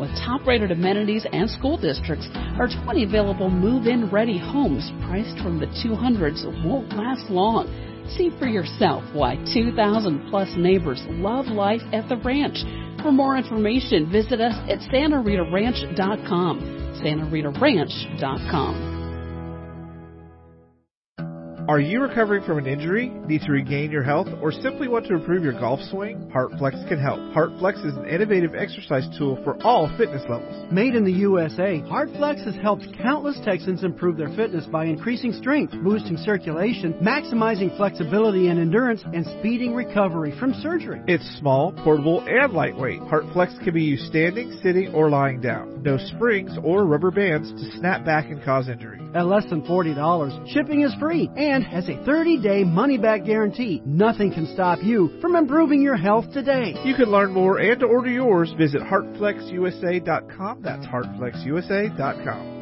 With 0.00 0.08
top 0.24 0.46
rated 0.46 0.70
amenities 0.70 1.26
and 1.30 1.50
school 1.50 1.76
districts, 1.76 2.26
our 2.56 2.68
20 2.84 3.04
available 3.04 3.50
move 3.50 3.86
in 3.86 4.08
ready 4.08 4.38
homes 4.38 4.90
priced 5.04 5.36
from 5.44 5.60
the 5.60 5.66
200s 5.84 6.46
won't 6.64 6.88
last 6.96 7.28
long. 7.28 7.68
See 8.16 8.30
for 8.38 8.46
yourself 8.46 9.04
why 9.12 9.36
2,000 9.52 10.30
plus 10.30 10.48
neighbors 10.56 11.02
love 11.08 11.48
life 11.48 11.82
at 11.92 12.08
the 12.08 12.16
ranch. 12.16 12.64
For 13.02 13.12
more 13.12 13.36
information, 13.36 14.10
visit 14.10 14.40
us 14.40 14.54
at 14.70 14.78
SantaRitaRanch.com. 14.88 16.60
SantaRitaRanch.com. 17.04 18.97
Are 21.68 21.80
you 21.80 22.00
recovering 22.00 22.42
from 22.44 22.56
an 22.56 22.66
injury, 22.66 23.10
need 23.26 23.42
to 23.42 23.52
regain 23.52 23.90
your 23.90 24.02
health, 24.02 24.26
or 24.40 24.50
simply 24.50 24.88
want 24.88 25.04
to 25.08 25.14
improve 25.14 25.44
your 25.44 25.52
golf 25.52 25.80
swing? 25.90 26.32
HeartFlex 26.34 26.88
can 26.88 26.98
help. 26.98 27.18
HeartFlex 27.36 27.84
is 27.84 27.94
an 27.94 28.06
innovative 28.06 28.54
exercise 28.54 29.06
tool 29.18 29.38
for 29.44 29.62
all 29.62 29.86
fitness 29.98 30.22
levels. 30.30 30.72
Made 30.72 30.94
in 30.94 31.04
the 31.04 31.12
USA, 31.12 31.82
HeartFlex 31.84 32.42
has 32.46 32.54
helped 32.62 32.86
countless 32.96 33.38
Texans 33.44 33.84
improve 33.84 34.16
their 34.16 34.30
fitness 34.30 34.64
by 34.64 34.86
increasing 34.86 35.34
strength, 35.34 35.74
boosting 35.84 36.16
circulation, 36.16 36.94
maximizing 37.02 37.76
flexibility 37.76 38.48
and 38.48 38.58
endurance, 38.58 39.02
and 39.12 39.26
speeding 39.38 39.74
recovery 39.74 40.32
from 40.40 40.54
surgery. 40.62 41.02
It's 41.06 41.38
small, 41.38 41.72
portable, 41.84 42.24
and 42.26 42.50
lightweight. 42.54 43.00
HeartFlex 43.00 43.62
can 43.62 43.74
be 43.74 43.84
used 43.84 44.06
standing, 44.06 44.58
sitting, 44.62 44.94
or 44.94 45.10
lying 45.10 45.42
down. 45.42 45.82
No 45.82 45.98
springs 45.98 46.56
or 46.64 46.86
rubber 46.86 47.10
bands 47.10 47.52
to 47.52 47.78
snap 47.78 48.06
back 48.06 48.30
and 48.30 48.42
cause 48.42 48.70
injury. 48.70 48.98
At 49.14 49.26
less 49.26 49.44
than 49.50 49.62
$40, 49.62 50.52
shipping 50.52 50.82
is 50.82 50.94
free 51.00 51.30
and 51.36 51.57
has 51.62 51.88
a 51.88 51.96
30 52.04 52.40
day 52.40 52.64
money 52.64 52.98
back 52.98 53.24
guarantee. 53.24 53.82
Nothing 53.84 54.32
can 54.32 54.46
stop 54.54 54.82
you 54.82 55.18
from 55.20 55.36
improving 55.36 55.82
your 55.82 55.96
health 55.96 56.32
today. 56.32 56.74
You 56.84 56.94
can 56.94 57.10
learn 57.10 57.32
more 57.32 57.58
and 57.58 57.80
to 57.80 57.86
order 57.86 58.10
yours, 58.10 58.52
visit 58.56 58.82
heartflexusa.com. 58.82 60.62
That's 60.62 60.86
heartflexusa.com. 60.86 62.58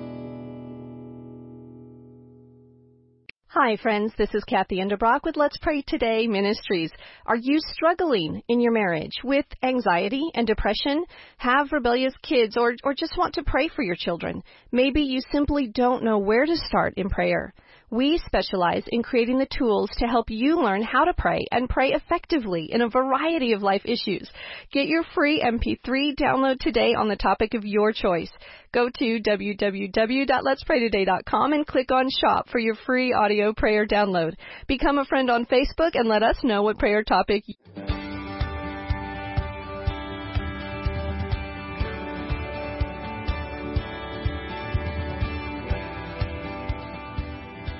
Hi, 3.58 3.78
friends. 3.78 4.12
This 4.18 4.34
is 4.34 4.44
Kathy 4.44 4.80
Endebrock 4.80 5.20
with 5.24 5.38
Let's 5.38 5.56
Pray 5.56 5.80
Today 5.80 6.26
Ministries. 6.26 6.90
Are 7.24 7.38
you 7.40 7.58
struggling 7.72 8.42
in 8.48 8.60
your 8.60 8.72
marriage 8.72 9.14
with 9.24 9.46
anxiety 9.62 10.30
and 10.34 10.46
depression? 10.46 11.06
Have 11.38 11.72
rebellious 11.72 12.12
kids 12.22 12.58
or, 12.58 12.74
or 12.84 12.92
just 12.92 13.16
want 13.16 13.32
to 13.36 13.42
pray 13.46 13.68
for 13.68 13.82
your 13.82 13.96
children? 13.98 14.42
Maybe 14.72 15.00
you 15.00 15.22
simply 15.32 15.68
don't 15.68 16.04
know 16.04 16.18
where 16.18 16.44
to 16.44 16.54
start 16.54 16.98
in 16.98 17.08
prayer. 17.08 17.54
We 17.90 18.20
specialize 18.26 18.82
in 18.88 19.04
creating 19.04 19.38
the 19.38 19.46
tools 19.46 19.88
to 19.98 20.06
help 20.06 20.28
you 20.28 20.60
learn 20.60 20.82
how 20.82 21.04
to 21.04 21.14
pray 21.16 21.46
and 21.52 21.68
pray 21.68 21.92
effectively 21.92 22.68
in 22.72 22.82
a 22.82 22.88
variety 22.88 23.52
of 23.52 23.62
life 23.62 23.82
issues. 23.84 24.28
Get 24.72 24.88
your 24.88 25.04
free 25.14 25.40
MP3 25.40 26.16
download 26.16 26.58
today 26.58 26.94
on 26.94 27.08
the 27.08 27.14
topic 27.16 27.54
of 27.54 27.64
your 27.64 27.92
choice. 27.92 28.32
Go 28.72 28.90
to 28.98 29.20
www.letspraytoday.com 29.20 31.52
and 31.52 31.66
click 31.66 31.92
on 31.92 32.08
shop 32.20 32.48
for 32.50 32.58
your 32.58 32.74
free 32.74 33.12
audio 33.12 33.52
prayer 33.52 33.86
download. 33.86 34.34
Become 34.66 34.98
a 34.98 35.04
friend 35.04 35.30
on 35.30 35.46
Facebook 35.46 35.92
and 35.94 36.08
let 36.08 36.24
us 36.24 36.38
know 36.42 36.62
what 36.62 36.78
prayer 36.78 37.04
topic 37.04 37.44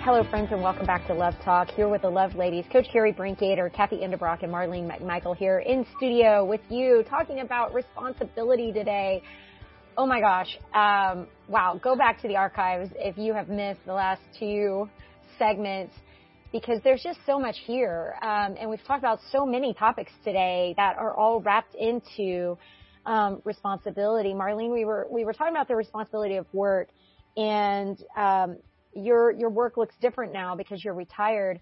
Hello, 0.07 0.23
friends, 0.31 0.53
and 0.53 0.63
welcome 0.63 0.87
back 0.87 1.05
to 1.09 1.13
Love 1.13 1.35
Talk. 1.45 1.69
Here 1.71 1.89
with 1.89 2.03
the 2.03 2.09
Love 2.09 2.37
Ladies, 2.37 2.65
Coach 2.71 2.87
Carrie 2.93 3.13
Brinkater, 3.13 3.73
Kathy 3.73 3.97
Endebrock, 3.97 4.45
and 4.45 4.53
Marlene 4.53 4.89
McMichael 4.89 5.37
here 5.37 5.59
in 5.59 5.85
studio 5.97 6.45
with 6.45 6.61
you, 6.69 7.05
talking 7.11 7.41
about 7.41 7.75
responsibility 7.75 8.71
today. 8.71 9.21
Oh 9.99 10.07
my 10.07 10.21
gosh. 10.21 10.59
Um, 10.73 11.27
wow. 11.49 11.81
Go 11.83 11.97
back 11.97 12.23
to 12.23 12.29
the 12.29 12.37
archives 12.37 12.89
if 12.95 13.19
you 13.19 13.35
have 13.35 13.49
missed 13.49 13.81
the 13.85 13.95
last 13.95 14.23
two 14.39 14.89
segments 15.41 15.93
because 16.53 16.79
there's 16.85 17.03
just 17.03 17.19
so 17.27 17.41
much 17.41 17.57
here. 17.67 18.15
Um, 18.23 18.55
and 18.61 18.71
we've 18.71 18.85
talked 18.85 19.01
about 19.03 19.19
so 19.33 19.45
many 19.45 19.75
topics 19.75 20.13
today 20.23 20.73
that 20.77 20.99
are 20.99 21.17
all 21.17 21.41
wrapped 21.41 21.75
into 21.75 22.57
um, 23.07 23.43
responsibility. 23.43 24.35
Marlene, 24.35 24.73
we 24.73 24.85
were 24.85 25.09
we 25.11 25.25
were 25.25 25.33
talking 25.33 25.53
about 25.53 25.67
the 25.67 25.75
responsibility 25.75 26.37
of 26.37 26.47
work, 26.53 26.91
and 27.37 28.01
um, 28.17 28.59
your 28.97 29.31
your 29.31 29.51
work 29.51 29.77
looks 29.77 29.95
different 30.01 30.33
now 30.33 30.57
because 30.57 30.85
you're 30.85 30.95
retired, 30.95 31.61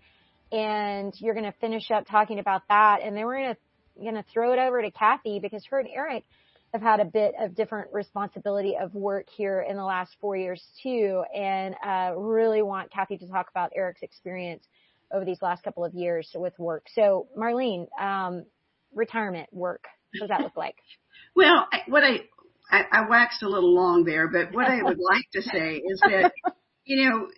and 0.52 1.12
you're 1.18 1.34
going 1.34 1.46
to 1.46 1.58
finish 1.60 1.90
up 1.90 2.06
talking 2.06 2.38
about 2.38 2.62
that, 2.68 3.00
and 3.02 3.16
then 3.16 3.24
we're 3.24 3.42
going 3.42 3.54
to 3.54 3.60
going 4.02 4.14
to 4.14 4.24
throw 4.32 4.52
it 4.52 4.58
over 4.58 4.82
to 4.82 4.90
Kathy 4.90 5.38
because 5.38 5.64
her 5.66 5.78
and 5.78 5.88
Eric 5.92 6.24
have 6.72 6.82
had 6.82 6.98
a 6.98 7.04
bit 7.04 7.34
of 7.40 7.54
different 7.54 7.92
responsibility 7.92 8.76
of 8.80 8.92
work 8.94 9.26
here 9.36 9.64
in 9.68 9.76
the 9.76 9.84
last 9.84 10.16
four 10.20 10.36
years 10.36 10.62
too, 10.82 11.22
and 11.34 11.76
uh, 11.86 12.12
really 12.16 12.62
want 12.62 12.90
Kathy 12.90 13.16
to 13.18 13.28
talk 13.28 13.48
about 13.50 13.72
Eric's 13.76 14.02
experience 14.02 14.64
over 15.12 15.24
these 15.24 15.40
last 15.40 15.62
couple 15.62 15.84
of 15.84 15.94
years 15.94 16.28
with 16.34 16.58
work. 16.58 16.86
So, 16.94 17.28
Marlene, 17.38 17.86
um, 18.00 18.44
retirement 18.92 19.48
work, 19.52 19.84
what 20.18 20.28
does 20.28 20.36
that 20.36 20.42
look 20.42 20.56
like? 20.56 20.74
well, 21.36 21.68
what 21.86 22.02
I, 22.02 22.22
I 22.70 22.84
I 22.90 23.08
waxed 23.08 23.42
a 23.44 23.48
little 23.48 23.72
long 23.72 24.04
there, 24.04 24.26
but 24.28 24.52
what 24.52 24.66
I 24.66 24.82
would 24.82 24.98
like 24.98 25.30
to 25.34 25.42
say 25.42 25.76
is 25.76 26.00
that 26.00 26.32
you 26.84 27.04
know, 27.04 27.28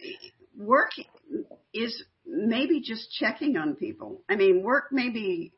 work 0.57 0.91
is 1.73 2.03
maybe 2.27 2.81
just 2.81 3.11
checking 3.13 3.57
on 3.57 3.77
people. 3.77 4.23
I 4.29 4.37
mean, 4.37 4.63
work 4.63 4.87
may 4.91 5.11
be 5.11 5.53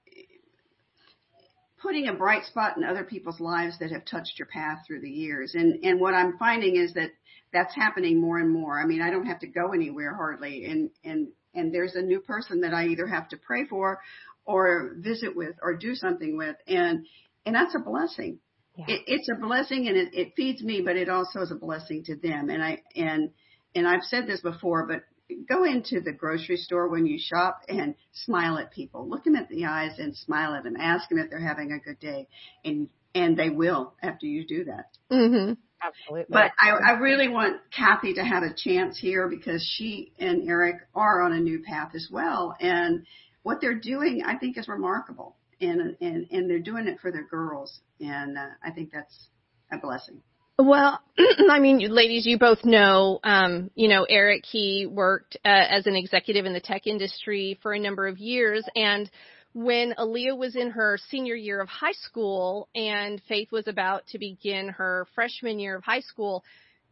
putting 1.81 2.09
a 2.09 2.13
bright 2.13 2.45
spot 2.45 2.77
in 2.77 2.85
other 2.85 3.05
people's 3.05 3.41
lives 3.41 3.79
that 3.79 3.93
have 3.93 4.05
touched 4.05 4.39
your 4.39 4.47
path 4.47 4.79
through 4.87 5.01
the 5.01 5.11
years. 5.11 5.55
And, 5.55 5.85
and 5.85 6.01
what 6.01 6.15
I'm 6.15 6.37
finding 6.37 6.77
is 6.77 6.95
that 6.95 7.11
that's 7.53 7.75
happening 7.75 8.21
more 8.21 8.39
and 8.39 8.53
more. 8.53 8.81
I 8.81 8.85
mean, 8.85 9.01
I 9.01 9.11
don't 9.11 9.27
have 9.27 9.41
to 9.41 9.47
go 9.47 9.73
anywhere 9.73 10.15
hardly. 10.15 10.65
And, 10.67 10.91
and, 11.05 11.29
and 11.55 11.73
there's 11.73 11.95
a 11.95 12.03
new 12.03 12.21
person 12.21 12.61
that 12.63 12.75
I 12.75 12.87
either 12.89 13.07
have 13.07 13.29
to 13.29 13.37
pray 13.37 13.65
for 13.67 14.01
or 14.45 14.97
visit 14.99 15.37
with 15.37 15.57
or 15.63 15.77
do 15.77 15.95
something 15.95 16.37
with. 16.37 16.57
And, 16.67 17.07
and 17.47 17.55
that's 17.55 17.75
a 17.75 17.79
blessing. 17.79 18.41
Yeah. 18.77 18.87
It, 18.89 19.03
it's 19.07 19.29
a 19.31 19.41
blessing 19.41 19.87
and 19.89 19.97
it, 19.97 20.09
it 20.13 20.33
feeds 20.37 20.63
me, 20.63 20.83
but 20.85 20.97
it 20.97 21.09
also 21.09 21.41
is 21.41 21.53
a 21.53 21.57
blessing 21.57 22.05
to 22.05 22.17
them. 22.17 22.51
And 22.51 22.63
I, 22.63 22.83
and, 22.97 23.31
and 23.75 23.87
I've 23.87 24.03
said 24.03 24.27
this 24.27 24.41
before, 24.41 24.87
but 24.87 25.03
go 25.49 25.65
into 25.65 26.01
the 26.01 26.13
grocery 26.13 26.57
store 26.57 26.89
when 26.89 27.07
you 27.07 27.19
shop 27.19 27.63
and 27.69 27.95
smile 28.13 28.59
at 28.59 28.73
people. 28.73 29.09
Look 29.09 29.25
them 29.25 29.37
at 29.37 29.49
the 29.49 29.67
eyes 29.67 29.99
and 29.99 30.17
smile 30.17 30.55
at 30.55 30.65
them. 30.65 30.77
Ask 30.79 31.09
them 31.09 31.19
if 31.19 31.31
they're 31.31 31.39
having 31.39 31.73
a 31.73 31.79
good 31.79 32.01
day, 32.01 32.29
and 32.65 32.89
and 33.15 33.37
they 33.37 33.51
will 33.51 33.95
after 34.03 34.27
you 34.27 34.47
do 34.47 34.65
that. 34.65 34.87
Mm-hmm. 35.11 35.55
Absolutely. 35.81 36.27
But 36.29 36.51
I, 36.61 36.71
I 36.71 36.91
really 36.99 37.29
want 37.29 37.61
Kathy 37.71 38.15
to 38.15 38.25
have 38.25 38.43
a 38.43 38.53
chance 38.53 38.99
here 38.99 39.29
because 39.29 39.63
she 39.77 40.13
and 40.19 40.49
Eric 40.49 40.77
are 40.95 41.23
on 41.23 41.33
a 41.33 41.39
new 41.39 41.63
path 41.63 41.93
as 41.95 42.09
well, 42.11 42.57
and 42.61 43.07
what 43.43 43.61
they're 43.61 43.79
doing 43.79 44.23
I 44.25 44.37
think 44.37 44.59
is 44.59 44.69
remarkable, 44.69 45.37
and 45.61 45.97
and 46.01 46.27
and 46.31 46.51
they're 46.51 46.59
doing 46.59 46.87
it 46.87 46.99
for 47.01 47.13
their 47.13 47.27
girls, 47.27 47.81
and 48.01 48.37
uh, 48.37 48.49
I 48.63 48.71
think 48.71 48.91
that's 48.93 49.29
a 49.71 49.79
blessing. 49.79 50.23
Well, 50.61 51.01
I 51.51 51.61
mean, 51.61 51.79
ladies, 51.89 52.27
you 52.27 52.37
both 52.37 52.65
know, 52.65 53.21
um, 53.23 53.71
you 53.77 53.87
know, 53.87 54.03
Eric, 54.03 54.45
he 54.45 54.87
worked 54.91 55.37
uh, 55.45 55.49
as 55.49 55.87
an 55.87 55.95
executive 55.95 56.47
in 56.47 56.53
the 56.53 56.61
tech 56.61 56.89
industry 56.89 57.57
for 57.63 57.73
a 57.73 57.79
number 57.79 58.09
of 58.09 58.19
years. 58.19 58.65
And 58.75 59.09
when 59.53 59.95
Aaliyah 59.97 60.37
was 60.37 60.57
in 60.57 60.71
her 60.71 60.99
senior 61.11 61.37
year 61.37 61.61
of 61.61 61.69
high 61.69 61.93
school 61.93 62.69
and 62.75 63.23
Faith 63.29 63.53
was 63.53 63.69
about 63.69 64.09
to 64.09 64.19
begin 64.19 64.71
her 64.71 65.07
freshman 65.15 65.61
year 65.61 65.77
of 65.77 65.85
high 65.85 66.01
school, 66.01 66.43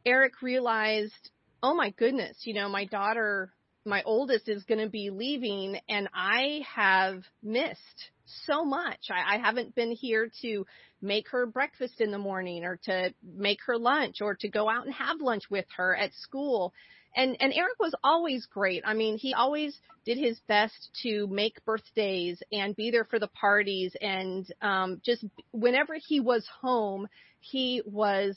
Eric 0.05 0.43
realized, 0.43 1.31
oh 1.61 1.75
my 1.75 1.91
goodness, 1.91 2.37
you 2.45 2.55
know, 2.55 2.69
my 2.69 2.85
daughter, 2.85 3.51
my 3.87 4.03
oldest 4.03 4.49
is 4.49 4.65
going 4.65 4.81
to 4.81 4.91
be 4.91 5.11
leaving 5.11 5.79
and 5.89 6.09
I 6.13 6.63
have 6.75 7.23
missed 7.43 8.11
so 8.45 8.65
much. 8.65 8.99
I, 9.11 9.37
I 9.37 9.39
haven't 9.39 9.75
been 9.75 9.93
here 9.93 10.31
to 10.43 10.67
make 11.01 11.29
her 11.31 11.47
breakfast 11.47 12.01
in 12.01 12.11
the 12.11 12.19
morning 12.19 12.65
or 12.65 12.79
to 12.85 13.15
make 13.23 13.59
her 13.67 13.79
lunch 13.79 14.21
or 14.21 14.35
to 14.35 14.49
go 14.49 14.69
out 14.69 14.85
and 14.85 14.95
have 14.95 15.21
lunch 15.21 15.45
with 15.51 15.67
her 15.77 15.95
at 15.95 16.13
school. 16.15 16.73
And 17.15 17.37
and 17.41 17.53
Eric 17.55 17.79
was 17.79 17.95
always 18.03 18.47
great. 18.47 18.83
I 18.85 18.95
mean, 18.95 19.17
he 19.17 19.33
always 19.33 19.79
did 20.05 20.19
his 20.19 20.39
best 20.49 20.91
to 21.03 21.27
make 21.29 21.65
birthdays 21.65 22.43
and 22.53 22.77
be 22.77 22.91
there 22.91 23.05
for 23.05 23.19
the 23.19 23.29
parties 23.29 23.97
and 24.01 24.47
um 24.61 25.01
just 25.05 25.25
whenever 25.53 25.97
he 26.09 26.21
was 26.21 26.47
home, 26.61 27.07
he 27.41 27.83
was 27.87 28.37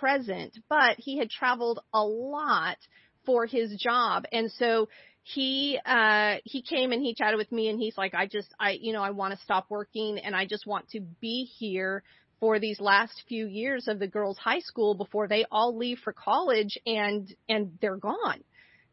present, 0.00 0.56
but 0.68 0.96
he 0.98 1.18
had 1.18 1.30
traveled 1.30 1.80
a 1.92 2.02
lot 2.02 2.78
for 3.24 3.46
his 3.46 3.76
job. 3.76 4.24
And 4.32 4.50
so 4.52 4.88
he 5.22 5.78
uh 5.86 6.36
he 6.44 6.60
came 6.60 6.92
and 6.92 7.02
he 7.02 7.14
chatted 7.14 7.38
with 7.38 7.50
me 7.50 7.68
and 7.68 7.78
he's 7.78 7.96
like 7.96 8.14
I 8.14 8.26
just 8.26 8.54
I 8.60 8.72
you 8.72 8.92
know 8.92 9.02
I 9.02 9.10
want 9.10 9.32
to 9.32 9.40
stop 9.42 9.66
working 9.70 10.18
and 10.18 10.36
I 10.36 10.44
just 10.44 10.66
want 10.66 10.90
to 10.90 11.00
be 11.00 11.48
here 11.58 12.02
for 12.40 12.58
these 12.58 12.78
last 12.78 13.22
few 13.26 13.46
years 13.46 13.88
of 13.88 13.98
the 13.98 14.06
girls 14.06 14.36
high 14.36 14.58
school 14.58 14.94
before 14.94 15.26
they 15.26 15.46
all 15.50 15.76
leave 15.78 15.98
for 16.04 16.12
college 16.12 16.78
and 16.84 17.26
and 17.48 17.78
they're 17.80 17.96
gone. 17.96 18.44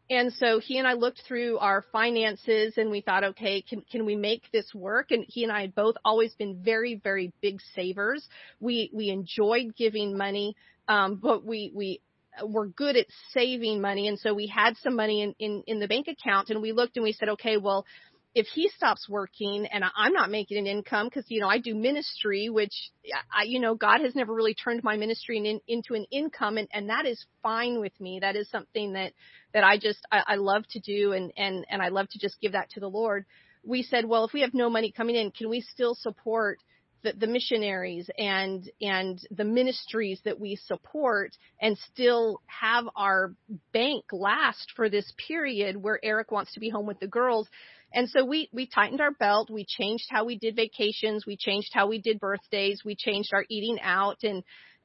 And 0.09 0.33
so 0.33 0.59
he 0.59 0.77
and 0.77 0.85
I 0.85 0.93
looked 0.93 1.21
through 1.25 1.57
our 1.59 1.85
finances 1.93 2.73
and 2.75 2.91
we 2.91 2.99
thought, 2.99 3.23
okay, 3.23 3.61
can, 3.61 3.81
can 3.89 4.05
we 4.05 4.17
make 4.17 4.43
this 4.51 4.73
work? 4.75 5.11
And 5.11 5.23
he 5.25 5.43
and 5.43 5.53
I 5.53 5.61
had 5.61 5.73
both 5.73 5.95
always 6.03 6.33
been 6.33 6.61
very, 6.61 6.99
very 7.01 7.31
big 7.41 7.59
savers. 7.73 8.27
We, 8.59 8.91
we 8.93 9.07
enjoyed 9.07 9.73
giving 9.77 10.17
money. 10.17 10.57
Um, 10.89 11.15
but 11.15 11.45
we, 11.45 11.71
we 11.73 12.01
were 12.43 12.67
good 12.67 12.95
at 12.95 13.07
saving 13.33 13.81
money. 13.81 14.07
And 14.07 14.19
so 14.19 14.33
we 14.33 14.47
had 14.47 14.77
some 14.77 14.95
money 14.95 15.21
in, 15.21 15.35
in, 15.39 15.63
in 15.67 15.79
the 15.79 15.87
bank 15.87 16.07
account 16.07 16.49
and 16.49 16.61
we 16.61 16.71
looked 16.71 16.97
and 16.97 17.03
we 17.03 17.13
said, 17.13 17.29
okay, 17.29 17.57
well, 17.57 17.85
if 18.33 18.47
he 18.47 18.69
stops 18.69 19.09
working 19.09 19.67
and 19.71 19.83
I'm 19.97 20.13
not 20.13 20.31
making 20.31 20.57
an 20.57 20.65
income 20.65 21.07
because, 21.07 21.25
you 21.27 21.41
know, 21.41 21.49
I 21.49 21.59
do 21.59 21.75
ministry, 21.75 22.49
which 22.49 22.91
I, 23.33 23.43
you 23.43 23.59
know, 23.59 23.75
God 23.75 23.99
has 24.01 24.15
never 24.15 24.33
really 24.33 24.53
turned 24.53 24.83
my 24.83 24.95
ministry 24.95 25.37
in, 25.37 25.59
into 25.67 25.95
an 25.95 26.05
income 26.11 26.57
and, 26.57 26.69
and 26.71 26.89
that 26.89 27.05
is 27.05 27.25
fine 27.43 27.81
with 27.81 27.99
me. 27.99 28.19
That 28.21 28.37
is 28.37 28.49
something 28.49 28.93
that, 28.93 29.11
that 29.53 29.65
I 29.65 29.77
just, 29.77 29.99
I, 30.11 30.23
I 30.27 30.35
love 30.35 30.63
to 30.71 30.79
do 30.79 31.11
and, 31.11 31.33
and, 31.35 31.65
and 31.69 31.81
I 31.81 31.89
love 31.89 32.07
to 32.11 32.19
just 32.19 32.39
give 32.39 32.53
that 32.53 32.69
to 32.71 32.79
the 32.79 32.87
Lord. 32.87 33.25
We 33.63 33.83
said, 33.83 34.05
well, 34.05 34.23
if 34.23 34.33
we 34.33 34.41
have 34.41 34.53
no 34.53 34.69
money 34.69 34.93
coming 34.95 35.15
in, 35.15 35.31
can 35.31 35.49
we 35.49 35.59
still 35.59 35.93
support 35.93 36.57
the, 37.03 37.13
the 37.13 37.27
missionaries 37.27 38.09
and 38.17 38.69
and 38.81 39.19
the 39.31 39.43
ministries 39.43 40.19
that 40.25 40.39
we 40.39 40.55
support 40.55 41.31
and 41.61 41.77
still 41.91 42.41
have 42.45 42.85
our 42.95 43.33
bank 43.73 44.05
last 44.11 44.71
for 44.75 44.89
this 44.89 45.11
period 45.27 45.77
where 45.77 45.99
Eric 46.03 46.31
wants 46.31 46.53
to 46.53 46.59
be 46.59 46.69
home 46.69 46.85
with 46.85 46.99
the 46.99 47.07
girls. 47.07 47.47
And 47.93 48.09
so 48.09 48.23
we 48.23 48.49
we 48.53 48.67
tightened 48.67 49.01
our 49.01 49.11
belt, 49.11 49.49
we 49.49 49.65
changed 49.67 50.05
how 50.09 50.25
we 50.25 50.37
did 50.37 50.55
vacations, 50.55 51.25
we 51.25 51.37
changed 51.37 51.69
how 51.73 51.87
we 51.87 51.99
did 51.99 52.19
birthdays, 52.19 52.81
we 52.85 52.95
changed 52.95 53.31
our 53.33 53.45
eating 53.49 53.79
out 53.81 54.23
and 54.23 54.43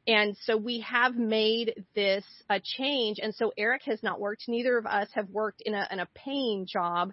and 0.08 0.36
so 0.42 0.56
we 0.56 0.80
have 0.80 1.16
made 1.16 1.84
this 1.96 2.24
a 2.48 2.60
change. 2.62 3.18
And 3.20 3.34
so 3.34 3.52
Eric 3.58 3.82
has 3.86 4.02
not 4.04 4.20
worked. 4.20 4.44
Neither 4.46 4.78
of 4.78 4.86
us 4.86 5.08
have 5.14 5.28
worked 5.30 5.62
in 5.62 5.74
a 5.74 5.86
in 5.90 5.98
a 5.98 6.08
paying 6.14 6.66
job 6.66 7.12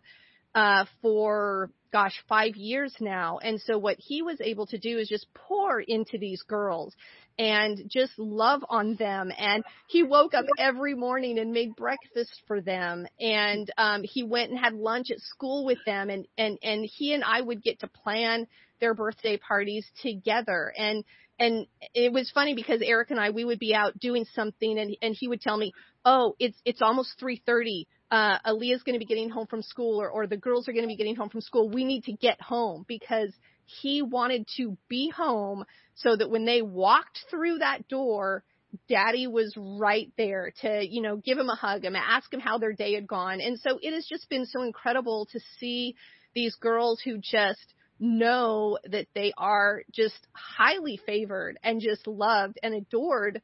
uh, 0.54 0.86
for 1.02 1.72
gosh, 1.94 2.14
five 2.28 2.56
years 2.56 2.94
now. 3.00 3.38
And 3.38 3.62
so 3.62 3.78
what 3.78 3.98
he 4.00 4.24
was 4.24 4.42
able 4.42 4.66
to 4.68 4.80
do 4.80 4.98
is 4.98 5.08
just 5.08 5.28
pour 5.36 5.80
into 5.80 6.18
these 6.18 6.42
girls 6.42 6.94
and 7.38 7.84
just 7.88 8.18
love 8.18 8.66
on 8.68 8.96
them. 8.96 9.32
And 9.38 9.64
he 9.88 10.02
woke 10.02 10.34
up 10.34 10.46
every 10.58 10.96
morning 10.96 11.38
and 11.38 11.52
made 11.52 11.76
breakfast 11.76 12.42
for 12.48 12.62
them. 12.62 13.06
And, 13.20 13.72
um, 13.78 14.02
he 14.04 14.24
went 14.24 14.50
and 14.50 14.60
had 14.60 14.74
lunch 14.74 15.12
at 15.12 15.20
school 15.20 15.66
with 15.66 15.78
them 15.86 16.10
and, 16.10 16.28
and, 16.36 16.58
and 16.64 16.84
he 16.84 17.14
and 17.14 17.24
I 17.24 17.40
would 17.40 17.64
get 17.64 17.80
to 17.82 17.88
plan 17.88 18.48
their 18.80 18.96
birthday 18.96 19.38
parties 19.38 19.86
together. 20.02 20.74
And, 20.76 21.06
and 21.40 21.68
it 21.94 22.12
was 22.12 22.32
funny 22.32 22.56
because 22.56 22.82
Eric 22.84 23.12
and 23.12 23.20
I, 23.20 23.30
we 23.30 23.46
would 23.46 23.60
be 23.60 23.76
out 23.76 24.00
doing 24.00 24.26
something 24.34 24.80
and, 24.80 24.98
and 25.02 25.16
he 25.18 25.28
would 25.28 25.42
tell 25.42 25.58
me, 25.58 25.74
Oh, 26.06 26.36
it's, 26.40 26.58
it's 26.66 26.82
almost 26.82 27.20
330 27.20 27.88
uh, 28.14 28.38
Aaliyah's 28.46 28.84
going 28.84 28.94
to 28.94 29.00
be 29.00 29.08
getting 29.08 29.32
home 29.32 29.48
from 29.48 29.64
school 29.64 30.00
or, 30.00 30.08
or 30.08 30.28
the 30.28 30.38
girls 30.38 30.68
are 30.68 30.72
going 30.72 30.84
to 30.84 30.88
be 30.88 30.96
getting 30.96 31.16
home 31.16 31.30
from 31.30 31.42
school. 31.42 31.68
We 31.68 31.84
need 31.84 32.04
to 32.04 32.14
get 32.14 32.40
home 32.40 32.86
because 32.88 33.34
he 33.66 34.04
wanted 34.04 34.46
to 34.58 34.78
be 34.88 35.10
home 35.10 35.66
so 35.96 36.16
that 36.16 36.30
when 36.30 36.46
they 36.46 36.62
walked 36.62 37.18
through 37.32 37.58
that 37.58 37.88
door, 37.88 38.44
daddy 38.88 39.26
was 39.26 39.52
right 39.58 40.12
there 40.16 40.54
to, 40.62 40.86
you 40.88 41.02
know, 41.02 41.16
give 41.18 41.40
him 41.40 41.50
a 41.50 41.56
hug 41.56 41.86
and 41.86 41.98
ask 41.98 42.32
him 42.32 42.40
how 42.40 42.60
their 42.60 42.74
day 42.74 42.94
had 42.94 43.08
gone. 43.08 43.42
And 43.42 43.60
so 43.60 43.80
it 43.82 43.96
has 43.96 44.06
just 44.06 44.30
been 44.30 44.46
so 44.46 44.62
incredible 44.62 45.28
to 45.32 45.40
see 45.60 45.96
these 46.36 46.54
girls 46.54 47.02
who 47.04 47.18
just 47.18 47.74
know 48.00 48.78
that 48.92 49.08
they 49.16 49.34
are 49.40 49.82
just 49.92 50.28
highly 50.34 51.00
favored 51.04 51.58
and 51.64 51.82
just 51.82 52.06
loved 52.06 52.60
and 52.62 52.76
adored 52.76 53.42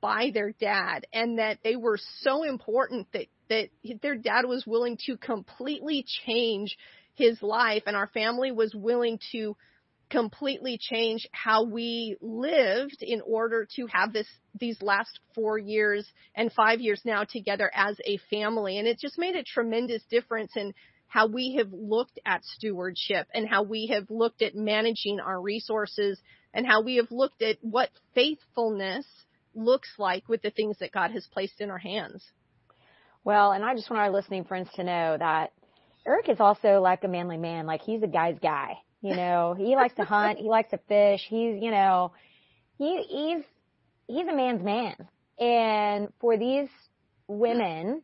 by 0.00 0.30
their 0.32 0.52
dad 0.52 1.06
and 1.12 1.38
that 1.38 1.58
they 1.64 1.76
were 1.76 1.98
so 2.20 2.44
important 2.44 3.06
that 3.12 3.26
that 3.48 3.68
their 4.00 4.16
dad 4.16 4.46
was 4.46 4.66
willing 4.66 4.96
to 5.06 5.16
completely 5.16 6.04
change 6.24 6.76
his 7.14 7.42
life 7.42 7.82
and 7.86 7.96
our 7.96 8.06
family 8.08 8.52
was 8.52 8.74
willing 8.74 9.18
to 9.32 9.56
completely 10.08 10.78
change 10.78 11.26
how 11.32 11.64
we 11.64 12.16
lived 12.20 12.98
in 13.00 13.22
order 13.22 13.66
to 13.74 13.86
have 13.86 14.12
this 14.12 14.26
these 14.60 14.80
last 14.82 15.18
4 15.34 15.58
years 15.58 16.06
and 16.34 16.52
5 16.52 16.80
years 16.80 17.00
now 17.04 17.24
together 17.24 17.70
as 17.74 17.96
a 18.04 18.18
family. 18.30 18.78
And 18.78 18.86
it 18.86 18.98
just 19.00 19.18
made 19.18 19.34
a 19.34 19.42
tremendous 19.42 20.02
difference 20.10 20.52
in 20.54 20.74
how 21.08 21.26
we 21.26 21.56
have 21.58 21.72
looked 21.72 22.18
at 22.24 22.44
stewardship 22.44 23.26
and 23.34 23.48
how 23.48 23.62
we 23.62 23.88
have 23.92 24.10
looked 24.10 24.42
at 24.42 24.54
managing 24.54 25.18
our 25.18 25.40
resources 25.40 26.20
and 26.54 26.66
how 26.66 26.82
we 26.82 26.96
have 26.96 27.10
looked 27.10 27.42
at 27.42 27.56
what 27.62 27.88
faithfulness 28.14 29.06
looks 29.54 29.88
like 29.98 30.28
with 30.28 30.42
the 30.42 30.50
things 30.50 30.78
that 30.80 30.92
God 30.92 31.10
has 31.12 31.26
placed 31.32 31.60
in 31.60 31.70
our 31.70 31.78
hands. 31.78 32.24
Well, 33.24 33.52
and 33.52 33.64
I 33.64 33.74
just 33.74 33.88
want 33.90 34.00
our 34.00 34.10
listening 34.10 34.44
friends 34.44 34.68
to 34.74 34.84
know 34.84 35.16
that 35.18 35.52
Eric 36.06 36.28
is 36.28 36.40
also 36.40 36.80
like 36.80 37.04
a 37.04 37.08
manly 37.08 37.36
man. 37.36 37.66
Like 37.66 37.82
he's 37.82 38.02
a 38.02 38.08
guy's 38.08 38.38
guy. 38.42 38.78
You 39.00 39.14
know, 39.14 39.54
he 39.58 39.76
likes 39.76 39.94
to 39.96 40.04
hunt. 40.04 40.38
He 40.38 40.48
likes 40.48 40.70
to 40.70 40.78
fish. 40.88 41.20
He's, 41.28 41.62
you 41.62 41.70
know, 41.70 42.12
he, 42.78 43.02
he's, 43.08 43.44
he's 44.06 44.26
a 44.26 44.34
man's 44.34 44.64
man. 44.64 44.96
And 45.38 46.12
for 46.20 46.36
these 46.36 46.68
women 47.26 48.02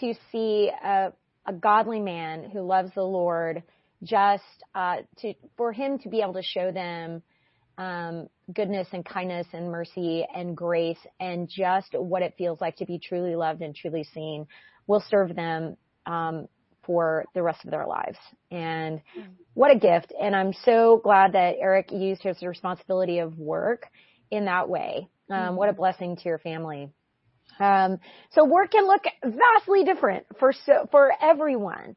to 0.00 0.14
see 0.32 0.70
a, 0.84 1.12
a 1.46 1.52
godly 1.52 2.00
man 2.00 2.50
who 2.50 2.62
loves 2.62 2.90
the 2.94 3.02
Lord, 3.02 3.62
just, 4.02 4.42
uh, 4.74 4.96
to, 5.18 5.34
for 5.56 5.72
him 5.72 5.98
to 6.00 6.08
be 6.08 6.20
able 6.20 6.34
to 6.34 6.42
show 6.42 6.72
them, 6.72 7.22
um, 7.78 8.28
goodness 8.52 8.88
and 8.92 9.04
kindness 9.04 9.46
and 9.52 9.70
mercy 9.70 10.24
and 10.34 10.56
grace 10.56 10.98
and 11.20 11.48
just 11.48 11.94
what 11.94 12.22
it 12.22 12.34
feels 12.36 12.60
like 12.60 12.76
to 12.76 12.86
be 12.86 12.98
truly 12.98 13.36
loved 13.36 13.62
and 13.62 13.74
truly 13.74 14.04
seen 14.04 14.46
will 14.86 15.02
serve 15.08 15.34
them 15.34 15.76
um, 16.06 16.46
for 16.84 17.24
the 17.34 17.42
rest 17.42 17.64
of 17.64 17.70
their 17.70 17.86
lives. 17.86 18.18
And 18.50 19.00
what 19.54 19.74
a 19.74 19.78
gift. 19.78 20.12
And 20.20 20.36
I'm 20.36 20.52
so 20.64 21.00
glad 21.02 21.32
that 21.32 21.56
Eric 21.58 21.90
used 21.90 22.22
his 22.22 22.42
responsibility 22.42 23.18
of 23.18 23.38
work 23.38 23.86
in 24.30 24.44
that 24.44 24.68
way. 24.68 25.08
Um, 25.30 25.38
mm-hmm. 25.38 25.56
What 25.56 25.68
a 25.68 25.72
blessing 25.72 26.16
to 26.16 26.22
your 26.24 26.38
family. 26.38 26.90
Um, 27.58 27.98
so 28.32 28.44
work 28.44 28.72
can 28.72 28.86
look 28.86 29.02
vastly 29.24 29.84
different 29.84 30.26
for 30.38 30.52
so, 30.66 30.88
for 30.90 31.12
everyone. 31.22 31.96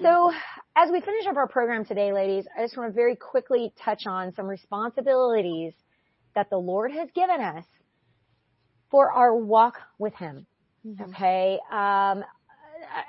So 0.00 0.32
as 0.74 0.90
we 0.90 1.00
finish 1.00 1.26
up 1.26 1.36
our 1.36 1.48
program 1.48 1.84
today, 1.84 2.12
ladies, 2.12 2.46
I 2.56 2.62
just 2.62 2.76
want 2.76 2.90
to 2.90 2.94
very 2.94 3.14
quickly 3.14 3.72
touch 3.84 4.06
on 4.06 4.34
some 4.34 4.46
responsibilities 4.46 5.74
that 6.34 6.48
the 6.48 6.56
Lord 6.56 6.92
has 6.92 7.10
given 7.14 7.40
us 7.40 7.64
for 8.90 9.12
our 9.12 9.36
walk 9.36 9.74
with 9.98 10.14
Him. 10.14 10.46
Mm-hmm. 10.86 11.10
Okay. 11.10 11.58
Um, 11.70 12.24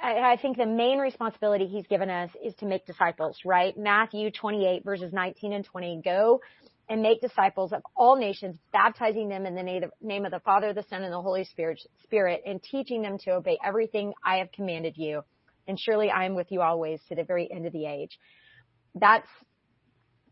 I, 0.01 0.33
I, 0.33 0.37
think 0.41 0.57
the 0.57 0.65
main 0.65 0.99
responsibility 0.99 1.67
He's 1.67 1.87
given 1.87 2.09
us 2.09 2.29
is 2.43 2.53
to 2.55 2.65
make 2.65 2.85
disciples, 2.85 3.37
right? 3.45 3.75
Matthew 3.77 4.29
28 4.29 4.83
verses 4.83 5.13
19 5.13 5.53
and 5.53 5.65
20. 5.65 6.01
Go 6.03 6.41
and 6.89 7.01
make 7.01 7.21
disciples 7.21 7.71
of 7.71 7.81
all 7.95 8.17
nations, 8.17 8.57
baptizing 8.73 9.29
them 9.29 9.45
in 9.45 9.55
the 9.55 9.89
name 10.01 10.25
of 10.25 10.31
the 10.31 10.41
Father, 10.41 10.73
the 10.73 10.83
Son, 10.89 11.01
and 11.03 11.13
the 11.13 11.21
Holy 11.21 11.45
Spirit, 11.45 11.81
Spirit, 12.03 12.41
and 12.45 12.61
teaching 12.61 13.01
them 13.01 13.17
to 13.19 13.31
obey 13.31 13.57
everything 13.65 14.13
I 14.23 14.37
have 14.37 14.51
commanded 14.51 14.97
you 14.97 15.23
and 15.67 15.79
surely 15.79 16.09
I 16.09 16.25
am 16.25 16.35
with 16.35 16.51
you 16.51 16.61
always 16.61 16.99
to 17.09 17.15
the 17.15 17.23
very 17.23 17.51
end 17.51 17.65
of 17.65 17.73
the 17.73 17.85
age. 17.85 18.17
That's 18.95 19.27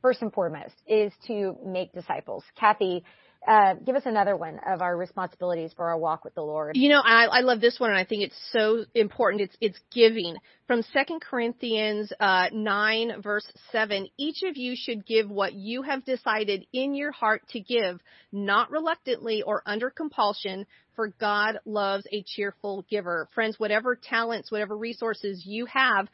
first 0.02 0.22
and 0.22 0.34
foremost 0.34 0.76
is 0.88 1.14
to 1.28 1.56
make 1.66 1.94
disciples. 1.94 2.44
Kathy, 2.60 3.04
uh, 3.48 3.74
give 3.74 3.96
us 3.96 4.04
another 4.06 4.38
one 4.38 4.60
of 4.68 4.82
our 4.82 4.96
responsibilities 4.96 5.72
for 5.76 5.90
our 5.90 5.98
walk 5.98 6.24
with 6.24 6.36
the 6.36 6.42
Lord. 6.42 6.78
You 6.78 6.90
know, 6.90 7.02
I, 7.04 7.26
I 7.26 7.40
love 7.42 7.60
this 7.60 7.80
one, 7.80 7.90
and 7.90 7.98
I 7.98 8.06
think 8.06 8.24
it's 8.24 8.52
so 8.52 8.86
important. 8.94 9.42
It's 9.42 9.58
it's 9.60 9.80
giving 9.92 10.36
from 10.68 10.84
Second 10.94 11.22
Corinthians 11.22 12.14
uh, 12.20 12.50
nine 12.54 13.22
verse 13.22 13.52
seven. 13.72 14.08
Each 14.18 14.44
of 14.44 14.58
you 14.58 14.76
should 14.76 15.06
give 15.06 15.30
what 15.30 15.54
you 15.54 15.82
have 15.82 16.06
decided 16.06 16.66
in 16.72 16.94
your 16.94 17.12
heart 17.12 17.42
to 17.50 17.60
give, 17.60 18.00
not 18.32 18.70
reluctantly 18.70 19.42
or 19.42 19.64
under 19.66 19.90
compulsion, 19.90 20.68
for 20.96 21.08
God 21.20 21.60
loves 21.66 22.06
a 22.12 22.24
cheerful 22.24 22.86
giver. 22.90 23.28
Friends, 23.34 23.60
whatever 23.60 23.96
talents, 23.96 24.52
whatever 24.52 24.78
resources 24.78 25.44
you 25.46 25.66
have, 25.66 26.08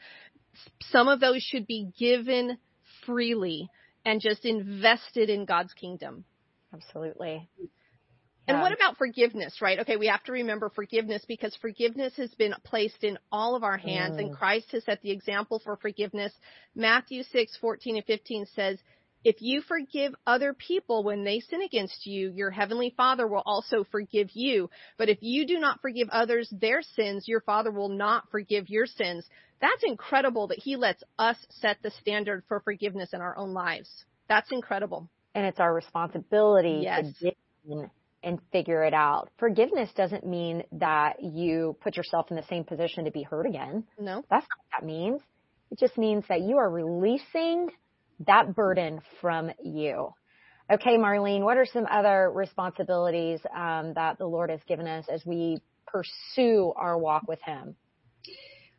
some 0.90 1.08
of 1.08 1.20
those 1.20 1.42
should 1.42 1.66
be 1.66 1.90
given 1.98 2.56
freely 3.04 3.68
and 4.06 4.20
just 4.20 4.46
invested 4.46 5.28
in 5.28 5.44
God's 5.44 5.74
kingdom. 5.74 6.24
Absolutely. 6.72 7.48
And 8.48 8.62
what 8.62 8.72
about 8.72 8.96
forgiveness, 8.96 9.60
right? 9.60 9.78
Okay, 9.80 9.96
we 9.96 10.06
have 10.06 10.24
to 10.24 10.32
remember 10.32 10.70
forgiveness 10.70 11.22
because 11.28 11.54
forgiveness 11.56 12.14
has 12.16 12.30
been 12.34 12.54
placed 12.64 13.04
in 13.04 13.18
all 13.30 13.54
of 13.54 13.62
our 13.62 13.76
hands 13.76 14.16
mm. 14.16 14.20
and 14.20 14.34
Christ 14.34 14.72
has 14.72 14.84
set 14.84 15.02
the 15.02 15.10
example 15.10 15.60
for 15.62 15.76
forgiveness. 15.76 16.32
Matthew 16.74 17.24
6, 17.24 17.58
14 17.60 17.96
and 17.96 18.06
15 18.06 18.46
says, 18.54 18.78
if 19.24 19.42
you 19.42 19.60
forgive 19.62 20.14
other 20.26 20.54
people 20.54 21.02
when 21.02 21.24
they 21.24 21.40
sin 21.40 21.60
against 21.60 22.06
you, 22.06 22.30
your 22.30 22.50
heavenly 22.50 22.94
Father 22.96 23.26
will 23.26 23.42
also 23.44 23.84
forgive 23.90 24.30
you. 24.32 24.70
But 24.96 25.08
if 25.08 25.18
you 25.20 25.46
do 25.46 25.58
not 25.58 25.82
forgive 25.82 26.08
others 26.10 26.48
their 26.50 26.82
sins, 26.82 27.26
your 27.26 27.40
Father 27.40 27.70
will 27.70 27.88
not 27.88 28.30
forgive 28.30 28.70
your 28.70 28.86
sins. 28.86 29.26
That's 29.60 29.82
incredible 29.82 30.46
that 30.48 30.60
He 30.60 30.76
lets 30.76 31.02
us 31.18 31.36
set 31.50 31.78
the 31.82 31.90
standard 31.90 32.44
for 32.46 32.60
forgiveness 32.60 33.10
in 33.12 33.20
our 33.20 33.36
own 33.36 33.52
lives. 33.52 33.90
That's 34.28 34.52
incredible. 34.52 35.10
And 35.34 35.46
it's 35.46 35.60
our 35.60 35.72
responsibility 35.72 36.80
yes. 36.82 37.06
to 37.20 37.24
dig 37.24 37.88
and 38.22 38.38
figure 38.50 38.82
it 38.84 38.94
out. 38.94 39.30
Forgiveness 39.38 39.90
doesn't 39.96 40.26
mean 40.26 40.64
that 40.72 41.22
you 41.22 41.76
put 41.80 41.96
yourself 41.96 42.26
in 42.30 42.36
the 42.36 42.44
same 42.48 42.64
position 42.64 43.04
to 43.04 43.10
be 43.10 43.22
hurt 43.22 43.46
again. 43.46 43.84
No. 43.98 44.24
That's 44.30 44.46
not 44.46 44.58
what 44.58 44.80
that 44.80 44.86
means. 44.86 45.20
It 45.70 45.78
just 45.78 45.96
means 45.96 46.24
that 46.28 46.40
you 46.40 46.56
are 46.56 46.70
releasing 46.70 47.70
that 48.26 48.54
burden 48.54 49.00
from 49.20 49.50
you. 49.62 50.12
Okay, 50.70 50.98
Marlene, 50.98 51.42
what 51.42 51.56
are 51.56 51.66
some 51.66 51.86
other 51.90 52.30
responsibilities 52.34 53.40
um, 53.56 53.94
that 53.94 54.18
the 54.18 54.26
Lord 54.26 54.50
has 54.50 54.60
given 54.66 54.86
us 54.86 55.06
as 55.08 55.24
we 55.24 55.62
pursue 55.86 56.72
our 56.76 56.98
walk 56.98 57.26
with 57.26 57.40
Him? 57.42 57.76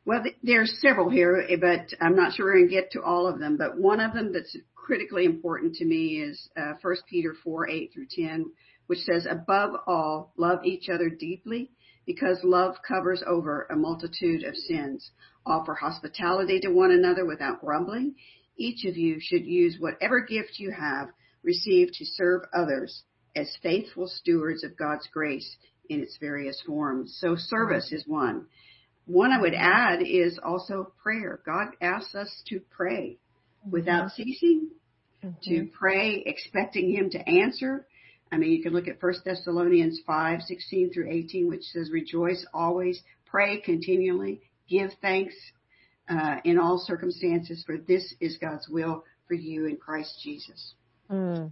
Well, 0.09 0.23
there's 0.41 0.75
several 0.81 1.07
here, 1.07 1.45
but 1.61 1.93
I'm 2.01 2.15
not 2.15 2.33
sure 2.33 2.47
we're 2.47 2.53
going 2.53 2.67
to 2.67 2.73
get 2.73 2.89
to 2.93 3.03
all 3.03 3.27
of 3.27 3.37
them. 3.37 3.57
But 3.57 3.77
one 3.77 3.99
of 3.99 4.11
them 4.11 4.33
that's 4.33 4.57
critically 4.73 5.23
important 5.23 5.75
to 5.75 5.85
me 5.85 6.23
is 6.23 6.49
uh, 6.57 6.73
1 6.81 6.95
Peter 7.07 7.35
4, 7.43 7.69
8 7.69 7.91
through 7.93 8.07
10, 8.09 8.51
which 8.87 9.01
says, 9.01 9.27
above 9.29 9.75
all, 9.85 10.33
love 10.35 10.65
each 10.65 10.89
other 10.89 11.11
deeply 11.11 11.69
because 12.07 12.39
love 12.43 12.77
covers 12.87 13.21
over 13.27 13.67
a 13.69 13.75
multitude 13.75 14.43
of 14.45 14.55
sins. 14.55 15.11
Offer 15.45 15.75
hospitality 15.75 16.59
to 16.61 16.69
one 16.69 16.89
another 16.89 17.27
without 17.27 17.61
grumbling 17.61 18.15
each 18.57 18.85
of 18.85 18.97
you 18.97 19.19
should 19.21 19.45
use 19.45 19.77
whatever 19.77 20.21
gift 20.21 20.53
you 20.57 20.71
have 20.71 21.09
received 21.43 21.93
to 21.93 22.05
serve 22.05 22.41
others 22.51 23.03
as 23.35 23.55
faithful 23.61 24.07
stewards 24.07 24.63
of 24.63 24.75
God's 24.75 25.07
grace 25.13 25.55
in 25.87 26.01
its 26.01 26.17
various 26.19 26.59
forms. 26.65 27.15
So 27.21 27.35
service 27.35 27.91
is 27.91 28.07
one. 28.07 28.47
One 29.09 29.31
I 29.31 29.41
would 29.41 29.55
add 29.55 30.03
is 30.03 30.37
also 30.37 30.93
prayer. 31.01 31.39
God 31.43 31.69
asks 31.81 32.13
us 32.13 32.43
to 32.49 32.59
pray 32.69 33.17
without 33.67 34.11
mm-hmm. 34.11 34.21
ceasing, 34.21 34.69
mm-hmm. 35.25 35.49
to 35.49 35.67
pray 35.75 36.21
expecting 36.27 36.91
Him 36.91 37.09
to 37.09 37.27
answer. 37.27 37.87
I 38.31 38.37
mean, 38.37 38.51
you 38.51 38.61
can 38.61 38.71
look 38.71 38.87
at 38.87 39.01
1 39.01 39.13
Thessalonians 39.25 40.01
5, 40.05 40.43
16 40.43 40.93
through 40.93 41.09
18, 41.09 41.47
which 41.47 41.63
says, 41.63 41.89
rejoice 41.91 42.45
always, 42.53 43.01
pray 43.25 43.59
continually, 43.61 44.41
give 44.69 44.91
thanks 45.01 45.33
uh, 46.07 46.35
in 46.43 46.59
all 46.59 46.77
circumstances, 46.77 47.63
for 47.65 47.79
this 47.79 48.13
is 48.19 48.37
God's 48.37 48.69
will 48.69 49.03
for 49.27 49.33
you 49.33 49.65
in 49.65 49.77
Christ 49.77 50.19
Jesus. 50.23 50.75
Mm. 51.09 51.51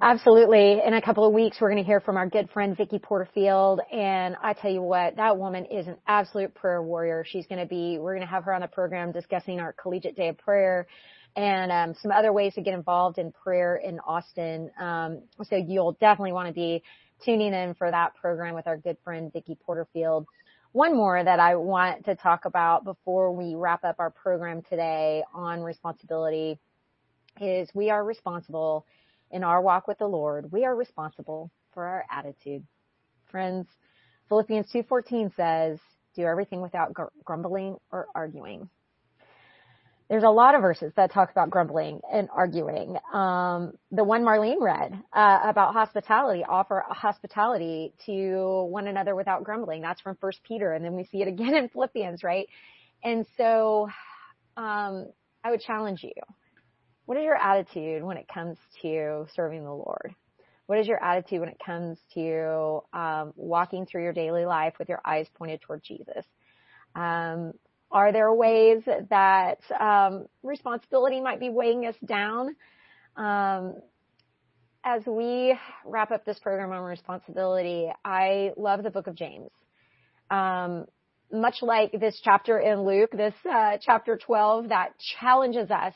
Absolutely. 0.00 0.82
In 0.86 0.92
a 0.92 1.00
couple 1.00 1.26
of 1.26 1.32
weeks, 1.32 1.56
we're 1.58 1.70
going 1.70 1.82
to 1.82 1.86
hear 1.86 2.00
from 2.00 2.18
our 2.18 2.28
good 2.28 2.50
friend 2.50 2.76
Vicki 2.76 2.98
Porterfield. 2.98 3.80
And 3.90 4.36
I 4.42 4.52
tell 4.52 4.70
you 4.70 4.82
what, 4.82 5.16
that 5.16 5.38
woman 5.38 5.64
is 5.64 5.86
an 5.86 5.96
absolute 6.06 6.54
prayer 6.54 6.82
warrior. 6.82 7.24
She's 7.26 7.46
going 7.46 7.60
to 7.60 7.66
be, 7.66 7.98
we're 7.98 8.14
going 8.14 8.26
to 8.26 8.30
have 8.30 8.44
her 8.44 8.52
on 8.52 8.60
the 8.60 8.66
program 8.66 9.10
discussing 9.10 9.58
our 9.58 9.72
collegiate 9.72 10.14
day 10.14 10.28
of 10.28 10.36
prayer 10.36 10.86
and 11.34 11.72
um, 11.72 11.94
some 12.02 12.10
other 12.10 12.30
ways 12.30 12.52
to 12.54 12.60
get 12.60 12.74
involved 12.74 13.16
in 13.16 13.32
prayer 13.32 13.76
in 13.76 13.98
Austin. 14.00 14.70
Um, 14.78 15.22
so 15.42 15.56
you'll 15.56 15.92
definitely 15.92 16.32
want 16.32 16.48
to 16.48 16.54
be 16.54 16.82
tuning 17.24 17.54
in 17.54 17.72
for 17.72 17.90
that 17.90 18.16
program 18.16 18.54
with 18.54 18.66
our 18.66 18.76
good 18.76 18.98
friend 19.02 19.32
Vicki 19.32 19.56
Porterfield. 19.64 20.26
One 20.72 20.94
more 20.94 21.24
that 21.24 21.40
I 21.40 21.56
want 21.56 22.04
to 22.04 22.16
talk 22.16 22.44
about 22.44 22.84
before 22.84 23.32
we 23.32 23.54
wrap 23.54 23.82
up 23.82 23.96
our 23.98 24.10
program 24.10 24.60
today 24.68 25.24
on 25.32 25.62
responsibility 25.62 26.58
is 27.40 27.70
we 27.72 27.88
are 27.88 28.04
responsible 28.04 28.84
in 29.30 29.44
our 29.44 29.60
walk 29.60 29.88
with 29.88 29.98
the 29.98 30.06
Lord. 30.06 30.50
We 30.52 30.64
are 30.64 30.74
responsible 30.74 31.50
for 31.72 31.84
our 31.84 32.04
attitude. 32.10 32.64
Friends, 33.26 33.66
Philippians 34.28 34.70
2:14 34.70 35.30
says, 35.34 35.80
"Do 36.14 36.22
everything 36.22 36.60
without 36.60 36.92
grumbling 37.24 37.78
or 37.90 38.08
arguing." 38.14 38.68
there's 40.08 40.22
a 40.22 40.28
lot 40.28 40.54
of 40.54 40.60
verses 40.60 40.92
that 40.96 41.10
talk 41.10 41.30
about 41.30 41.50
grumbling 41.50 42.00
and 42.12 42.28
arguing. 42.32 42.96
Um, 43.12 43.72
the 43.90 44.04
one 44.04 44.22
Marlene 44.22 44.60
read 44.60 44.92
uh, 45.12 45.40
about 45.44 45.72
hospitality, 45.72 46.44
offer 46.48 46.84
hospitality 46.88 47.92
to 48.06 48.66
one 48.70 48.86
another 48.86 49.16
without 49.16 49.42
grumbling. 49.42 49.82
That's 49.82 50.00
from 50.00 50.16
First 50.16 50.40
Peter, 50.44 50.72
and 50.72 50.84
then 50.84 50.94
we 50.94 51.04
see 51.04 51.22
it 51.22 51.28
again 51.28 51.54
in 51.56 51.68
Philippians, 51.68 52.22
right? 52.22 52.48
And 53.02 53.26
so, 53.36 53.88
um, 54.56 55.08
I 55.44 55.50
would 55.50 55.60
challenge 55.60 56.02
you 56.02 56.12
What 57.06 57.18
is 57.18 57.24
your 57.24 57.36
attitude 57.36 58.02
when 58.02 58.16
it 58.16 58.26
comes 58.28 58.58
to 58.82 59.26
serving 59.34 59.64
the 59.64 59.72
Lord? 59.72 60.14
What 60.66 60.78
is 60.78 60.88
your 60.88 61.02
attitude 61.02 61.40
when 61.40 61.48
it 61.48 61.60
comes 61.64 61.98
to 62.14 62.80
um, 62.92 63.32
walking 63.36 63.86
through 63.86 64.02
your 64.02 64.12
daily 64.12 64.44
life 64.44 64.74
with 64.78 64.88
your 64.88 65.00
eyes 65.04 65.26
pointed 65.34 65.60
toward 65.60 65.82
Jesus? 65.84 66.24
Um, 66.96 67.52
are 67.92 68.12
there 68.12 68.32
ways 68.32 68.82
that 69.10 69.58
um, 69.80 70.26
responsibility 70.42 71.20
might 71.20 71.38
be 71.38 71.48
weighing 71.48 71.86
us 71.86 71.94
down? 72.04 72.56
Um, 73.16 73.74
as 74.84 75.02
we 75.06 75.56
wrap 75.84 76.10
up 76.10 76.24
this 76.24 76.38
program 76.40 76.72
on 76.72 76.82
responsibility, 76.82 77.88
I 78.04 78.50
love 78.56 78.82
the 78.82 78.90
book 78.90 79.06
of 79.06 79.14
James. 79.14 79.50
Um, 80.30 80.86
much 81.32 81.56
like 81.62 81.92
this 81.92 82.20
chapter 82.22 82.58
in 82.58 82.84
Luke, 82.84 83.10
this 83.12 83.34
uh, 83.50 83.78
chapter 83.80 84.16
12 84.16 84.68
that 84.68 84.90
challenges 85.20 85.70
us, 85.70 85.94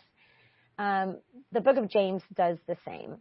um, 0.81 1.19
the 1.53 1.61
book 1.61 1.77
of 1.77 1.91
James 1.91 2.23
does 2.35 2.57
the 2.67 2.77
same. 2.87 3.19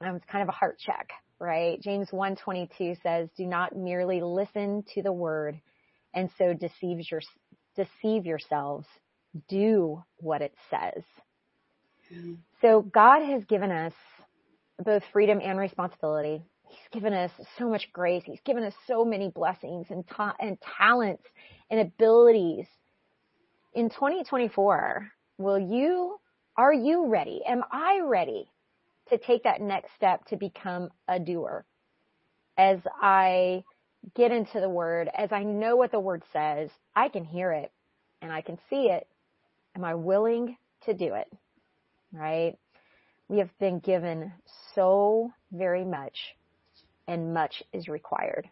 Um, 0.00 0.14
it's 0.14 0.24
kind 0.30 0.42
of 0.42 0.48
a 0.48 0.52
heart 0.52 0.78
check, 0.78 1.10
right? 1.40 1.80
James 1.80 2.08
1:22 2.12 2.94
says, 3.02 3.28
"Do 3.36 3.46
not 3.46 3.74
merely 3.74 4.20
listen 4.20 4.84
to 4.94 5.02
the 5.02 5.12
word 5.12 5.60
and 6.14 6.30
so 6.38 6.54
deceive 6.54 7.00
your 7.10 7.20
deceive 7.74 8.26
yourselves. 8.26 8.86
Do 9.48 10.04
what 10.18 10.40
it 10.40 10.54
says." 10.70 11.02
Mm-hmm. 12.12 12.34
So 12.60 12.82
God 12.82 13.22
has 13.24 13.44
given 13.46 13.72
us 13.72 13.94
both 14.78 15.02
freedom 15.12 15.40
and 15.42 15.58
responsibility. 15.58 16.44
He's 16.68 16.88
given 16.92 17.12
us 17.12 17.32
so 17.58 17.68
much 17.68 17.92
grace. 17.92 18.22
He's 18.24 18.40
given 18.42 18.62
us 18.62 18.74
so 18.86 19.04
many 19.04 19.30
blessings 19.30 19.90
and 19.90 20.06
ta- 20.06 20.36
and 20.38 20.56
talents 20.78 21.24
and 21.70 21.80
abilities. 21.80 22.66
In 23.74 23.90
2024, 23.90 25.10
will 25.38 25.58
you 25.58 26.20
are 26.58 26.74
you 26.74 27.06
ready? 27.06 27.40
Am 27.48 27.62
I 27.72 28.00
ready 28.04 28.50
to 29.10 29.18
take 29.18 29.44
that 29.44 29.60
next 29.60 29.90
step 29.96 30.24
to 30.26 30.36
become 30.36 30.90
a 31.08 31.18
doer. 31.18 31.64
As 32.56 32.78
I 33.00 33.64
get 34.14 34.32
into 34.32 34.60
the 34.60 34.68
word, 34.68 35.08
as 35.16 35.32
I 35.32 35.44
know 35.44 35.76
what 35.76 35.92
the 35.92 36.00
word 36.00 36.22
says, 36.32 36.70
I 36.94 37.08
can 37.08 37.24
hear 37.24 37.52
it 37.52 37.72
and 38.20 38.32
I 38.32 38.40
can 38.40 38.58
see 38.68 38.88
it. 38.90 39.06
Am 39.76 39.84
I 39.84 39.94
willing 39.94 40.56
to 40.86 40.94
do 40.94 41.14
it? 41.14 41.30
Right? 42.12 42.56
We 43.28 43.38
have 43.38 43.50
been 43.58 43.78
given 43.78 44.32
so 44.74 45.30
very 45.52 45.84
much 45.84 46.16
and 47.06 47.32
much 47.32 47.62
is 47.72 47.88
required. 47.88 48.48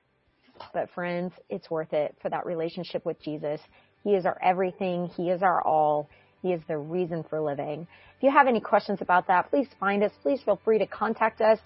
But 0.72 0.90
friends, 0.90 1.32
it's 1.50 1.70
worth 1.70 1.92
it 1.92 2.16
for 2.22 2.30
that 2.30 2.46
relationship 2.46 3.04
with 3.04 3.20
Jesus. 3.20 3.60
He 4.04 4.10
is 4.10 4.24
our 4.24 4.38
everything. 4.42 5.10
He 5.16 5.30
is 5.30 5.42
our 5.42 5.60
all. 5.66 6.08
He 6.46 6.52
is 6.52 6.62
the 6.68 6.78
reason 6.78 7.24
for 7.28 7.40
living. 7.40 7.88
If 8.16 8.22
you 8.22 8.30
have 8.30 8.46
any 8.46 8.60
questions 8.60 9.00
about 9.00 9.26
that, 9.26 9.50
please 9.50 9.66
find 9.80 10.04
us. 10.04 10.12
Please 10.22 10.40
feel 10.44 10.60
free 10.64 10.78
to 10.78 10.86
contact 10.86 11.40
us 11.40 11.58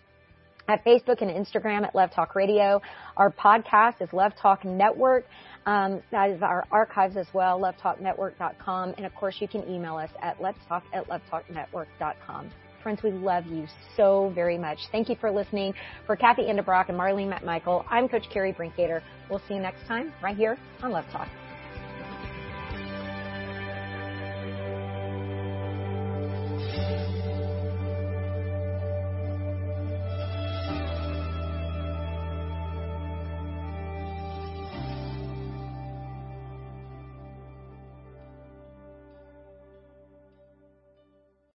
at 0.69 0.83
Facebook 0.87 1.21
and 1.21 1.31
Instagram 1.31 1.85
at 1.85 1.95
Love 1.95 2.11
Talk 2.13 2.35
Radio. 2.35 2.81
Our 3.19 3.31
podcast 3.31 4.01
is 4.01 4.11
Love 4.15 4.33
Talk 4.41 4.65
Network. 4.65 5.27
Um, 5.67 6.03
that 6.13 6.31
is 6.31 6.41
our 6.41 6.67
archives 6.71 7.19
as 7.19 7.27
well, 7.35 7.61
lovetalknetwork.com. 7.61 8.95
And 8.97 9.05
of 9.05 9.15
course, 9.15 9.37
you 9.41 9.49
can 9.49 9.69
email 9.69 9.97
us 9.97 10.11
at 10.23 10.41
let's 10.41 10.59
talk 10.67 10.83
at 10.95 11.07
lovetalknetwork.com. 11.09 12.51
Friends, 12.83 13.03
we 13.03 13.11
love 13.11 13.45
you 13.47 13.67
so 13.99 14.33
very 14.35 14.57
much. 14.57 14.79
Thank 14.91 15.11
you 15.11 15.17
for 15.17 15.31
listening. 15.31 15.75
For 16.07 16.17
Kathy 16.17 16.45
Endebrock 16.45 16.89
and 16.89 16.99
Marlene 16.99 17.39
McMichael, 17.39 17.85
I'm 17.91 18.09
Coach 18.09 18.25
Carrie 18.33 18.55
Brinkater. 18.55 19.03
We'll 19.29 19.43
see 19.47 19.55
you 19.55 19.61
next 19.61 19.87
time 19.87 20.15
right 20.23 20.37
here 20.37 20.57
on 20.83 20.91
Love 20.91 21.05
Talk. 21.13 21.29